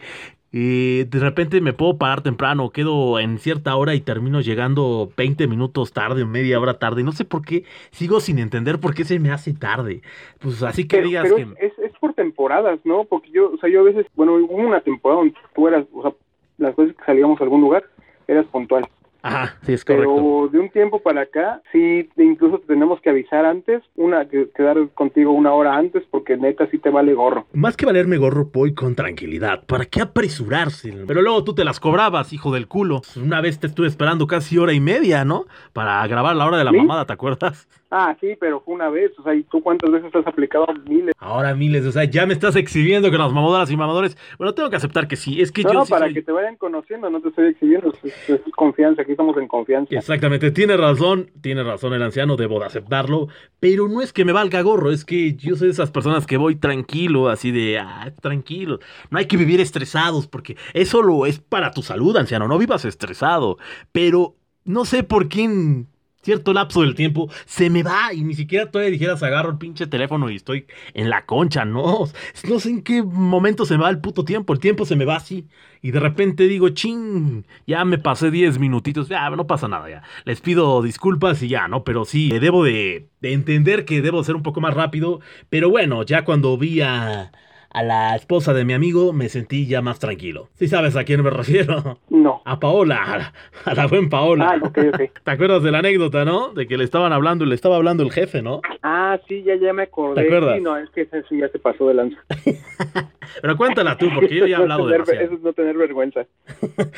eh, 0.51 1.05
de 1.07 1.19
repente 1.19 1.61
me 1.61 1.73
puedo 1.73 1.97
parar 1.99 2.21
temprano, 2.21 2.71
quedo 2.71 3.19
en 3.19 3.37
cierta 3.37 3.75
hora 3.75 3.93
y 3.93 4.01
termino 4.01 4.41
llegando 4.41 5.11
20 5.15 5.47
minutos 5.47 5.93
tarde 5.93 6.23
o 6.23 6.27
media 6.27 6.59
hora 6.59 6.79
tarde. 6.79 7.03
No 7.03 7.11
sé 7.11 7.23
por 7.23 7.45
qué, 7.45 7.65
sigo 7.91 8.19
sin 8.19 8.39
entender 8.39 8.79
por 8.79 8.95
qué 8.95 9.05
se 9.05 9.19
me 9.19 9.31
hace 9.31 9.53
tarde. 9.53 10.01
Pues 10.39 10.63
así 10.63 10.87
que 10.87 10.97
Pero, 10.97 11.07
digas 11.07 11.23
pero 11.23 11.35
que... 11.55 11.67
es, 11.67 11.73
es 11.77 11.91
por 11.99 12.13
temporadas, 12.39 12.79
¿no? 12.85 13.03
Porque 13.03 13.29
yo, 13.31 13.51
o 13.51 13.57
sea, 13.57 13.69
yo 13.69 13.81
a 13.81 13.83
veces, 13.83 14.05
bueno, 14.15 14.35
hubo 14.35 14.55
una 14.55 14.79
temporada 14.79 15.19
donde 15.19 15.35
tú 15.53 15.67
eras, 15.67 15.85
o 15.93 16.01
sea, 16.01 16.11
las 16.57 16.75
veces 16.75 16.95
que 16.95 17.03
salíamos 17.03 17.39
a 17.39 17.43
algún 17.43 17.59
lugar, 17.61 17.83
eras 18.27 18.45
puntual. 18.45 18.87
Ajá, 19.21 19.57
sí, 19.65 19.73
es 19.73 19.83
correcto. 19.83 20.15
Pero 20.15 20.49
de 20.49 20.59
un 20.59 20.69
tiempo 20.69 21.01
para 21.01 21.23
acá, 21.23 21.61
sí, 21.73 22.07
incluso 22.15 22.59
te 22.59 22.67
tenemos 22.67 23.01
que 23.01 23.09
avisar 23.09 23.43
antes, 23.45 23.83
una 23.97 24.29
que 24.29 24.49
quedar 24.55 24.77
contigo 24.91 25.33
una 25.33 25.51
hora 25.51 25.75
antes, 25.75 26.03
porque 26.09 26.37
neta 26.37 26.69
sí 26.71 26.77
te 26.77 26.89
vale 26.89 27.13
gorro. 27.13 27.45
Más 27.51 27.75
que 27.75 27.85
valerme 27.85 28.15
gorro, 28.15 28.45
voy 28.53 28.73
con 28.73 28.95
tranquilidad. 28.95 29.65
¿Para 29.65 29.83
qué 29.83 30.01
apresurarse? 30.01 30.93
Pero 31.05 31.21
luego 31.21 31.43
tú 31.43 31.53
te 31.53 31.65
las 31.65 31.81
cobrabas, 31.81 32.31
hijo 32.31 32.53
del 32.53 32.69
culo. 32.69 33.01
Una 33.21 33.41
vez 33.41 33.59
te 33.59 33.67
estuve 33.67 33.87
esperando 33.87 34.25
casi 34.27 34.57
hora 34.57 34.71
y 34.71 34.79
media, 34.79 35.25
¿no? 35.25 35.43
Para 35.73 36.07
grabar 36.07 36.37
la 36.37 36.45
hora 36.45 36.57
de 36.57 36.63
la 36.63 36.71
¿Sí? 36.71 36.77
mamada, 36.77 37.05
¿te 37.05 37.11
acuerdas? 37.11 37.67
Ah, 37.91 38.15
sí, 38.21 38.35
pero 38.39 38.61
fue 38.61 38.75
una 38.75 38.87
vez, 38.89 39.17
o 39.17 39.23
sea, 39.23 39.33
¿y 39.33 39.41
tú 39.43 39.63
cuántas 39.63 39.89
veces 39.89 40.13
has 40.15 40.27
aplicado 40.27 40.67
miles? 40.87 41.15
Ahora 41.17 41.55
miles, 41.55 41.83
o 41.87 41.91
sea, 41.91 42.03
ya 42.03 42.27
me 42.27 42.33
estás 42.33 42.55
exhibiendo 42.55 43.09
con 43.09 43.17
las 43.17 43.33
mamadoras 43.33 43.71
y 43.71 43.75
mamadores. 43.77 44.15
Bueno, 44.37 44.53
tengo 44.53 44.69
que 44.69 44.75
aceptar 44.75 45.07
que 45.07 45.15
sí. 45.15 45.41
Es 45.41 45.51
que 45.51 45.63
No, 45.63 45.69
yo 45.73 45.79
no, 45.79 45.85
sí 45.85 45.89
para 45.91 46.05
soy- 46.05 46.13
que 46.13 46.21
te 46.21 46.31
vayan 46.31 46.55
conociendo, 46.57 47.09
no 47.09 47.19
te 47.19 47.29
estoy 47.29 47.47
exhibiendo, 47.47 47.91
es, 48.03 48.13
es- 48.29 48.41
confianza, 48.55 49.01
aquí 49.01 49.11
estamos 49.11 49.35
en 49.37 49.47
confianza. 49.47 49.95
Exactamente, 49.95 50.51
tiene 50.51 50.77
razón, 50.77 51.31
tiene 51.41 51.63
razón 51.63 51.93
el 51.93 52.03
anciano, 52.03 52.35
debo 52.37 52.59
de 52.59 52.67
aceptarlo, 52.67 53.27
pero 53.59 53.87
no 53.87 54.01
es 54.01 54.13
que 54.13 54.23
me 54.23 54.33
valga 54.33 54.61
gorro, 54.61 54.91
es 54.91 55.03
que 55.03 55.33
yo 55.35 55.55
soy 55.55 55.69
de 55.69 55.73
esas 55.73 55.89
personas 55.89 56.27
que 56.27 56.37
voy 56.37 56.57
tranquilo, 56.57 57.27
así 57.29 57.49
de, 57.51 57.79
ah, 57.79 58.13
tranquilo, 58.21 58.79
no 59.09 59.17
hay 59.17 59.25
que 59.25 59.35
vivir 59.37 59.61
estresados, 59.61 60.27
porque 60.27 60.57
eso 60.75 61.01
lo 61.01 61.25
es 61.25 61.39
para 61.39 61.71
tu 61.71 61.81
salud, 61.81 62.15
anciano, 62.17 62.47
no 62.47 62.59
vivas 62.59 62.85
estresado, 62.85 63.57
pero 63.91 64.35
no 64.63 64.85
sé 64.85 65.01
por 65.03 65.27
qué 65.27 65.43
en 65.45 65.87
cierto 66.29 66.53
lapso 66.53 66.81
del 66.81 66.93
tiempo 66.93 67.27
se 67.47 67.71
me 67.71 67.81
va 67.81 68.13
y 68.13 68.23
ni 68.23 68.35
siquiera 68.35 68.69
todavía 68.69 68.91
dijeras 68.91 69.23
agarro 69.23 69.49
el 69.49 69.57
pinche 69.57 69.87
teléfono 69.87 70.29
y 70.29 70.35
estoy 70.35 70.67
en 70.93 71.09
la 71.09 71.25
concha, 71.25 71.65
no, 71.65 72.07
no 72.47 72.59
sé 72.59 72.69
en 72.69 72.83
qué 72.83 73.01
momento 73.01 73.65
se 73.65 73.75
me 73.77 73.83
va 73.83 73.89
el 73.89 73.97
puto 73.97 74.23
tiempo, 74.23 74.53
el 74.53 74.59
tiempo 74.59 74.85
se 74.85 74.95
me 74.95 75.05
va 75.05 75.15
así. 75.15 75.47
Y 75.81 75.89
de 75.89 75.99
repente 75.99 76.47
digo, 76.47 76.69
ching, 76.69 77.45
ya 77.65 77.83
me 77.83 77.97
pasé 77.97 78.29
10 78.29 78.59
minutitos, 78.59 79.09
ya 79.09 79.27
no 79.31 79.47
pasa 79.47 79.67
nada, 79.67 79.89
ya. 79.89 80.03
Les 80.25 80.39
pido 80.39 80.83
disculpas 80.83 81.41
y 81.41 81.47
ya, 81.47 81.67
¿no? 81.67 81.83
Pero 81.83 82.05
sí, 82.05 82.29
debo 82.37 82.63
de, 82.63 83.09
de 83.21 83.33
entender 83.33 83.85
que 83.85 84.01
debo 84.03 84.23
ser 84.23 84.35
un 84.35 84.43
poco 84.43 84.61
más 84.61 84.75
rápido. 84.75 85.21
Pero 85.49 85.69
bueno, 85.71 86.03
ya 86.03 86.25
cuando 86.25 86.57
vi 86.57 86.81
a, 86.81 87.31
a 87.71 87.83
la 87.83 88.15
esposa 88.15 88.53
de 88.53 88.65
mi 88.65 88.73
amigo, 88.73 89.13
me 89.13 89.29
sentí 89.29 89.67
ya 89.67 89.81
más 89.81 89.99
tranquilo. 89.99 90.49
¿Sí 90.55 90.67
sabes 90.67 90.95
a 90.95 91.03
quién 91.03 91.21
me 91.23 91.29
refiero? 91.29 91.99
No. 92.09 92.41
A 92.45 92.59
Paola, 92.59 93.03
a 93.03 93.17
la, 93.17 93.33
a 93.65 93.73
la 93.75 93.87
buen 93.87 94.09
Paola. 94.09 94.51
Ah, 94.53 94.57
ok, 94.65 94.77
ok. 94.93 95.01
¿Te 95.23 95.31
acuerdas 95.31 95.61
de 95.63 95.71
la 95.71 95.79
anécdota, 95.79 96.25
no? 96.25 96.49
De 96.53 96.65
que 96.67 96.77
le 96.77 96.83
estaban 96.83 97.13
hablando, 97.13 97.45
le 97.45 97.55
estaba 97.55 97.75
hablando 97.75 98.01
el 98.03 98.11
jefe, 98.11 98.41
¿no? 98.41 98.61
Ah, 98.81 99.19
sí, 99.27 99.43
ya, 99.43 99.55
ya 99.55 99.71
me 99.73 99.83
acordé. 99.83 100.21
¿Te 100.21 100.27
acuerdas? 100.27 100.57
Sí, 100.57 100.63
no, 100.63 100.77
es 100.77 100.89
que 100.89 101.01
eso 101.01 101.35
ya 101.35 101.47
se 101.49 101.59
pasó 101.59 101.87
de 101.87 101.93
lanza. 101.93 102.17
Pero 103.41 103.55
cuéntala 103.57 103.97
tú, 103.97 104.07
porque 104.13 104.35
yo 104.35 104.45
ya 104.47 104.57
he 104.57 104.61
hablado 104.61 104.85
tener- 104.85 104.93
demasiado. 105.05 105.25
Eso 105.25 105.33
es 105.35 105.41
no 105.41 105.53
tener 105.53 105.77
vergüenza. 105.77 106.25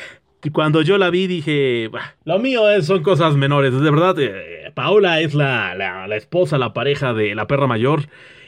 Y 0.44 0.50
cuando 0.50 0.82
yo 0.82 0.98
la 0.98 1.08
vi 1.10 1.28
dije, 1.28 1.88
"Bah, 1.92 2.16
lo 2.24 2.40
mío 2.40 2.68
es- 2.68 2.86
son 2.86 3.04
cosas 3.04 3.36
menores. 3.36 3.80
De 3.80 3.88
verdad, 3.92 4.16
eh, 4.18 4.72
Paola 4.74 5.20
es 5.20 5.34
la, 5.34 5.76
la- 5.76 6.08
la 6.08 6.16
esposa, 6.16 6.58
la 6.58 6.72
pareja 6.72 7.14
de 7.14 7.36
la 7.36 7.46
perra 7.46 7.68
mayor. 7.68 8.00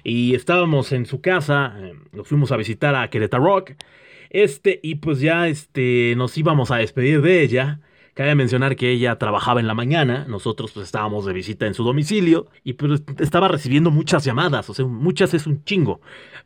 Y 0.04 0.34
estábamos 0.34 0.92
en 0.92 1.06
su 1.06 1.20
casa, 1.20 1.74
eh, 1.80 1.94
nos 2.12 2.28
fuimos 2.28 2.52
a 2.52 2.56
visitar 2.56 2.94
a 2.94 3.08
Querétaro 3.10 3.44
Rock. 3.44 3.72
Este, 4.30 4.80
y 4.82 4.96
pues 4.96 5.20
ya 5.20 5.48
este, 5.48 6.14
nos 6.16 6.36
íbamos 6.36 6.70
a 6.70 6.76
despedir 6.76 7.22
de 7.22 7.42
ella. 7.42 7.80
Cabe 8.14 8.36
mencionar 8.36 8.76
que 8.76 8.90
ella 8.90 9.16
trabajaba 9.16 9.58
en 9.58 9.66
la 9.66 9.74
mañana, 9.74 10.24
nosotros 10.28 10.70
pues 10.72 10.86
estábamos 10.86 11.26
de 11.26 11.32
visita 11.32 11.66
en 11.66 11.74
su 11.74 11.82
domicilio 11.82 12.46
y 12.62 12.74
pues 12.74 13.02
estaba 13.18 13.48
recibiendo 13.48 13.90
muchas 13.90 14.24
llamadas, 14.24 14.70
o 14.70 14.74
sea, 14.74 14.86
muchas 14.86 15.34
es 15.34 15.48
un 15.48 15.64
chingo. 15.64 16.00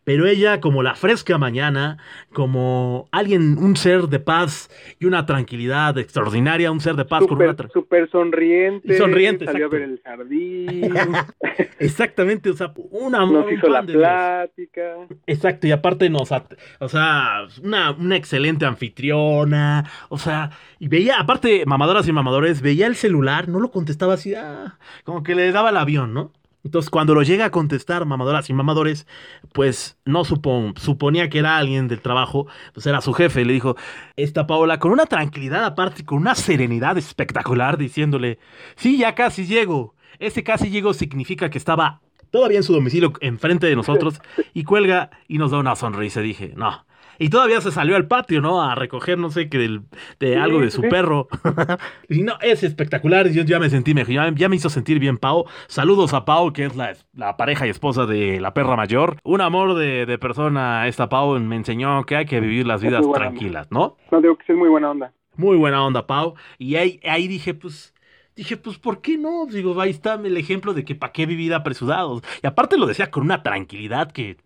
Pero 0.05 0.27
ella 0.27 0.61
como 0.61 0.83
la 0.83 0.95
fresca 0.95 1.37
mañana, 1.37 1.99
como 2.33 3.09
alguien, 3.13 3.59
un 3.59 3.77
ser 3.77 4.09
de 4.09 4.19
paz 4.19 4.71
y 4.99 5.05
una 5.05 5.27
tranquilidad 5.27 5.99
extraordinaria, 5.99 6.73
un 6.73 6.81
ser 6.81 6.97
de 6.97 7.05
paz 7.05 7.25
super, 7.25 7.55
con 7.55 7.67
una... 7.67 7.73
Súper 7.73 8.11
sonriente. 8.11 8.97
sonriente, 8.97 9.45
Salió 9.45 9.67
exacto. 9.67 9.77
a 9.77 9.79
ver 9.79 9.89
el 9.91 10.01
jardín. 10.03 11.13
Exactamente, 11.79 12.49
o 12.49 12.55
sea, 12.55 12.73
una... 12.91 13.19
nos 13.19 13.47
un 13.47 13.53
hizo 13.53 13.69
la 13.69 13.83
de 13.83 13.93
Dios. 13.93 14.01
plática. 14.01 14.95
Exacto, 15.27 15.67
y 15.67 15.73
aparte 15.73 16.09
nos, 16.09 16.31
o 16.79 16.89
sea, 16.89 17.47
una, 17.63 17.91
una 17.91 18.17
excelente 18.17 18.65
anfitriona, 18.65 19.85
o 20.09 20.17
sea, 20.17 20.51
y 20.79 20.89
veía, 20.89 21.19
aparte, 21.19 21.58
mamadoras 21.67 22.07
y 22.09 22.13
mamadores, 22.13 22.61
veía 22.63 22.87
el 22.87 22.97
celular, 22.97 23.49
no 23.49 23.61
lo 23.61 23.71
contestaba 23.71 24.15
así, 24.15 24.35
ah, 24.35 24.79
como 25.05 25.23
que 25.23 25.35
le 25.35 25.51
daba 25.53 25.71
el 25.71 25.77
avión, 25.77 26.15
¿no? 26.15 26.33
Entonces, 26.65 26.91
cuando 26.91 27.15
lo 27.15 27.23
llega 27.23 27.47
a 27.47 27.51
contestar 27.51 28.05
mamadoras 28.05 28.51
y 28.51 28.53
mamadores, 28.53 29.07
pues 29.53 29.97
no 30.05 30.25
supo, 30.25 30.73
suponía 30.77 31.31
que 31.31 31.39
era 31.39 31.57
alguien 31.57 31.89
del 31.89 32.03
trabajo, 32.03 32.47
pues 32.75 32.85
era 32.87 33.01
su 33.01 33.13
jefe, 33.13 33.45
le 33.45 33.53
dijo, 33.53 33.77
esta 34.17 34.47
Paola, 34.47 34.79
con 34.79 34.91
una 34.91 35.07
tranquilidad 35.07 35.65
aparte, 35.65 36.05
con 36.05 36.19
una 36.19 36.35
serenidad 36.35 36.99
espectacular, 36.99 37.79
diciéndole, 37.79 38.39
sí, 38.77 38.99
ya 38.99 39.15
casi 39.15 39.47
llego. 39.47 39.95
Ese 40.19 40.43
casi 40.43 40.69
llego 40.71 40.95
significa 40.95 41.49
que 41.49 41.59
estaba 41.59 42.01
todavía 42.31 42.59
en 42.59 42.65
su 42.65 42.73
domicilio 42.73 43.13
enfrente 43.21 43.67
de 43.67 43.77
nosotros 43.77 44.21
y 44.53 44.65
cuelga 44.65 45.11
y 45.29 45.39
nos 45.39 45.53
da 45.53 45.59
una 45.59 45.77
sonrisa. 45.77 46.21
Dije, 46.21 46.53
no. 46.57 46.85
Y 47.19 47.31
todavía 47.31 47.61
se 47.61 47.71
salió 47.73 47.97
al 47.97 48.07
patio, 48.07 48.41
¿no? 48.41 48.63
A 48.63 48.75
recoger, 48.75 49.19
no 49.19 49.31
sé, 49.31 49.49
que 49.49 49.59
del- 49.59 49.83
de 50.21 50.37
algo 50.37 50.61
de 50.61 50.71
su 50.71 50.83
perro. 50.83 51.29
y 52.09 52.23
no, 52.23 52.35
es 52.41 52.63
espectacular. 52.63 53.29
Yo 53.29 53.43
ya 53.43 53.59
me 53.59 53.71
sentí 53.71 53.95
mejor. 53.95 54.13
Ya, 54.13 54.33
ya 54.35 54.49
me 54.49 54.57
hizo 54.57 54.69
sentir 54.71 54.99
bien 54.99 55.19
Pau. 55.19 55.45
Saludos 55.67 56.15
a 56.15 56.25
Pau, 56.25 56.53
que 56.53 56.65
es 56.67 56.77
la, 56.77 56.95
la 57.15 57.37
pareja 57.37 57.67
y 57.67 57.71
esposa 57.71 58.07
de 58.07 58.41
la 58.41 58.55
perra 58.55 58.77
mayor. 58.77 59.17
Un 59.25 59.41
amor 59.41 59.75
de, 59.75 60.07
de 60.07 60.19
persona, 60.19 60.87
esta 60.87 61.09
Pau 61.09 61.39
me 61.41 61.57
enseñó 61.57 62.05
que 62.05 62.17
hay 62.17 62.27
que 62.27 62.41
vivir 62.41 62.67
las 62.67 62.83
vidas 62.83 63.05
tranquilas, 63.13 63.69
¿no? 63.71 63.97
No 64.11 64.21
digo 64.21 64.37
que 64.37 64.53
es 64.53 64.59
muy 64.59 64.69
buena 64.69 64.91
onda. 64.91 65.13
Muy 65.37 65.57
buena 65.57 65.85
onda, 65.85 66.07
Pau. 66.07 66.35
Y 66.59 66.77
ahí, 66.77 67.01
ahí 67.09 67.29
dije, 67.29 67.55
pues, 67.55 67.95
dije, 68.35 68.57
pues, 68.57 68.79
¿por 68.79 69.01
qué 69.01 69.17
no? 69.17 69.47
Digo, 69.47 69.81
ahí 69.81 69.91
está 69.91 70.15
el 70.15 70.37
ejemplo 70.37 70.75
de 70.75 70.85
que 70.85 70.95
para 70.95 71.13
qué 71.13 71.27
vivir 71.27 71.55
apresurados. 71.55 72.23
Y 72.43 72.47
aparte 72.47 72.77
lo 72.77 72.87
decía 72.87 73.11
con 73.11 73.23
una 73.25 73.43
tranquilidad 73.43 74.11
que, 74.13 74.37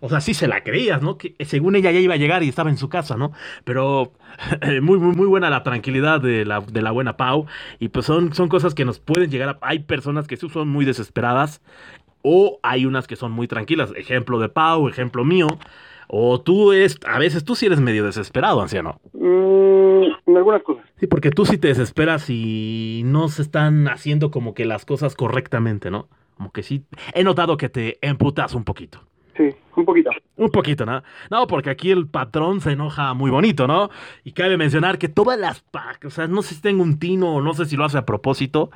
o 0.00 0.08
sea, 0.08 0.20
sí 0.20 0.34
se 0.34 0.46
la 0.46 0.62
creías, 0.62 1.02
¿no? 1.02 1.18
Que 1.18 1.34
según 1.44 1.76
ella 1.76 1.90
ya 1.90 2.00
iba 2.00 2.14
a 2.14 2.18
llegar 2.18 2.42
y 2.42 2.48
estaba 2.48 2.70
en 2.70 2.76
su 2.76 2.88
casa, 2.88 3.16
¿no? 3.16 3.32
Pero 3.64 4.12
muy, 4.82 4.98
muy, 4.98 5.16
muy 5.16 5.26
buena 5.26 5.50
la 5.50 5.62
tranquilidad 5.62 6.20
de 6.20 6.44
la, 6.44 6.60
de 6.60 6.82
la 6.82 6.90
buena 6.90 7.16
Pau. 7.16 7.46
Y 7.78 7.88
pues 7.88 8.06
son, 8.06 8.32
son 8.32 8.48
cosas 8.48 8.74
que 8.74 8.84
nos 8.84 8.98
pueden 8.98 9.30
llegar 9.30 9.48
a... 9.48 9.58
Hay 9.62 9.80
personas 9.80 10.26
que 10.26 10.36
sí 10.36 10.48
son 10.48 10.68
muy 10.68 10.84
desesperadas 10.84 11.62
o 12.22 12.58
hay 12.62 12.86
unas 12.86 13.06
que 13.06 13.16
son 13.16 13.32
muy 13.32 13.48
tranquilas. 13.48 13.92
Ejemplo 13.96 14.38
de 14.38 14.48
Pau, 14.48 14.88
ejemplo 14.88 15.24
mío. 15.24 15.48
O 16.08 16.40
tú 16.40 16.72
es, 16.72 16.98
a 17.06 17.18
veces 17.18 17.44
tú 17.44 17.56
sí 17.56 17.66
eres 17.66 17.80
medio 17.80 18.04
desesperado, 18.04 18.62
anciano. 18.62 19.00
Mm, 19.12 20.04
en 20.26 20.36
algunas 20.36 20.62
cosas. 20.62 20.84
Sí, 21.00 21.08
porque 21.08 21.30
tú 21.30 21.44
sí 21.44 21.58
te 21.58 21.68
desesperas 21.68 22.30
y 22.30 23.02
no 23.04 23.28
se 23.28 23.42
están 23.42 23.88
haciendo 23.88 24.30
como 24.30 24.54
que 24.54 24.66
las 24.66 24.84
cosas 24.84 25.16
correctamente, 25.16 25.90
¿no? 25.90 26.08
Como 26.36 26.52
que 26.52 26.62
sí. 26.62 26.84
He 27.14 27.24
notado 27.24 27.56
que 27.56 27.68
te 27.68 27.98
emputas 28.06 28.54
un 28.54 28.62
poquito. 28.64 29.02
Sí, 29.36 29.54
un 29.76 29.84
poquito. 29.84 30.10
Un 30.36 30.48
poquito, 30.50 30.86
¿no? 30.86 31.02
No, 31.30 31.46
porque 31.46 31.68
aquí 31.70 31.90
el 31.90 32.06
patrón 32.08 32.60
se 32.60 32.72
enoja 32.72 33.12
muy 33.14 33.30
bonito, 33.30 33.66
¿no? 33.66 33.90
Y 34.24 34.32
cabe 34.32 34.56
mencionar 34.56 34.98
que 34.98 35.08
todas 35.08 35.38
las... 35.38 35.60
pa- 35.60 35.98
O 36.06 36.10
sea, 36.10 36.26
no 36.26 36.42
sé 36.42 36.54
si 36.54 36.62
tengo 36.62 36.82
un 36.82 36.98
tino 36.98 37.34
o 37.34 37.42
no 37.42 37.52
sé 37.52 37.66
si 37.66 37.76
lo 37.76 37.84
hace 37.84 37.98
a 37.98 38.06
propósito. 38.06 38.70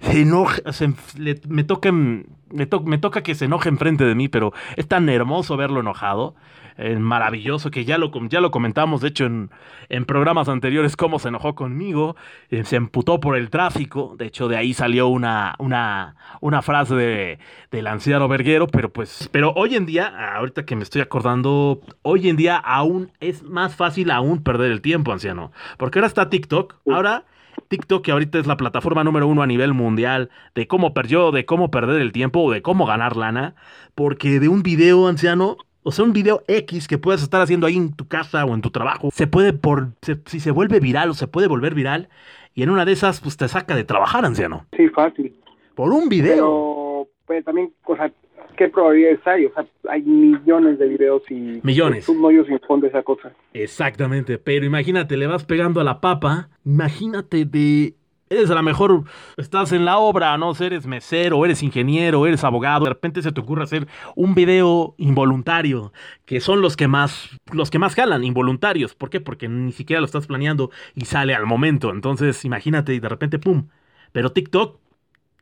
Se 0.00 0.22
enoja, 0.22 0.72
se 0.72 0.92
le- 1.18 1.40
me, 1.48 1.64
toca, 1.64 1.90
me, 1.92 2.66
to- 2.66 2.82
me 2.82 2.98
toca 2.98 3.22
que 3.22 3.34
se 3.34 3.46
enoje 3.46 3.68
enfrente 3.68 4.04
de 4.04 4.14
mí, 4.14 4.28
pero 4.28 4.52
es 4.76 4.86
tan 4.86 5.08
hermoso 5.08 5.56
verlo 5.56 5.80
enojado. 5.80 6.34
eh, 6.80 6.96
maravilloso, 6.96 7.72
que 7.72 7.84
ya 7.84 7.98
lo, 7.98 8.12
ya 8.28 8.40
lo 8.40 8.52
comentamos, 8.52 9.00
de 9.00 9.08
hecho, 9.08 9.26
en, 9.26 9.50
en 9.88 10.04
programas 10.04 10.48
anteriores, 10.48 10.94
cómo 10.94 11.18
se 11.18 11.26
enojó 11.26 11.56
conmigo, 11.56 12.14
eh, 12.50 12.62
se 12.64 12.76
emputó 12.76 13.18
por 13.18 13.36
el 13.36 13.50
tráfico, 13.50 14.14
de 14.16 14.26
hecho, 14.26 14.46
de 14.46 14.56
ahí 14.56 14.72
salió 14.74 15.08
una, 15.08 15.56
una, 15.58 16.14
una 16.40 16.62
frase 16.62 16.94
de, 16.94 17.38
del 17.72 17.88
anciano 17.88 18.28
verguero, 18.28 18.68
pero 18.68 18.92
pues, 18.92 19.28
pero 19.32 19.52
hoy 19.56 19.74
en 19.74 19.86
día, 19.86 20.36
ahorita 20.36 20.64
que 20.66 20.76
me 20.76 20.84
estoy 20.84 21.00
acordando, 21.02 21.80
hoy 22.02 22.28
en 22.28 22.36
día 22.36 22.56
aún 22.56 23.10
es 23.18 23.42
más 23.42 23.74
fácil 23.74 24.12
aún 24.12 24.44
perder 24.44 24.70
el 24.70 24.80
tiempo, 24.80 25.10
anciano, 25.10 25.50
porque 25.78 25.98
ahora 25.98 26.06
está 26.06 26.30
TikTok, 26.30 26.76
ahora... 26.88 27.24
TikTok, 27.68 28.04
que 28.04 28.12
ahorita 28.12 28.38
es 28.38 28.46
la 28.46 28.56
plataforma 28.56 29.04
número 29.04 29.26
uno 29.26 29.42
a 29.42 29.46
nivel 29.46 29.74
mundial 29.74 30.30
de 30.54 30.66
cómo 30.66 30.94
perdió, 30.94 31.30
de 31.32 31.44
cómo 31.44 31.70
perder 31.70 32.00
el 32.00 32.12
tiempo 32.12 32.40
o 32.40 32.50
de 32.52 32.62
cómo 32.62 32.86
ganar 32.86 33.16
lana, 33.16 33.54
porque 33.94 34.40
de 34.40 34.48
un 34.48 34.62
video 34.62 35.08
anciano, 35.08 35.56
o 35.82 35.92
sea, 35.92 36.04
un 36.04 36.12
video 36.12 36.42
X 36.48 36.86
que 36.88 36.98
puedes 36.98 37.22
estar 37.22 37.40
haciendo 37.40 37.66
ahí 37.66 37.76
en 37.76 37.92
tu 37.94 38.06
casa 38.08 38.44
o 38.44 38.54
en 38.54 38.60
tu 38.60 38.70
trabajo, 38.70 39.10
se 39.12 39.26
puede 39.26 39.52
por, 39.52 39.88
se- 40.02 40.20
si 40.26 40.40
se 40.40 40.50
vuelve 40.50 40.80
viral 40.80 41.10
o 41.10 41.14
se 41.14 41.26
puede 41.26 41.48
volver 41.48 41.74
viral, 41.74 42.08
y 42.54 42.62
en 42.62 42.70
una 42.70 42.84
de 42.84 42.92
esas, 42.92 43.20
pues 43.20 43.36
te 43.36 43.46
saca 43.48 43.74
de 43.76 43.84
trabajar, 43.84 44.24
anciano. 44.24 44.66
Sí, 44.76 44.88
fácil. 44.88 45.34
Por 45.74 45.92
un 45.92 46.08
video. 46.08 46.34
Pero 46.34 47.08
pues, 47.26 47.44
también, 47.44 47.72
o 47.84 47.94
sea, 47.96 48.10
¿qué 48.58 48.68
probabilidades 48.68 49.26
hay? 49.26 49.46
O 49.46 49.54
sea, 49.54 49.64
hay 49.88 50.02
millones 50.02 50.78
de 50.78 50.88
videos 50.88 51.22
y... 51.30 51.60
Millones. 51.62 52.00
Es 52.00 52.08
un 52.08 52.22
hoyo 52.24 52.44
sin 52.44 52.58
fondo 52.60 52.86
esa 52.86 53.02
cosa. 53.02 53.32
Exactamente, 53.54 54.36
pero 54.36 54.66
imagínate, 54.66 55.16
le 55.16 55.28
vas 55.28 55.44
pegando 55.44 55.80
a 55.80 55.84
la 55.84 56.00
papa, 56.00 56.48
imagínate 56.64 57.44
de... 57.44 57.94
Eres 58.30 58.50
a 58.50 58.54
lo 58.54 58.62
mejor, 58.62 59.04
estás 59.38 59.72
en 59.72 59.86
la 59.86 59.96
obra, 59.96 60.36
no 60.36 60.54
sé, 60.54 60.66
eres 60.66 60.86
mesero, 60.86 61.42
eres 61.46 61.62
ingeniero, 61.62 62.26
eres 62.26 62.44
abogado, 62.44 62.84
de 62.84 62.90
repente 62.90 63.22
se 63.22 63.32
te 63.32 63.40
ocurre 63.40 63.62
hacer 63.62 63.86
un 64.16 64.34
video 64.34 64.94
involuntario, 64.98 65.94
que 66.26 66.40
son 66.40 66.60
los 66.60 66.76
que 66.76 66.88
más, 66.88 67.30
los 67.52 67.70
que 67.70 67.78
más 67.78 67.94
jalan, 67.94 68.24
involuntarios. 68.24 68.94
¿Por 68.94 69.08
qué? 69.08 69.20
Porque 69.22 69.48
ni 69.48 69.72
siquiera 69.72 70.00
lo 70.00 70.04
estás 70.04 70.26
planeando 70.26 70.70
y 70.94 71.06
sale 71.06 71.34
al 71.34 71.46
momento. 71.46 71.90
Entonces, 71.90 72.44
imagínate 72.44 72.92
y 72.92 73.00
de 73.00 73.08
repente, 73.08 73.38
¡pum! 73.38 73.68
Pero 74.12 74.30
TikTok, 74.30 74.78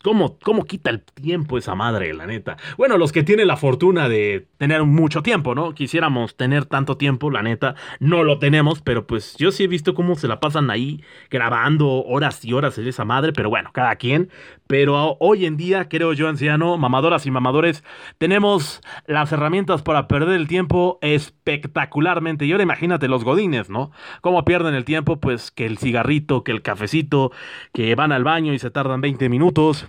¿Cómo, 0.03 0.39
¿Cómo 0.39 0.65
quita 0.65 0.91
el 0.91 1.03
tiempo 1.03 1.59
esa 1.59 1.75
madre, 1.75 2.15
la 2.15 2.27
neta? 2.27 2.57
Bueno, 2.77 2.97
los 2.97 3.11
que 3.11 3.25
tienen 3.25 3.49
la 3.49 3.57
fortuna 3.57 4.09
de 4.09 4.47
tener 4.57 4.85
mucho 4.85 5.23
tiempo, 5.23 5.55
¿no? 5.55 5.75
Quisiéramos 5.75 6.37
tener 6.37 6.65
tanto 6.65 6.97
tiempo, 6.97 7.31
la 7.31 7.43
neta. 7.43 7.75
No 7.99 8.23
lo 8.23 8.39
tenemos, 8.39 8.83
pero 8.83 9.07
pues 9.07 9.35
yo 9.37 9.51
sí 9.51 9.65
he 9.65 9.69
visto 9.69 9.95
cómo 9.95 10.15
se 10.15 10.29
la 10.29 10.39
pasan 10.39 10.71
ahí 10.71 11.03
grabando 11.29 12.05
horas 12.05 12.45
y 12.45 12.53
horas 12.53 12.79
en 12.79 12.87
esa 12.87 13.05
madre, 13.05 13.33
pero 13.33 13.51
bueno, 13.51 13.71
cada 13.73 13.97
quien. 13.97 14.31
Pero 14.69 15.17
hoy 15.19 15.47
en 15.47 15.57
día, 15.57 15.89
creo 15.89 16.13
yo, 16.13 16.29
anciano, 16.29 16.77
mamadoras 16.77 17.27
y 17.27 17.31
mamadores, 17.31 17.83
tenemos 18.19 18.81
las 19.07 19.33
herramientas 19.33 19.83
para 19.83 20.07
perder 20.09 20.37
el 20.37 20.47
tiempo 20.47 20.99
espectacularmente. 21.03 22.47
Y 22.47 22.53
ahora 22.53 22.65
imagínate 22.65 23.09
los 23.09 23.25
godines, 23.25 23.71
¿no? 23.71 23.91
Cómo 24.21 24.45
pierden 24.45 24.75
el 24.75 24.85
tiempo, 24.85 25.21
pues 25.21 25.51
que 25.51 25.67
el 25.67 25.79
cigarrito, 25.79 26.45
que 26.45 26.53
el 26.53 26.63
cafecito, 26.63 27.33
que 27.73 27.95
van 27.95 28.13
al 28.13 28.25
baño 28.25 28.53
y 28.53 28.59
se 28.59 28.71
tardan 28.71 29.01
20 29.01 29.29
minutos. 29.29 29.86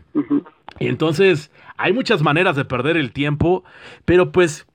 Y 0.79 0.87
entonces, 0.87 1.51
hay 1.77 1.93
muchas 1.93 2.21
maneras 2.21 2.55
de 2.55 2.65
perder 2.65 2.97
el 2.97 3.11
tiempo, 3.11 3.63
pero 4.05 4.31
pues 4.31 4.67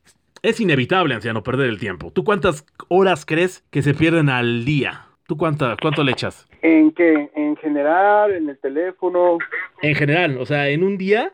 es 0.43 0.61
inevitable, 0.61 1.15
anciano, 1.15 1.43
perder 1.43 1.69
el 1.69 1.79
tiempo. 1.79 2.11
¿Tú 2.13 2.25
cuántas 2.25 2.67
horas 2.89 3.25
crees 3.25 3.65
que 3.71 3.83
se 3.83 3.95
pierden 3.95 4.29
al 4.29 4.65
día? 4.65 5.07
¿Tú 5.27 5.37
cuánta, 5.37 5.77
cuánto 5.81 6.03
le 6.03 6.13
echas? 6.13 6.49
¿En 6.63 6.91
qué? 6.93 7.31
¿En 7.35 7.57
general? 7.57 8.33
¿En 8.33 8.49
el 8.49 8.59
teléfono? 8.59 9.39
En 9.81 9.95
general, 9.95 10.37
o 10.39 10.47
sea, 10.47 10.69
en 10.69 10.83
un 10.83 10.99
día, 10.99 11.33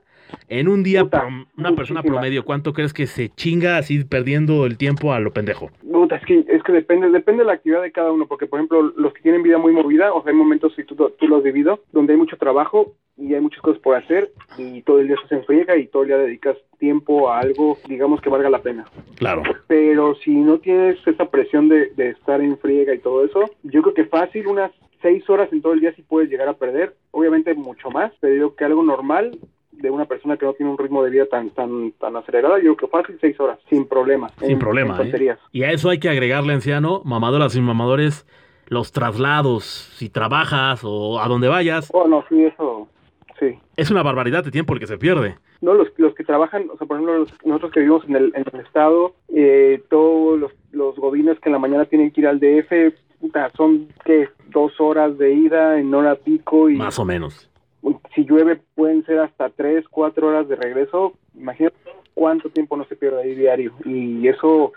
en 0.48 0.68
un 0.68 0.83
día, 0.83 1.05
Puta, 1.05 1.27
una 1.57 1.72
persona 1.72 2.03
promedio, 2.03 2.44
¿cuánto 2.44 2.72
crees 2.74 2.92
que 2.92 3.07
se 3.07 3.31
chinga 3.31 3.79
así 3.79 4.05
perdiendo 4.05 4.66
el 4.66 4.77
tiempo 4.77 5.12
a 5.12 5.20
lo 5.20 5.33
pendejo? 5.33 5.70
Puta, 5.90 6.16
es 6.16 6.24
que, 6.27 6.44
es 6.46 6.62
que 6.62 6.72
depende, 6.72 7.11
depende 7.11 7.42
de 7.42 7.46
la 7.46 7.55
actividad 7.55 7.83
de 7.83 7.92
cada 7.92 8.12
uno, 8.12 8.27
porque 8.27 8.46
por 8.46 8.59
ejemplo, 8.59 8.83
los 8.96 9.12
que 9.14 9.22
tienen 9.22 9.42
vida 9.42 9.59
muy 9.59 9.72
movida, 9.72 10.12
o 10.12 10.22
sea, 10.22 10.33
hay 10.33 10.37
momentos, 10.37 10.74
si 10.77 10.85
tú, 10.85 10.94
tú 11.18 11.27
lo 11.27 11.38
has 11.38 11.42
vivido, 11.42 11.83
donde 11.92 12.12
hay 12.12 12.18
mucho 12.18 12.37
trabajo 12.37 12.94
y 13.18 13.35
hay 13.35 13.40
muchas 13.40 13.61
cosas 13.61 13.81
por 13.83 13.96
hacer 13.96 14.31
y 14.57 14.83
todo 14.83 15.00
el 15.00 15.09
día 15.09 15.16
se 15.28 15.35
enfriega 15.35 15.76
y 15.76 15.87
todo 15.88 16.02
el 16.02 16.09
día 16.09 16.18
dedicas 16.18 16.57
tiempo 16.78 17.28
a 17.31 17.40
algo, 17.40 17.76
digamos, 17.88 18.20
que 18.20 18.31
valga 18.31 18.48
la 18.48 18.61
pena. 18.62 18.85
Claro. 19.16 19.42
Pero 19.66 20.14
si 20.16 20.31
no 20.31 20.59
tienes 20.59 20.96
esa 21.07 21.24
presión 21.26 21.68
de, 21.68 21.90
de 21.96 22.11
estar 22.11 22.40
en 22.40 22.57
friega 22.59 22.94
y 22.94 22.98
todo 23.00 23.24
eso, 23.24 23.40
yo 23.64 23.83
creo 23.83 23.94
que 23.94 24.04
fácil 24.04 24.46
unas 24.46 24.70
seis 25.02 25.28
horas 25.28 25.52
en 25.52 25.61
todo 25.62 25.72
el 25.72 25.81
día 25.81 25.92
sí 25.94 26.02
puedes 26.02 26.31
llegar 26.31 26.48
a 26.48 26.54
perder, 26.54 26.94
obviamente 27.11 27.55
mucho 27.55 27.90
más, 27.90 28.12
pero 28.20 28.34
yo 28.34 28.40
creo 28.51 28.57
que 28.57 28.64
algo 28.64 28.82
normal 28.82 29.38
de 29.72 29.90
una 29.90 30.07
persona 30.07 30.36
que 30.36 30.45
no 30.47 30.55
tiene 30.55 30.72
un 30.72 30.78
ritmo 30.78 31.05
de 31.05 31.11
vida 31.11 31.26
tan 31.26 31.51
tan 31.51 31.92
tan 32.01 32.16
acelerado, 32.16 32.59
yo 32.59 32.74
creo 32.74 32.88
que 32.90 32.97
fácil 32.97 33.18
seis 33.20 33.38
horas, 33.38 33.59
sin 33.68 33.86
problemas. 33.86 34.32
Sin 34.40 34.53
en- 34.53 34.59
problema, 34.59 35.01
en 35.01 35.14
¿eh? 35.14 35.36
Y 35.53 35.62
a 35.62 35.70
eso 35.70 35.88
hay 35.90 35.99
que 36.01 36.09
agregarle, 36.09 36.53
anciano, 36.53 37.03
mamadoras 37.05 37.55
y 37.55 37.61
mamadores, 37.61 38.26
los 38.66 38.90
traslados, 38.92 39.64
si 39.64 40.09
trabajas 40.09 40.80
o 40.84 41.20
a 41.20 41.28
donde 41.28 41.47
vayas, 41.49 41.90
Oh, 41.92 42.09
no, 42.09 42.24
sí, 42.28 42.42
eso, 42.45 42.88
sí. 43.41 43.59
es 43.76 43.91
una 43.91 44.03
barbaridad 44.03 44.45
de 44.45 44.51
tiempo 44.51 44.74
el 44.74 44.80
que 44.80 44.86
se 44.86 44.99
pierde. 44.99 45.36
No, 45.61 45.74
los, 45.74 45.89
los 45.97 46.14
que 46.14 46.24
trabajan, 46.24 46.68
o 46.72 46.76
sea, 46.78 46.86
por 46.86 46.97
ejemplo, 46.97 47.18
los- 47.18 47.34
nosotros 47.45 47.72
que 47.72 47.80
vivimos 47.80 48.05
en 48.09 48.16
el, 48.16 48.32
en 48.36 48.45
el 48.53 48.61
estado, 48.61 49.14
eh, 49.34 49.82
todos 49.91 50.39
los 50.39 50.53
los 50.70 50.97
godines 50.97 51.41
que 51.41 51.49
en 51.49 51.55
la 51.55 51.59
mañana 51.59 51.86
tienen 51.86 52.11
que 52.11 52.20
ir 52.20 52.26
al 52.26 52.39
DF, 52.39 52.93
puta, 53.20 53.51
son 53.57 53.89
que 54.05 54.28
dos 54.51 54.78
horas 54.80 55.16
de 55.18 55.32
ida 55.32 55.80
en 55.80 55.93
hora 55.95 56.14
pico 56.14 56.68
y 56.70 56.76
Más 56.76 56.99
o 56.99 57.05
menos. 57.05 57.51
si 58.14 58.24
llueve 58.24 58.61
pueden 58.74 59.05
ser 59.07 59.18
hasta 59.20 59.49
tres, 59.49 59.84
cuatro 59.91 60.28
horas 60.28 60.47
de 60.47 60.57
regreso. 60.57 61.14
Imagínate 61.34 61.76
cuánto 62.14 62.51
tiempo 62.51 62.76
no 62.76 62.84
se 62.84 62.97
pierde 62.97 63.22
ahí 63.22 63.34
diario. 63.34 63.72
Y 63.86 64.28
eso 64.28 64.72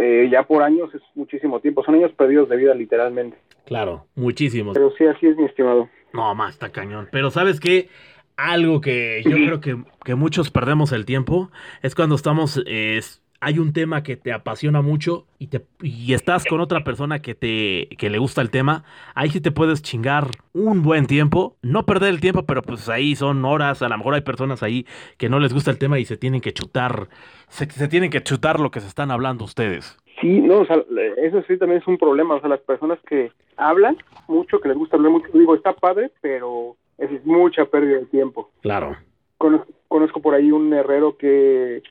eh, 0.00 0.28
ya 0.32 0.44
por 0.44 0.62
años 0.62 0.92
es 0.94 1.02
muchísimo 1.14 1.60
tiempo. 1.60 1.84
Son 1.84 1.94
años 1.94 2.12
perdidos 2.12 2.48
de 2.48 2.56
vida 2.56 2.74
literalmente. 2.74 3.36
Claro, 3.66 4.06
muchísimos. 4.14 4.74
Pero 4.74 4.90
sí, 4.96 5.04
así 5.04 5.26
es 5.26 5.36
mi 5.36 5.44
estimado. 5.44 5.88
No, 6.12 6.34
más 6.34 6.54
está 6.54 6.70
cañón. 6.70 7.08
Pero 7.10 7.30
¿sabes 7.30 7.60
qué? 7.60 7.88
Algo 8.36 8.80
que 8.80 9.22
yo 9.24 9.32
creo 9.36 9.60
que, 9.60 9.76
que 10.04 10.14
muchos 10.14 10.50
perdemos 10.50 10.92
el 10.92 11.04
tiempo 11.04 11.50
es 11.82 11.94
cuando 11.94 12.14
estamos... 12.14 12.62
eh, 12.66 13.00
hay 13.44 13.58
un 13.58 13.72
tema 13.72 14.04
que 14.04 14.16
te 14.16 14.32
apasiona 14.32 14.82
mucho 14.82 15.26
y, 15.40 15.48
te, 15.48 15.66
y 15.82 16.12
estás 16.14 16.44
con 16.44 16.60
otra 16.60 16.84
persona 16.84 17.20
que, 17.22 17.34
te, 17.34 17.88
que 17.98 18.08
le 18.08 18.18
gusta 18.18 18.40
el 18.40 18.50
tema, 18.50 18.84
ahí 19.16 19.30
sí 19.30 19.40
te 19.40 19.50
puedes 19.50 19.82
chingar 19.82 20.30
un 20.52 20.82
buen 20.82 21.06
tiempo. 21.06 21.56
No 21.60 21.84
perder 21.84 22.10
el 22.10 22.20
tiempo, 22.20 22.46
pero 22.46 22.62
pues 22.62 22.88
ahí 22.88 23.16
son 23.16 23.44
horas. 23.44 23.82
A 23.82 23.88
lo 23.88 23.98
mejor 23.98 24.14
hay 24.14 24.20
personas 24.20 24.62
ahí 24.62 24.86
que 25.16 25.28
no 25.28 25.40
les 25.40 25.52
gusta 25.52 25.72
el 25.72 25.78
tema 25.78 25.98
y 25.98 26.04
se 26.04 26.16
tienen 26.16 26.40
que 26.40 26.52
chutar, 26.52 27.08
se, 27.48 27.68
se 27.68 27.88
tienen 27.88 28.10
que 28.10 28.22
chutar 28.22 28.60
lo 28.60 28.70
que 28.70 28.80
se 28.80 28.86
están 28.86 29.10
hablando 29.10 29.44
ustedes. 29.44 29.98
Sí, 30.20 30.40
no, 30.40 30.60
o 30.60 30.66
sea, 30.66 30.82
eso 31.16 31.42
sí 31.48 31.56
también 31.56 31.80
es 31.80 31.86
un 31.86 31.98
problema. 31.98 32.34
O 32.34 32.40
sea, 32.40 32.48
las 32.48 32.60
personas 32.60 32.98
que 33.08 33.32
hablan 33.56 33.96
mucho, 34.28 34.60
que 34.60 34.68
les 34.68 34.76
gusta 34.76 34.96
hablar 34.96 35.12
mucho, 35.12 35.28
digo, 35.32 35.54
está 35.54 35.72
padre, 35.72 36.10
pero 36.20 36.76
es 36.98 37.24
mucha 37.24 37.64
pérdida 37.64 37.98
de 37.98 38.06
tiempo. 38.06 38.50
Claro. 38.60 38.96
Conozco, 39.38 39.72
conozco 39.88 40.20
por 40.20 40.34
ahí 40.34 40.52
un 40.52 40.72
herrero 40.72 41.16
que 41.16 41.82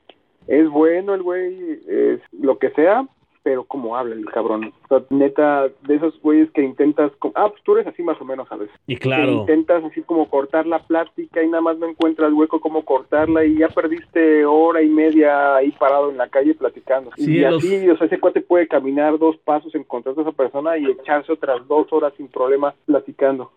es 0.48 0.70
bueno 0.70 1.14
el 1.14 1.24
güey, 1.24 1.80
es 1.88 2.22
lo 2.32 2.58
que 2.58 2.70
sea, 2.72 3.06
pero 3.44 3.64
como 3.64 3.96
habla 3.98 4.16
el 4.16 4.26
cabrón. 4.26 4.72
O 4.86 4.88
sea, 4.88 5.04
neta, 5.10 5.68
de 5.88 5.96
esos 5.96 6.20
güeyes 6.22 6.52
que 6.52 6.62
intentas, 6.64 7.12
ah, 7.36 7.50
pues 7.50 7.64
tú 7.64 7.74
eres 7.76 7.88
así 7.88 8.04
más 8.04 8.20
o 8.22 8.26
menos, 8.26 8.48
¿sabes? 8.48 8.70
Y 8.88 8.96
Que 8.96 9.02
claro. 9.02 9.32
intentas 9.32 9.84
así 9.84 10.02
como 10.04 10.30
cortar 10.30 10.66
la 10.68 10.80
plática 10.80 11.42
y 11.44 11.48
nada 11.48 11.62
más 11.62 11.78
no 11.78 11.88
encuentras 11.88 12.32
hueco 12.34 12.60
como 12.60 12.84
cortarla 12.86 13.44
y 13.46 13.58
ya 13.58 13.68
perdiste 13.70 14.46
hora 14.46 14.82
y 14.82 14.90
media 14.90 15.56
ahí 15.56 15.72
parado 15.72 16.10
en 16.12 16.18
la 16.18 16.30
calle 16.30 16.54
platicando. 16.56 17.12
Sí, 17.18 17.38
y 17.38 17.40
los- 17.42 17.64
así, 17.64 17.90
o 17.90 17.98
sea, 17.98 18.08
ese 18.08 18.20
cuate 18.20 18.42
puede 18.42 18.68
caminar 18.68 19.18
dos 19.18 19.38
pasos, 19.38 19.74
encontrar 19.76 20.16
a 20.18 20.22
esa 20.22 20.32
persona 20.32 20.78
y 20.78 20.86
echarse 20.86 21.32
otras 21.32 21.68
dos 21.68 21.92
horas 21.92 22.14
sin 22.18 22.28
problema 22.28 22.74
platicando. 22.86 23.52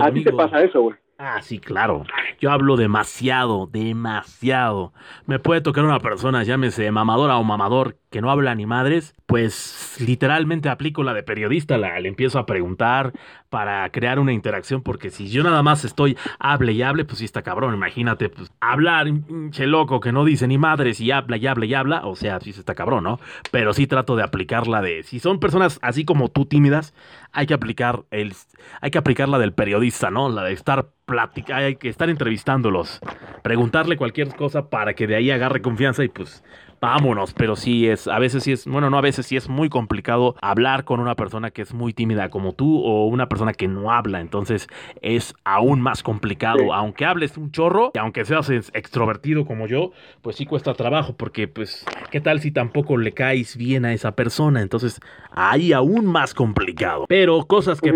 A 0.00 0.10
ti 0.10 0.24
te 0.24 0.32
pasa 0.32 0.62
eso, 0.62 0.80
güey. 0.82 0.96
Ah, 1.22 1.42
sí, 1.42 1.58
claro. 1.58 2.04
Yo 2.40 2.50
hablo 2.50 2.76
demasiado, 2.76 3.66
demasiado. 3.66 4.94
Me 5.26 5.38
puede 5.38 5.60
tocar 5.60 5.84
una 5.84 6.00
persona, 6.00 6.44
llámese 6.44 6.90
mamadora 6.92 7.36
o 7.36 7.44
mamador, 7.44 7.98
que 8.08 8.22
no 8.22 8.30
habla 8.30 8.54
ni 8.54 8.64
madres, 8.64 9.14
pues 9.26 9.96
literalmente 10.00 10.70
aplico 10.70 11.02
la 11.02 11.12
de 11.12 11.22
periodista, 11.22 11.76
la, 11.76 12.00
le 12.00 12.08
empiezo 12.08 12.38
a 12.38 12.46
preguntar 12.46 13.12
para 13.50 13.90
crear 13.90 14.18
una 14.18 14.32
interacción, 14.32 14.82
porque 14.82 15.10
si 15.10 15.28
yo 15.28 15.42
nada 15.42 15.62
más 15.62 15.84
estoy 15.84 16.16
hable 16.38 16.72
y 16.72 16.82
hable, 16.82 17.04
pues 17.04 17.18
sí 17.18 17.24
está 17.24 17.42
cabrón, 17.42 17.74
imagínate, 17.74 18.28
pues 18.28 18.50
hablar, 18.60 19.08
che 19.50 19.66
loco, 19.66 20.00
que 20.00 20.12
no 20.12 20.24
dice 20.24 20.46
ni 20.46 20.56
madres 20.56 21.00
y 21.00 21.10
habla 21.10 21.36
y 21.36 21.46
habla 21.46 21.66
y 21.66 21.74
habla, 21.74 22.06
o 22.06 22.14
sea, 22.16 22.40
sí 22.40 22.52
se 22.52 22.60
está 22.60 22.74
cabrón, 22.74 23.04
¿no? 23.04 23.20
Pero 23.50 23.72
sí 23.72 23.86
trato 23.86 24.16
de 24.16 24.22
aplicar 24.22 24.68
la 24.68 24.80
de, 24.80 25.02
si 25.02 25.18
son 25.18 25.40
personas 25.40 25.78
así 25.82 26.04
como 26.04 26.28
tú 26.28 26.46
tímidas, 26.46 26.94
hay 27.32 27.46
que 27.46 27.54
aplicar 27.54 28.04
el, 28.10 28.34
hay 28.80 28.90
que 28.90 28.98
aplicar 28.98 29.28
la 29.28 29.38
del 29.38 29.52
periodista, 29.52 30.10
¿no? 30.10 30.28
La 30.28 30.44
de 30.44 30.52
estar 30.52 30.86
platica, 31.04 31.56
hay 31.56 31.74
que 31.74 31.88
estar 31.88 32.08
entrevistándolos, 32.08 33.00
preguntarle 33.42 33.96
cualquier 33.96 34.34
cosa 34.36 34.70
para 34.70 34.94
que 34.94 35.08
de 35.08 35.16
ahí 35.16 35.30
agarre 35.32 35.60
confianza 35.60 36.04
y 36.04 36.08
pues 36.08 36.44
vámonos, 36.80 37.34
pero 37.34 37.56
sí 37.56 37.86
es, 37.88 38.08
a 38.08 38.18
veces 38.18 38.42
sí 38.44 38.52
es, 38.52 38.66
bueno, 38.66 38.88
no 38.90 38.98
a 38.98 39.02
veces 39.02 39.26
sí 39.26 39.36
es 39.36 39.48
muy 39.48 39.68
complicado 39.68 40.34
hablar 40.40 40.84
con 40.84 41.00
una 41.00 41.14
persona 41.14 41.50
que 41.50 41.62
es 41.62 41.74
muy 41.74 41.92
tímida 41.92 42.30
como 42.30 42.52
tú 42.54 42.82
o 42.84 43.06
una 43.06 43.28
persona 43.28 43.52
que 43.52 43.68
no 43.68 43.92
habla, 43.92 44.20
entonces 44.20 44.66
es 45.02 45.34
aún 45.44 45.80
más 45.80 46.02
complicado, 46.02 46.58
Sí. 46.60 46.68
aunque 46.72 47.04
hables 47.04 47.36
un 47.36 47.50
chorro, 47.52 47.90
y 47.94 47.98
aunque 47.98 48.24
seas 48.24 48.48
ex- 48.50 48.70
extrovertido 48.74 49.44
como 49.44 49.66
yo, 49.66 49.92
pues 50.22 50.36
sí 50.36 50.46
cuesta 50.46 50.74
trabajo, 50.74 51.14
porque 51.16 51.48
pues, 51.48 51.84
¿qué 52.10 52.20
tal 52.20 52.40
si 52.40 52.50
tampoco 52.50 52.96
le 52.96 53.12
caes 53.12 53.56
bien 53.56 53.84
a 53.84 53.92
esa 53.92 54.12
persona? 54.12 54.62
Entonces, 54.62 55.00
ahí 55.32 55.72
aún 55.72 56.06
más 56.06 56.34
complicado. 56.34 57.04
Pero 57.08 57.44
cosas 57.46 57.80
que. 57.80 57.92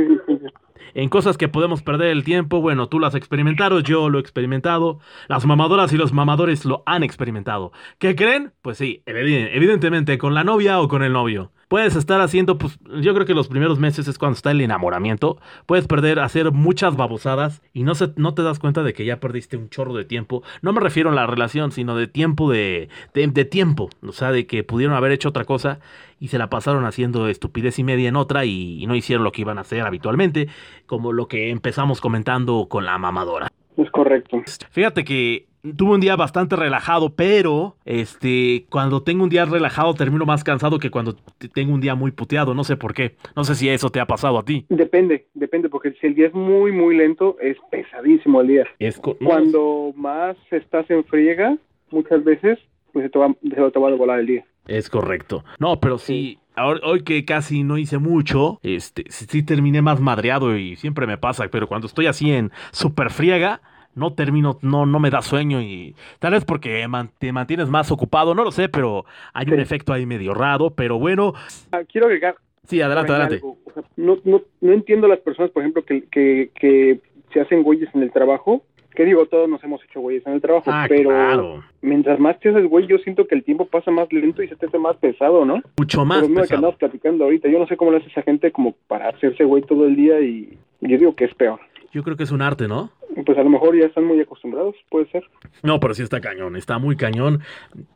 En 0.95 1.09
cosas 1.09 1.37
que 1.39 1.49
podemos 1.49 1.83
perder 1.83 2.09
el 2.09 2.25
tiempo, 2.25 2.61
bueno, 2.61 2.89
tú 2.89 2.99
lo 2.99 3.07
has 3.07 3.15
experimentado, 3.15 3.81
yo 3.81 4.09
lo 4.11 4.19
he 4.19 4.21
experimentado, 4.21 4.99
las 5.29 5.47
mamadoras 5.47 5.93
y 5.93 5.97
los 5.97 6.13
mamadores 6.13 6.65
lo 6.65 6.83
han 6.87 7.03
experimentado. 7.03 7.73
¿Qué 7.99 8.15
creen? 8.17 8.53
Pues 8.63 8.79
sí, 8.79 9.03
eviden- 9.07 9.49
evidentemente 9.53 10.19
con 10.19 10.35
la 10.35 10.45
novia 10.45 10.81
o 10.81 10.89
con 10.89 11.03
el 11.03 11.13
novio. 11.13 11.53
Puedes 11.69 11.97
estar 11.97 12.21
haciendo, 12.21 12.59
pues 12.59 12.79
yo 13.01 13.15
creo 13.15 13.27
que 13.27 13.35
los 13.35 13.49
primeros 13.49 13.79
meses 13.79 14.09
es 14.09 14.19
cuando 14.19 14.37
está 14.37 14.51
el 14.51 14.61
enamoramiento. 14.61 15.39
Puedes 15.67 15.87
perder, 15.87 16.21
hacer 16.21 16.53
muchas 16.53 16.97
babosadas 16.97 17.63
y 17.73 17.83
no, 17.83 17.95
se, 17.95 18.13
no 18.17 18.35
te 18.35 18.43
das 18.43 18.59
cuenta 18.59 18.83
de 18.83 18.93
que 18.93 19.05
ya 19.05 19.21
perdiste 19.21 19.57
un 19.57 19.69
chorro 19.71 19.95
de 19.95 20.05
tiempo. 20.05 20.43
No 20.63 20.73
me 20.73 20.81
refiero 20.81 21.11
a 21.11 21.15
la 21.15 21.27
relación, 21.27 21.73
sino 21.73 21.97
de 21.97 22.07
tiempo 22.07 22.51
de, 22.51 22.89
de, 23.13 23.27
de 23.27 23.45
tiempo. 23.45 23.91
O 24.03 24.13
sea, 24.13 24.33
de 24.33 24.47
que 24.47 24.65
pudieron 24.65 24.97
haber 24.97 25.13
hecho 25.13 25.29
otra 25.29 25.45
cosa 25.45 25.81
y 26.21 26.29
se 26.29 26.39
la 26.39 26.51
pasaron 26.51 26.85
haciendo 26.85 27.29
estupidez 27.29 27.79
y 27.79 27.85
media 27.85 28.09
en 28.09 28.17
otra 28.17 28.45
y, 28.45 28.83
y 28.83 28.87
no 28.87 28.95
hicieron 28.95 29.25
lo 29.25 29.33
que 29.33 29.43
iban 29.43 29.59
a 29.59 29.63
hacer 29.63 29.83
habitualmente, 29.83 30.49
como 30.87 31.13
lo 31.13 31.29
que 31.29 31.51
empezamos 31.51 32.01
comentando 32.01 32.67
con 32.69 32.85
la 32.85 32.99
mamadora. 32.99 33.49
Es 33.77 33.91
correcto. 33.91 34.41
Fíjate 34.71 35.05
que 35.05 35.47
tuve 35.77 35.95
un 35.95 36.01
día 36.01 36.17
bastante 36.17 36.57
relajado, 36.57 37.15
pero 37.15 37.77
este 37.85 38.67
cuando 38.71 39.03
tengo 39.03 39.25
un 39.25 39.31
día 39.31 39.45
relajado 39.45 39.95
termino 39.95 40.27
más 40.27 40.45
cansado 40.45 40.79
que 40.79 40.91
cuando 40.91 41.17
tengo 41.55 41.73
un 41.73 41.81
día 41.81 41.95
muy 41.95 42.11
puteado, 42.11 42.55
no 42.55 42.65
sé 42.65 42.77
por 42.77 42.93
qué. 42.95 43.17
No 43.35 43.45
sé 43.45 43.55
si 43.55 43.69
eso 43.69 43.91
te 43.91 44.01
ha 44.01 44.07
pasado 44.07 44.39
a 44.39 44.45
ti. 44.45 44.67
Depende, 44.69 45.27
depende, 45.35 45.69
porque 45.69 45.93
si 46.01 46.07
el 46.07 46.15
día 46.15 46.27
es 46.27 46.35
muy, 46.35 46.73
muy 46.73 46.97
lento, 46.97 47.37
es 47.41 47.57
pesadísimo 47.71 48.41
el 48.43 48.49
día. 48.49 48.65
Es 48.79 48.99
Cuando 48.99 49.93
más 49.97 50.37
estás 50.51 50.89
en 50.91 51.05
friega, 51.05 51.57
muchas 51.91 52.23
veces, 52.25 52.59
pues 52.93 53.05
se 53.05 53.11
te 53.11 53.19
va, 53.19 53.29
se 53.43 53.71
te 53.71 53.79
va 53.81 53.89
a 53.89 53.95
volar 53.95 54.21
el 54.21 54.27
día. 54.27 54.45
Es 54.67 54.89
correcto. 54.89 55.45
No, 55.59 55.79
pero 55.81 55.99
sí, 55.99 56.39
ahora- 56.55 56.81
hoy 56.85 57.05
que 57.05 57.25
casi 57.25 57.63
no 57.65 57.77
hice 57.79 57.99
mucho, 57.99 58.59
este, 58.63 59.05
sí, 59.09 59.27
sí 59.29 59.43
terminé 59.43 59.83
más 59.83 60.01
madreado 60.01 60.57
y 60.57 60.77
siempre 60.77 61.07
me 61.07 61.19
pasa, 61.19 61.47
pero 61.51 61.67
cuando 61.69 61.87
estoy 61.87 62.07
así 62.07 62.31
en 62.33 62.51
super 62.73 63.11
friega, 63.11 63.61
no 63.95 64.13
termino, 64.13 64.59
no, 64.63 64.87
no 64.87 64.99
me 65.01 65.11
da 65.11 65.23
sueño 65.23 65.61
y 65.61 65.95
tal 66.19 66.33
vez 66.33 66.45
porque 66.45 66.87
man- 66.89 67.11
te 67.19 67.33
mantienes 67.33 67.69
más 67.69 67.91
ocupado, 67.93 68.35
no 68.35 68.45
lo 68.45 68.51
sé, 68.53 68.69
pero 68.69 69.05
hay 69.33 69.47
un 69.49 69.57
Sí. 69.57 69.61
efecto 69.63 69.93
ahí 69.93 70.07
medio 70.07 70.35
raro, 70.35 70.71
pero 70.71 70.99
bueno, 70.99 71.33
Ah, 71.73 71.81
quiero 71.91 72.07
agregar 72.07 72.37
sí, 72.65 72.81
adelante, 72.81 73.13
adelante. 73.13 73.41
O 73.43 73.57
sea, 73.73 73.83
no, 73.97 74.19
no, 74.25 74.43
no 74.61 74.73
entiendo 74.73 75.07
las 75.09 75.21
personas, 75.21 75.51
por 75.51 75.63
ejemplo, 75.63 75.85
que, 75.85 76.05
que, 76.11 76.51
que 76.59 77.01
se 77.33 77.41
hacen 77.41 77.63
güeyes 77.63 77.89
en 77.95 78.03
el 78.03 78.13
trabajo. 78.13 78.63
Que 78.95 79.05
digo, 79.05 79.27
todos 79.27 79.49
nos 79.49 79.63
hemos 79.65 79.83
hecho 79.83 79.99
güeyes 79.99 80.25
en 80.25 80.35
el 80.35 80.41
trabajo, 80.41 80.71
Ah, 80.73 80.87
pero 80.89 81.11
claro. 81.11 81.65
mientras 81.83 82.21
más 82.21 82.39
te 82.39 82.51
haces 82.51 82.65
güey, 82.69 82.87
yo 82.87 82.97
siento 82.99 83.27
que 83.27 83.35
el 83.35 83.43
tiempo 83.43 83.67
pasa 83.67 83.91
más 83.91 84.13
lento 84.13 84.41
y 84.41 84.47
se 84.47 84.55
te 84.55 84.67
hace 84.67 84.79
más 84.79 84.95
pesado, 84.99 85.45
¿no? 85.45 85.61
Mucho 85.77 86.05
más 86.05 86.21
lo 86.23 86.29
mismo 86.29 86.45
que 86.47 86.55
andamos 86.55 86.77
platicando 86.79 87.25
ahorita. 87.25 87.49
Yo 87.49 87.59
no 87.59 87.67
sé 87.67 87.77
cómo 87.77 87.91
le 87.91 87.97
hace 87.97 88.07
esa 88.11 88.23
gente 88.23 88.53
como 88.53 88.77
para 88.87 89.09
hacerse 89.09 89.43
güey 89.43 89.65
todo 89.65 89.85
el 89.87 89.97
día 89.97 90.21
y 90.21 90.57
yo 90.81 90.97
digo 90.97 91.17
que 91.17 91.25
es 91.25 91.35
peor. 91.35 91.59
Yo 91.95 92.03
creo 92.03 92.17
que 92.17 92.25
es 92.25 92.33
un 92.33 92.43
arte, 92.43 92.67
¿no? 92.67 92.91
Pues 93.25 93.39
a 93.39 93.45
lo 93.45 93.51
mejor 93.51 93.79
ya 93.79 93.87
están 93.87 94.05
muy 94.05 94.21
acostumbrados, 94.21 94.75
puede 94.91 95.09
ser. 95.11 95.23
No, 95.63 95.79
pero 95.79 95.95
sí 95.95 96.03
está 96.03 96.21
cañón, 96.21 96.57
está 96.57 96.79
muy 96.79 96.97
cañón. 96.97 97.41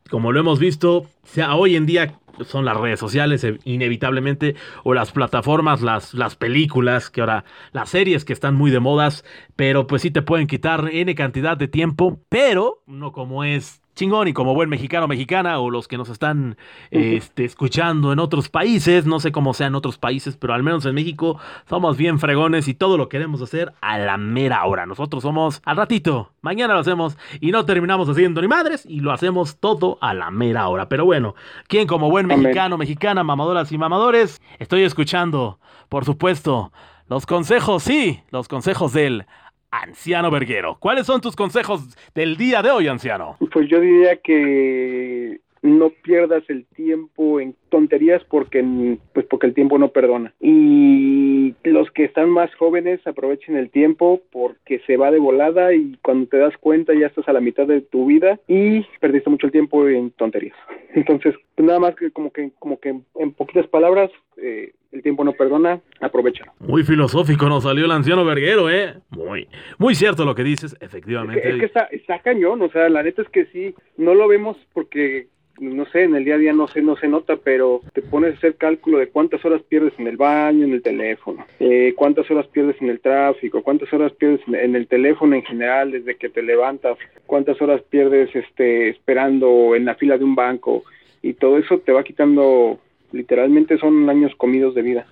Como 0.08 0.30
lo 0.30 0.38
hemos 0.38 0.60
visto, 0.60 1.06
sea, 1.24 1.56
hoy 1.56 1.74
en 1.74 1.84
día 1.84 2.14
son 2.44 2.64
las 2.64 2.76
redes 2.76 3.00
sociales, 3.00 3.42
eh, 3.42 3.58
inevitablemente, 3.64 4.54
o 4.84 4.94
las 4.94 5.10
plataformas, 5.10 5.82
las, 5.82 6.14
las 6.14 6.36
películas, 6.36 7.10
que 7.10 7.22
ahora, 7.22 7.44
las 7.72 7.88
series 7.88 8.24
que 8.24 8.32
están 8.32 8.54
muy 8.54 8.70
de 8.70 8.78
modas, 8.78 9.24
pero 9.56 9.88
pues 9.88 10.02
sí 10.02 10.12
te 10.12 10.22
pueden 10.22 10.46
quitar 10.46 10.88
N 10.92 11.12
cantidad 11.16 11.56
de 11.56 11.66
tiempo, 11.66 12.20
pero 12.28 12.84
no 12.86 13.10
como 13.10 13.42
es 13.42 13.82
chingón 13.98 14.28
y 14.28 14.32
como 14.32 14.54
buen 14.54 14.68
mexicano 14.68 15.08
mexicana 15.08 15.58
o 15.58 15.70
los 15.70 15.88
que 15.88 15.98
nos 15.98 16.08
están 16.08 16.56
este, 16.90 17.44
escuchando 17.44 18.12
en 18.12 18.20
otros 18.20 18.48
países, 18.48 19.06
no 19.06 19.18
sé 19.18 19.32
cómo 19.32 19.54
sea 19.54 19.66
en 19.66 19.74
otros 19.74 19.98
países, 19.98 20.36
pero 20.36 20.54
al 20.54 20.62
menos 20.62 20.86
en 20.86 20.94
México 20.94 21.38
somos 21.68 21.96
bien 21.96 22.20
fregones 22.20 22.68
y 22.68 22.74
todo 22.74 22.96
lo 22.96 23.08
queremos 23.08 23.42
hacer 23.42 23.72
a 23.80 23.98
la 23.98 24.16
mera 24.16 24.64
hora. 24.64 24.86
Nosotros 24.86 25.22
somos 25.22 25.60
al 25.64 25.76
ratito, 25.76 26.30
mañana 26.42 26.74
lo 26.74 26.80
hacemos 26.80 27.18
y 27.40 27.50
no 27.50 27.64
terminamos 27.64 28.08
haciendo 28.08 28.40
ni 28.40 28.46
madres 28.46 28.86
y 28.86 29.00
lo 29.00 29.10
hacemos 29.10 29.58
todo 29.58 29.98
a 30.00 30.14
la 30.14 30.30
mera 30.30 30.68
hora. 30.68 30.88
Pero 30.88 31.04
bueno, 31.04 31.34
¿quién 31.66 31.88
como 31.88 32.08
buen 32.08 32.26
Amén. 32.26 32.42
mexicano, 32.42 32.78
mexicana, 32.78 33.24
mamadoras 33.24 33.72
y 33.72 33.78
mamadores? 33.78 34.40
Estoy 34.60 34.84
escuchando, 34.84 35.58
por 35.88 36.04
supuesto, 36.04 36.72
los 37.08 37.26
consejos, 37.26 37.82
sí, 37.82 38.22
los 38.30 38.46
consejos 38.46 38.92
del 38.92 39.26
anciano 39.70 40.30
verguero. 40.30 40.76
¿Cuáles 40.80 41.06
son 41.06 41.20
tus 41.20 41.36
consejos 41.36 41.96
del 42.14 42.36
día 42.36 42.62
de 42.62 42.70
hoy, 42.70 42.88
anciano? 42.88 43.36
Pues 43.52 43.68
yo 43.68 43.80
diría 43.80 44.16
que 44.16 45.40
no 45.62 45.90
pierdas 46.02 46.42
el 46.48 46.64
tiempo 46.66 47.40
en 47.40 47.54
tonterías 47.68 48.22
porque 48.24 48.64
pues 49.12 49.26
porque 49.26 49.46
el 49.46 49.54
tiempo 49.54 49.78
no 49.78 49.88
perdona. 49.88 50.34
Y 50.40 51.54
los 51.64 51.90
que 51.90 52.04
están 52.04 52.30
más 52.30 52.54
jóvenes 52.56 53.04
aprovechen 53.06 53.56
el 53.56 53.70
tiempo 53.70 54.20
porque 54.30 54.80
se 54.86 54.96
va 54.96 55.10
de 55.10 55.18
volada 55.18 55.74
y 55.74 55.98
cuando 56.02 56.28
te 56.28 56.38
das 56.38 56.56
cuenta 56.58 56.94
ya 56.94 57.06
estás 57.06 57.28
a 57.28 57.32
la 57.32 57.40
mitad 57.40 57.66
de 57.66 57.80
tu 57.80 58.06
vida 58.06 58.38
y 58.46 58.84
perdiste 59.00 59.30
mucho 59.30 59.46
el 59.46 59.52
tiempo 59.52 59.86
en 59.88 60.10
tonterías. 60.12 60.56
Entonces, 60.94 61.34
nada 61.56 61.78
más 61.78 61.94
que 61.96 62.10
como 62.10 62.32
que 62.32 62.50
como 62.58 62.78
que 62.80 62.90
en 62.90 63.32
poquitas 63.32 63.66
palabras 63.66 64.10
eh, 64.36 64.72
el 64.92 65.02
tiempo 65.02 65.24
no 65.24 65.32
perdona, 65.32 65.80
aprovecha. 66.00 66.52
Muy 66.60 66.82
filosófico 66.82 67.48
nos 67.48 67.64
salió 67.64 67.84
el 67.84 67.90
anciano 67.90 68.24
verguero, 68.24 68.70
¿eh? 68.70 68.94
Muy, 69.10 69.48
muy 69.78 69.94
cierto 69.94 70.24
lo 70.24 70.34
que 70.34 70.44
dices, 70.44 70.76
efectivamente. 70.80 71.46
Es 71.48 71.58
que, 71.58 71.66
está, 71.66 71.84
está, 71.90 72.20
cañón, 72.20 72.62
o 72.62 72.70
sea, 72.70 72.88
la 72.88 73.02
neta 73.02 73.22
es 73.22 73.28
que 73.28 73.46
sí, 73.46 73.74
no 73.96 74.14
lo 74.14 74.28
vemos 74.28 74.56
porque, 74.72 75.28
no 75.60 75.84
sé, 75.86 76.04
en 76.04 76.14
el 76.14 76.24
día 76.24 76.36
a 76.36 76.38
día 76.38 76.52
no 76.52 76.68
se, 76.68 76.82
no 76.82 76.96
se 76.96 77.08
nota, 77.08 77.36
pero 77.36 77.80
te 77.92 78.02
pones 78.02 78.34
a 78.34 78.36
hacer 78.36 78.56
cálculo 78.56 78.98
de 78.98 79.08
cuántas 79.08 79.44
horas 79.44 79.62
pierdes 79.62 79.92
en 79.98 80.06
el 80.06 80.16
baño, 80.16 80.64
en 80.64 80.72
el 80.72 80.82
teléfono, 80.82 81.46
eh, 81.60 81.94
cuántas 81.96 82.30
horas 82.30 82.46
pierdes 82.48 82.80
en 82.80 82.90
el 82.90 83.00
tráfico, 83.00 83.62
cuántas 83.62 83.92
horas 83.92 84.12
pierdes 84.12 84.40
en 84.48 84.76
el 84.76 84.86
teléfono 84.86 85.34
en 85.34 85.42
general 85.42 85.92
desde 85.92 86.16
que 86.16 86.28
te 86.28 86.42
levantas, 86.42 86.98
cuántas 87.26 87.60
horas 87.60 87.82
pierdes 87.90 88.34
este, 88.34 88.88
esperando 88.88 89.74
en 89.74 89.84
la 89.84 89.94
fila 89.94 90.18
de 90.18 90.24
un 90.24 90.34
banco, 90.34 90.84
y 91.22 91.34
todo 91.34 91.58
eso 91.58 91.78
te 91.78 91.92
va 91.92 92.04
quitando 92.04 92.78
literalmente 93.12 93.78
son 93.78 94.08
años 94.08 94.34
comidos 94.36 94.74
de 94.74 94.82
vida. 94.82 95.06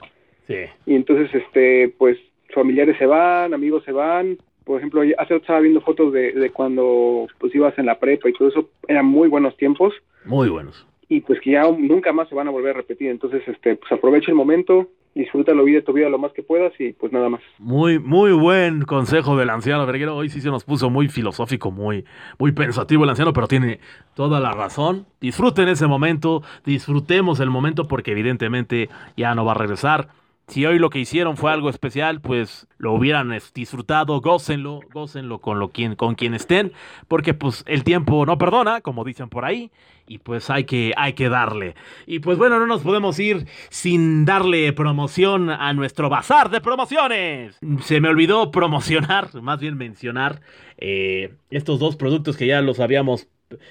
Sí. 0.47 0.55
Y 0.86 0.94
entonces, 0.94 1.34
este, 1.34 1.92
pues, 1.97 2.18
familiares 2.55 2.97
se 2.99 3.07
van, 3.07 3.55
amigos 3.55 3.84
se 3.84 3.92
van. 3.92 4.38
Por 4.67 4.79
ejemplo, 4.79 5.01
hace 5.17 5.37
estaba 5.37 5.61
viendo 5.61 5.81
fotos 5.81 6.12
de, 6.12 6.33
de 6.33 6.51
cuando 6.51 7.29
pues 7.39 7.55
ibas 7.55 7.79
en 7.79 7.87
la 7.87 8.01
prepa 8.01 8.29
y 8.29 8.33
todo 8.33 8.49
eso, 8.49 8.69
eran 8.89 9.07
muy 9.07 9.29
buenos 9.29 9.57
tiempos. 9.57 9.95
Muy 10.25 10.49
buenos. 10.49 10.85
Y 11.09 11.21
pues 11.21 11.41
que 11.41 11.53
ya 11.53 11.62
nunca 11.71 12.12
más 12.12 12.29
se 12.29 12.35
van 12.35 12.49
a 12.49 12.51
volver 12.51 12.75
a 12.75 12.79
repetir. 12.79 13.09
Entonces, 13.11 13.47
este, 13.47 13.77
pues 13.77 13.93
aprovecha 13.93 14.29
el 14.29 14.35
momento, 14.35 14.89
disfruta 15.14 15.55
la 15.55 15.62
vida, 15.62 15.83
tu 15.83 15.93
vida 15.93 16.09
lo 16.09 16.19
más 16.19 16.33
que 16.33 16.43
puedas 16.43 16.73
y 16.81 16.95
pues 16.95 17.12
nada 17.12 17.29
más. 17.29 17.41
Muy, 17.61 18.01
muy 18.01 18.33
buen 18.33 18.83
consejo 18.83 19.37
del 19.37 19.51
anciano 19.51 19.87
Verguero. 19.87 20.17
Hoy 20.17 20.31
sí 20.31 20.41
se 20.41 20.51
nos 20.51 20.64
puso 20.64 20.91
muy 20.91 21.07
filosófico, 21.07 21.71
muy, 21.71 22.05
muy 22.37 22.51
pensativo 22.51 23.05
el 23.05 23.11
anciano, 23.11 23.33
pero 23.33 23.47
tiene 23.47 23.79
toda 24.14 24.41
la 24.41 24.51
razón. 24.51 25.07
Disfruten 25.21 25.69
ese 25.69 25.87
momento, 25.87 26.43
disfrutemos 26.64 27.39
el 27.39 27.51
momento 27.51 27.87
porque 27.87 28.11
evidentemente 28.11 28.89
ya 29.17 29.37
no 29.37 29.45
va 29.45 29.53
a 29.53 29.59
regresar. 29.59 30.09
Si 30.49 30.64
hoy 30.64 30.78
lo 30.78 30.90
que 30.90 31.01
hicieron 31.01 31.36
fue 31.36 31.51
algo 31.51 31.68
especial, 31.68 32.20
pues 32.20 32.68
lo 32.78 32.92
hubieran 32.92 33.36
disfrutado, 33.53 34.20
gócenlo, 34.20 34.78
gócenlo 34.92 35.40
con, 35.40 35.59
lo, 35.59 35.70
quien, 35.70 35.97
con 35.97 36.14
estén, 36.20 36.72
porque 37.09 37.34
pues 37.34 37.64
el 37.66 37.82
tiempo 37.82 38.24
no 38.26 38.38
perdona, 38.38 38.80
como 38.80 39.03
dicen 39.03 39.28
por 39.28 39.44
ahí, 39.44 39.72
y 40.07 40.18
pues 40.18 40.49
hay 40.49 40.62
que, 40.62 40.92
hay 40.97 41.14
que 41.14 41.28
darle. 41.28 41.74
Y 42.07 42.20
pues 42.20 42.38
bueno, 42.38 42.61
no 42.61 42.66
nos 42.68 42.82
podemos 42.82 43.18
ir 43.18 43.49
sin 43.70 44.24
darle 44.24 44.72
promoción 44.72 45.51
a 45.51 45.72
nuestro 45.72 46.09
bazar 46.09 46.49
de 46.49 46.61
promociones. 46.61 47.59
Se 47.82 48.01
me 48.01 48.09
olvidó 48.09 48.53
promocionar, 48.53 49.34
más 49.42 49.59
bien 49.59 49.76
mencionar, 49.76 50.42
eh, 50.78 51.34
estos 51.51 51.80
dos 51.80 51.97
productos 51.97 52.36
que 52.36 52.47
ya 52.47 52.61
los 52.61 52.78
habíamos 52.78 53.26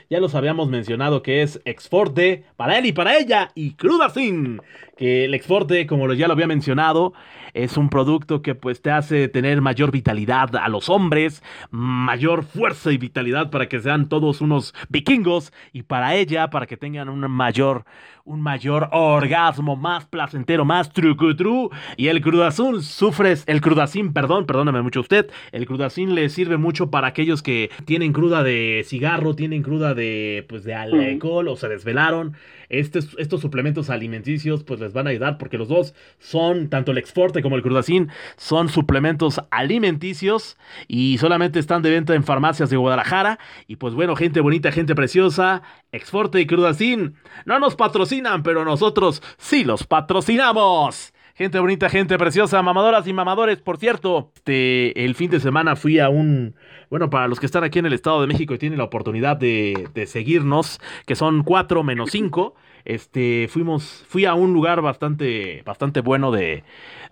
ya 0.10 0.20
los 0.20 0.36
habíamos 0.36 0.70
mencionado 0.70 1.22
que 1.22 1.42
es 1.42 1.62
Exforte 1.66 2.46
para 2.56 2.78
él 2.78 2.86
y 2.86 2.94
para 2.94 3.18
ella 3.18 3.52
y 3.56 3.72
Crudacin, 3.74 4.62
que 4.98 5.26
el 5.26 5.34
Exforte, 5.34 5.88
como 5.88 6.12
ya 6.14 6.28
lo 6.28 6.34
había 6.34 6.48
mencionado, 6.48 7.14
es 7.54 7.78
un 7.78 7.90
producto 7.90 8.42
que 8.42 8.54
pues 8.54 8.82
te 8.82 8.92
hace 8.92 9.28
tener 9.30 9.62
mayor 9.62 9.92
vitalidad 9.92 10.56
a 10.58 10.68
los 10.68 10.90
hombres, 10.90 11.42
mayor 11.72 12.44
fuerza 12.44 12.92
y 12.92 12.98
vitalidad 12.98 13.50
para 13.50 13.68
que 13.68 13.80
sean 13.80 14.10
todos 14.10 14.42
unos 14.42 14.74
vikingos 14.90 15.54
y 15.72 15.84
para 15.84 16.16
ella 16.16 16.50
para 16.50 16.68
que 16.68 16.78
tengan 16.78 17.10
un 17.10 17.20
mayor 17.32 17.86
un 18.26 18.42
mayor 18.42 18.90
orgasmo, 18.92 19.76
más 19.76 20.08
placentero, 20.08 20.66
más 20.66 20.92
trucutru. 20.92 21.70
Y 21.96 22.08
el 22.08 22.22
crudazón 22.22 22.82
sufres 22.82 23.44
el 23.46 23.62
crudacín, 23.62 24.14
perdón, 24.14 24.48
perdóname 24.48 24.82
mucho 24.82 25.02
usted, 25.02 25.30
el 25.52 25.68
crudacín 25.68 26.16
le 26.16 26.30
sirve 26.30 26.58
mucho 26.58 26.90
para 26.90 27.08
aquellos 27.08 27.44
que 27.44 27.70
tienen 27.86 28.14
cruda 28.14 28.44
de 28.44 28.84
cigarro, 28.86 29.36
tienen 29.36 29.62
cruda 29.66 29.94
de 29.94 30.46
pues 30.48 30.64
de 30.64 30.74
alcohol 30.74 31.50
o 31.50 31.58
se 31.58 31.68
desvelaron 31.68 32.38
estos, 32.70 33.16
estos 33.18 33.42
suplementos 33.42 33.90
alimenticios 33.90 34.64
pues 34.64 34.80
les 34.80 34.94
van 34.94 35.08
a 35.08 35.10
ayudar 35.10 35.38
porque 35.38 35.58
los 35.58 35.68
dos 35.68 35.94
son, 36.20 36.70
tanto 36.70 36.92
el 36.92 36.98
Exforte 36.98 37.42
como 37.42 37.56
el 37.56 37.62
Crudacin, 37.62 38.10
son 38.38 38.70
suplementos 38.70 39.42
alimenticios 39.52 40.58
y 40.88 41.18
solamente 41.18 41.60
están 41.60 41.82
de 41.82 41.92
venta 41.92 42.16
en 42.16 42.24
farmacias 42.24 42.70
de 42.70 42.78
Guadalajara. 42.78 43.40
Y 43.68 43.78
pues 43.78 43.94
bueno, 43.94 44.16
gente 44.16 44.40
bonita, 44.40 44.72
gente 44.72 44.96
preciosa, 44.96 45.62
Exforte 45.92 46.40
y 46.40 46.48
Crudacin 46.48 47.16
no 47.46 47.60
nos 47.60 47.76
patrocinan, 47.76 48.44
pero 48.44 48.64
nosotros 48.64 49.22
sí 49.38 49.64
los 49.64 49.86
patrocinamos. 49.86 51.15
Gente 51.38 51.60
bonita, 51.60 51.90
gente 51.90 52.18
preciosa, 52.18 52.62
mamadoras 52.62 53.06
y 53.08 53.12
mamadores, 53.12 53.58
por 53.58 53.78
cierto, 53.78 54.32
este, 54.36 55.04
el 55.04 55.16
fin 55.16 55.30
de 55.30 55.42
semana 55.42 55.76
fui 55.76 56.00
a 56.00 56.08
un, 56.08 56.56
bueno, 56.90 57.10
para 57.10 57.28
los 57.28 57.42
que 57.42 57.46
están 57.46 57.66
aquí 57.66 57.78
en 57.78 57.86
el 57.86 57.92
Estado 57.92 58.22
de 58.22 58.28
México 58.28 58.54
y 58.54 58.58
tienen 58.58 58.78
la 58.78 58.86
oportunidad 58.86 59.36
de, 59.36 60.06
seguirnos, 60.08 60.80
que 61.06 61.18
son 61.18 61.44
cuatro 61.44 61.84
menos 61.84 62.12
cinco, 62.12 62.56
este, 62.86 63.50
fuimos, 63.50 64.06
fui 64.08 64.24
a 64.24 64.34
un 64.34 64.54
lugar 64.54 64.80
bastante, 64.80 65.62
bastante 65.66 66.00
bueno 66.00 66.32
de, 66.32 66.64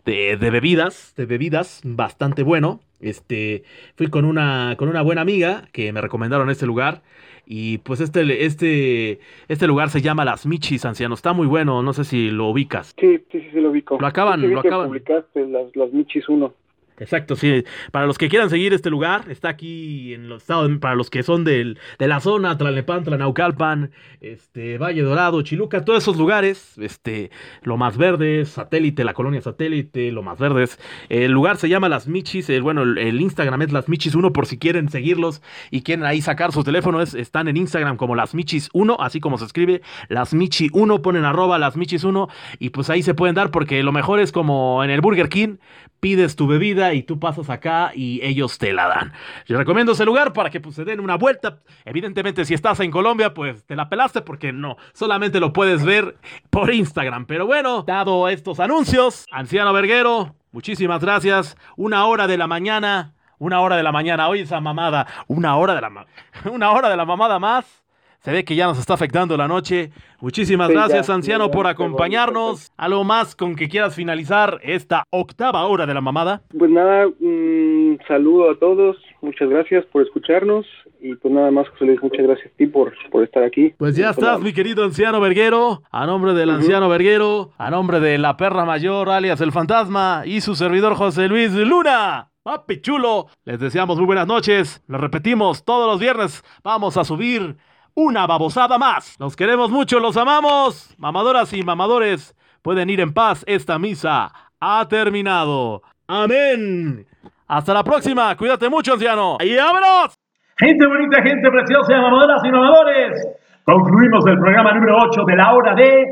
de, 0.06 0.38
bebidas, 0.38 1.14
de 1.18 1.26
bebidas, 1.26 1.82
bastante 1.84 2.44
bueno, 2.44 2.80
este, 3.02 3.66
fui 3.98 4.08
con 4.08 4.24
una, 4.24 4.76
con 4.78 4.88
una 4.88 5.02
buena 5.02 5.20
amiga 5.20 5.68
que 5.74 5.92
me 5.92 6.00
recomendaron 6.00 6.50
este 6.50 6.66
lugar. 6.66 7.02
Y 7.46 7.80
pues 7.80 8.00
este, 8.00 8.46
este, 8.46 9.20
este 9.48 9.68
lugar 9.68 9.90
se 9.90 10.02
llama 10.02 10.26
Las 10.26 10.46
Michis, 10.46 10.86
anciano. 10.86 11.14
Está 11.14 11.34
muy 11.34 11.48
bueno, 11.48 11.84
no 11.84 11.94
sé 11.94 12.04
si 12.06 12.30
lo 12.30 12.48
ubicas. 12.48 12.94
Sí, 13.00 13.20
sí, 13.32 13.42
sí, 13.52 13.60
lo 13.60 13.72
ubico. 13.72 13.98
Lo 14.00 14.08
acaban, 14.08 14.50
lo 14.50 14.60
acaban. 14.60 14.88
publicaste 14.88 15.46
las, 15.48 15.76
las 15.76 15.92
Michis 15.92 16.28
1. 16.30 16.54
Exacto, 17.00 17.36
sí. 17.36 17.64
Para 17.92 18.06
los 18.06 18.18
que 18.18 18.30
quieran 18.30 18.50
seguir 18.50 18.74
este 18.74 18.90
lugar, 18.90 19.26
está 19.30 19.50
aquí 19.50 20.14
en 20.14 20.30
los 20.30 20.44
estados, 20.44 20.72
para 20.80 20.96
los 20.96 21.10
que 21.10 21.24
son 21.24 21.44
del, 21.44 21.80
de 21.98 22.08
la 22.08 22.20
zona, 22.20 22.58
Tlalnepantla, 22.58 23.18
Naucalpan, 23.18 23.92
este, 24.22 24.78
Valle 24.78 25.02
Dorado, 25.02 25.42
Chiluca, 25.42 25.84
todos 25.84 26.04
esos 26.04 26.18
lugares, 26.18 26.78
este, 26.78 27.32
lo 27.64 27.78
más 27.78 27.98
verdes, 27.98 28.50
satélite, 28.50 29.04
la 29.04 29.14
colonia 29.14 29.42
satélite, 29.42 30.12
lo 30.12 30.22
más 30.22 30.38
verdes. 30.38 30.80
El 31.10 31.32
lugar 31.32 31.58
se 31.58 31.68
llama 31.68 31.90
Las 31.90 32.08
Michis, 32.08 32.50
el, 32.50 32.62
bueno, 32.62 32.84
el, 32.84 33.22
Instagram 33.22 33.64
es 33.64 33.72
Las 33.72 33.90
Michis 33.90 34.14
1 34.14 34.32
por 34.32 34.46
si 34.46 34.60
quieren 34.60 34.90
seguirlos 34.90 35.42
y 35.72 35.82
quieren 35.82 36.06
ahí 36.06 36.22
sacar 36.22 36.52
su 36.52 36.64
teléfono, 36.64 37.02
están 37.02 37.48
en 37.48 37.58
Instagram 37.58 37.98
como 37.98 38.16
Las 38.16 38.36
Michis 38.36 38.70
1, 38.74 38.98
así 39.00 39.20
como 39.20 39.38
se 39.38 39.46
escribe, 39.46 39.82
Las 40.10 40.34
Michis 40.34 40.70
1, 40.74 41.02
ponen 41.02 41.26
arroba 41.26 41.58
Las 41.58 41.76
Michis 41.76 42.04
1 42.04 42.28
y 42.60 42.70
pues 42.70 42.90
ahí 42.90 43.02
se 43.02 43.14
pueden 43.14 43.36
dar 43.36 43.50
porque 43.50 43.82
lo 43.82 43.92
mejor 43.92 44.20
es 44.20 44.32
como 44.32 44.84
en 44.84 44.90
el 44.90 45.02
Burger 45.02 45.30
King, 45.30 45.58
pides 46.00 46.36
tu 46.36 46.48
bebida 46.48 46.83
y 46.92 47.04
tú 47.04 47.20
pasas 47.20 47.50
acá 47.50 47.92
y 47.94 48.20
ellos 48.24 48.58
te 48.58 48.74
la 48.74 48.88
dan. 48.88 49.14
Yo 49.46 49.58
recomiendo 49.58 49.92
ese 49.92 50.04
lugar 50.04 50.34
para 50.34 50.50
que 50.50 50.60
pues, 50.60 50.76
se 50.76 50.84
den 50.84 51.00
una 51.00 51.16
vuelta. 51.16 51.60
Evidentemente, 51.86 52.44
si 52.44 52.54
estás 52.54 52.80
en 52.80 52.92
Colombia, 52.92 53.34
pues 53.34 53.64
te 53.66 53.76
la 53.76 53.88
pelaste 53.90 54.22
porque 54.22 54.52
no, 54.52 54.78
solamente 54.94 55.40
lo 55.40 55.54
puedes 55.54 55.86
ver 55.86 56.18
por 56.50 56.74
Instagram. 56.74 57.26
Pero 57.28 57.46
bueno, 57.46 57.84
dado 57.84 58.28
estos 58.28 58.60
anuncios, 58.60 59.26
Anciano 59.32 59.72
Verguero, 59.72 60.36
muchísimas 60.52 61.02
gracias. 61.02 61.56
Una 61.78 62.06
hora 62.08 62.28
de 62.28 62.38
la 62.38 62.48
mañana, 62.48 63.14
una 63.38 63.62
hora 63.62 63.78
de 63.78 63.84
la 63.84 63.92
mañana, 63.92 64.28
hoy 64.28 64.40
esa 64.42 64.60
mamada, 64.60 65.06
una 65.28 65.56
hora 65.58 65.76
de 65.76 65.82
la, 65.82 66.06
una 66.52 66.72
hora 66.72 66.90
de 66.90 66.98
la 66.98 67.06
mamada 67.06 67.40
más. 67.40 67.83
Se 68.24 68.32
ve 68.32 68.46
que 68.46 68.56
ya 68.56 68.68
nos 68.68 68.80
está 68.80 68.94
afectando 68.94 69.36
la 69.36 69.50
noche. 69.50 69.92
Muchísimas 70.22 70.70
gracias, 70.70 71.10
anciano, 71.10 71.52
por 71.52 71.68
acompañarnos. 71.68 72.72
¿Algo 72.78 73.04
más 73.04 73.36
con 73.36 73.54
que 73.54 73.68
quieras 73.68 73.96
finalizar 73.96 74.62
esta 74.64 75.04
octava 75.10 75.66
hora 75.66 75.86
de 75.86 75.94
la 75.94 76.00
mamada? 76.00 76.42
Pues 76.58 76.72
nada, 76.72 77.06
un 77.20 78.00
saludo 78.08 78.50
a 78.50 78.56
todos. 78.58 78.96
Muchas 79.22 79.50
gracias 79.50 79.86
por 79.88 80.04
escucharnos. 80.04 80.66
Y 81.02 81.16
pues 81.16 81.34
nada 81.34 81.52
más, 81.52 81.68
José 81.68 81.84
Luis, 81.84 82.02
muchas 82.02 82.26
gracias 82.26 82.48
a 82.48 82.56
ti 82.56 82.66
por, 82.66 82.94
por 83.12 83.26
estar 83.26 83.44
aquí. 83.44 83.74
Pues 83.78 83.98
ya 83.98 84.12
estás, 84.12 84.40
mi 84.40 84.54
querido 84.54 84.86
anciano 84.86 85.20
Verguero. 85.20 85.84
A 85.92 86.06
nombre 86.06 86.34
del 86.34 86.50
anciano 86.50 86.88
Verguero, 86.88 87.52
a 87.58 87.70
nombre 87.70 88.00
de 88.00 88.18
la 88.20 88.38
perra 88.38 88.64
mayor, 88.64 89.10
alias 89.10 89.42
el 89.42 89.52
fantasma, 89.52 90.22
y 90.26 90.40
su 90.40 90.56
servidor 90.56 90.96
José 90.96 91.28
Luis 91.28 91.52
Luna. 91.52 92.30
Papi 92.42 92.80
chulo, 92.80 93.28
les 93.44 93.60
deseamos 93.60 93.98
muy 93.98 94.06
buenas 94.06 94.28
noches. 94.28 94.82
Lo 94.88 94.98
repetimos 94.98 95.66
todos 95.66 95.92
los 95.92 96.00
viernes. 96.00 96.42
Vamos 96.64 96.96
a 96.96 97.04
subir 97.04 97.58
una 97.96 98.26
babosada 98.28 98.78
más. 98.78 99.16
Los 99.20 99.36
queremos 99.36 99.70
mucho, 99.70 100.00
los 100.00 100.18
amamos. 100.18 100.94
Mamadoras 100.98 101.54
y 101.54 101.64
mamadores, 101.64 102.36
pueden 102.62 102.90
ir 102.90 103.00
en 103.00 103.14
paz. 103.14 103.44
Esta 103.48 103.78
misa 103.80 104.32
ha 104.60 104.88
terminado. 104.88 105.82
Amén. 106.08 107.06
Hasta 107.48 107.74
la 107.74 107.84
próxima. 107.84 108.36
Cuídate 108.36 108.70
mucho, 108.70 108.94
anciano. 108.94 109.38
Y 109.42 109.56
vámonos. 109.56 110.16
Gente 110.58 110.86
bonita, 110.88 111.22
gente 111.22 111.50
preciosa, 111.50 112.02
mamadoras 112.02 112.44
y 112.44 112.52
mamadores. 112.52 113.28
Concluimos 113.66 114.26
el 114.28 114.40
programa 114.40 114.74
número 114.74 114.98
8 115.10 115.24
de 115.26 115.36
la 115.36 115.54
hora 115.54 115.74
de 115.76 116.06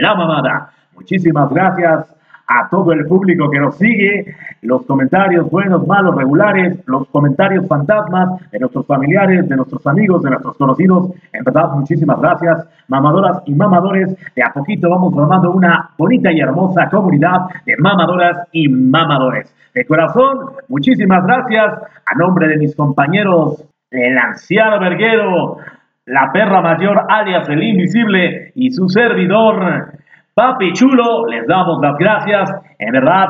La 0.00 0.14
Mamada. 0.14 0.72
Muchísimas 0.94 1.50
gracias 1.50 2.14
a 2.54 2.68
todo 2.68 2.92
el 2.92 3.04
público 3.06 3.50
que 3.50 3.58
nos 3.58 3.76
sigue, 3.76 4.34
los 4.62 4.86
comentarios 4.86 5.50
buenos, 5.50 5.86
malos, 5.86 6.14
regulares, 6.14 6.78
los 6.86 7.08
comentarios 7.08 7.66
fantasmas 7.66 8.28
de 8.52 8.60
nuestros 8.60 8.86
familiares, 8.86 9.48
de 9.48 9.56
nuestros 9.56 9.84
amigos, 9.86 10.22
de 10.22 10.30
nuestros 10.30 10.56
conocidos. 10.56 11.10
En 11.32 11.42
verdad, 11.42 11.70
muchísimas 11.74 12.20
gracias, 12.20 12.66
mamadoras 12.88 13.42
y 13.46 13.54
mamadores. 13.54 14.16
De 14.36 14.42
a 14.42 14.52
poquito 14.52 14.88
vamos 14.88 15.12
formando 15.12 15.50
una 15.50 15.90
bonita 15.98 16.30
y 16.32 16.40
hermosa 16.40 16.88
comunidad 16.90 17.46
de 17.66 17.76
mamadoras 17.76 18.46
y 18.52 18.68
mamadores. 18.68 19.52
De 19.74 19.84
corazón, 19.84 20.50
muchísimas 20.68 21.26
gracias 21.26 21.74
a 22.06 22.14
nombre 22.16 22.46
de 22.46 22.56
mis 22.58 22.76
compañeros, 22.76 23.64
el 23.90 24.16
anciano 24.16 24.78
verguero, 24.78 25.58
la 26.06 26.30
perra 26.32 26.60
mayor 26.60 27.06
alias 27.08 27.48
el 27.48 27.62
invisible 27.62 28.52
y 28.54 28.70
su 28.70 28.88
servidor, 28.88 29.93
Papi 30.34 30.72
Chulo, 30.72 31.26
les 31.28 31.46
damos 31.46 31.80
las 31.80 31.96
gracias. 31.96 32.50
En 32.80 32.90
verdad, 32.90 33.28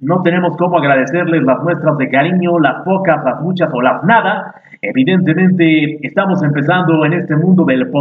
no 0.00 0.22
tenemos 0.22 0.56
cómo 0.56 0.78
agradecerles 0.78 1.42
las 1.42 1.62
muestras 1.62 1.98
de 1.98 2.08
cariño, 2.08 2.58
las 2.58 2.82
pocas, 2.82 3.22
las 3.24 3.42
muchas 3.42 3.68
o 3.74 3.82
las 3.82 4.02
nada. 4.04 4.54
Evidentemente, 4.80 5.98
estamos 6.00 6.42
empezando 6.42 7.04
en 7.04 7.12
este 7.12 7.36
mundo 7.36 7.66
del, 7.66 7.92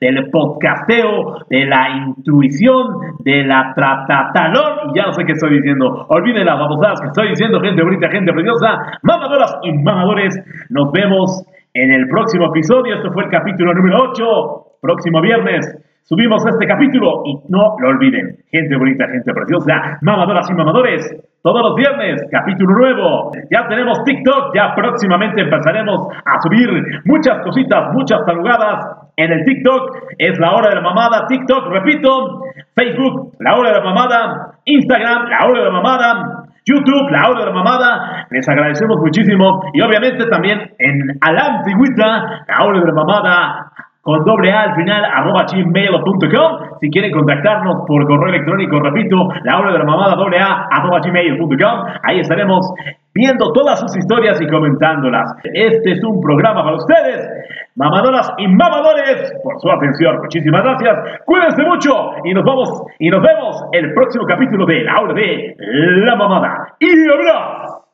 del 0.00 0.30
podcasteo, 0.30 1.46
de 1.50 1.64
la 1.64 1.88
intuición, 2.06 3.16
de 3.24 3.42
la 3.44 3.72
tratatalón, 3.74 4.90
y 4.90 4.98
ya 4.98 5.06
no 5.06 5.12
sé 5.12 5.24
qué 5.24 5.32
estoy 5.32 5.56
diciendo. 5.56 6.06
Olviden 6.08 6.46
las 6.46 6.60
babosadas 6.60 7.00
que 7.00 7.08
estoy 7.08 7.30
diciendo, 7.30 7.60
gente 7.60 7.82
bonita, 7.82 8.08
gente 8.08 8.32
preciosa, 8.32 8.98
mamadoras 9.02 9.58
y 9.64 9.72
mamadores. 9.72 10.40
Nos 10.70 10.92
vemos 10.92 11.44
en 11.74 11.92
el 11.92 12.08
próximo 12.08 12.50
episodio. 12.50 12.94
Esto 12.94 13.10
fue 13.10 13.24
el 13.24 13.30
capítulo 13.30 13.74
número 13.74 13.98
8. 14.12 14.24
Próximo 14.80 15.20
viernes 15.20 15.76
subimos 16.06 16.44
este 16.46 16.66
capítulo 16.66 17.22
y 17.26 17.34
no 17.48 17.76
lo 17.78 17.88
olviden. 17.88 18.38
Gente 18.50 18.76
bonita, 18.76 19.06
gente 19.08 19.32
preciosa, 19.34 19.98
mamadoras 20.00 20.48
y 20.50 20.54
mamadores. 20.54 21.02
Todos 21.42 21.62
los 21.62 21.74
viernes, 21.76 22.26
capítulo 22.30 22.74
nuevo. 22.74 23.30
Ya 23.50 23.68
tenemos 23.68 24.02
TikTok, 24.04 24.54
ya 24.54 24.74
próximamente 24.74 25.42
empezaremos 25.42 26.08
a 26.24 26.40
subir 26.40 26.68
muchas 27.04 27.38
cositas, 27.44 27.92
muchas 27.92 28.24
tarugadas 28.24 29.12
en 29.16 29.32
el 29.32 29.44
TikTok. 29.44 30.14
Es 30.18 30.38
la 30.40 30.52
hora 30.52 30.70
de 30.70 30.76
la 30.76 30.80
mamada. 30.80 31.26
TikTok, 31.28 31.68
repito. 31.68 32.42
Facebook, 32.74 33.34
la 33.38 33.54
hora 33.54 33.70
de 33.70 33.78
la 33.78 33.84
mamada. 33.84 34.58
Instagram, 34.64 35.28
la 35.28 35.46
hora 35.46 35.58
de 35.60 35.64
la 35.66 35.72
mamada. 35.72 36.46
YouTube, 36.64 37.10
la 37.10 37.30
hora 37.30 37.40
de 37.40 37.46
la 37.46 37.52
mamada. 37.52 38.26
Les 38.30 38.48
agradecemos 38.48 38.98
muchísimo. 38.98 39.70
Y 39.72 39.80
obviamente 39.82 40.26
también 40.26 40.72
en 40.78 41.16
a 41.20 41.28
antigüita, 41.28 42.44
la 42.48 42.64
hora 42.64 42.80
de 42.80 42.86
la 42.86 42.92
mamada 42.92 43.72
con 44.06 44.24
doble 44.24 44.52
A 44.52 44.62
al 44.62 44.76
final, 44.76 45.04
arroba 45.04 45.44
gmail.com. 45.52 46.78
Si 46.80 46.90
quieren 46.90 47.10
contactarnos 47.10 47.84
por 47.88 48.06
correo 48.06 48.28
electrónico, 48.28 48.78
repito, 48.78 49.16
la 49.42 49.58
hora 49.58 49.72
de 49.72 49.80
la 49.80 49.84
mamada 49.84 50.14
doble 50.14 50.38
A, 50.38 50.68
arroba 50.70 51.00
gmail.com. 51.00 51.84
Ahí 52.04 52.20
estaremos 52.20 52.72
viendo 53.12 53.52
todas 53.52 53.80
sus 53.80 53.96
historias 53.96 54.40
y 54.40 54.46
comentándolas. 54.46 55.34
Este 55.42 55.90
es 55.90 56.04
un 56.04 56.20
programa 56.20 56.62
para 56.62 56.76
ustedes, 56.76 57.28
mamadoras 57.74 58.32
y 58.38 58.46
mamadores, 58.46 59.34
por 59.42 59.58
su 59.60 59.68
atención. 59.72 60.18
Muchísimas 60.18 60.62
gracias. 60.62 61.22
Cuídense 61.24 61.64
mucho 61.64 61.90
y 62.22 62.32
nos 62.32 62.44
vamos 62.44 62.84
y 63.00 63.10
nos 63.10 63.20
vemos 63.20 63.64
el 63.72 63.92
próximo 63.92 64.24
capítulo 64.24 64.66
de 64.66 64.84
La 64.84 65.00
hora 65.02 65.14
de 65.14 65.56
la 65.58 66.14
mamada. 66.14 66.76
Y 66.78 67.10
abrazo. 67.10 67.85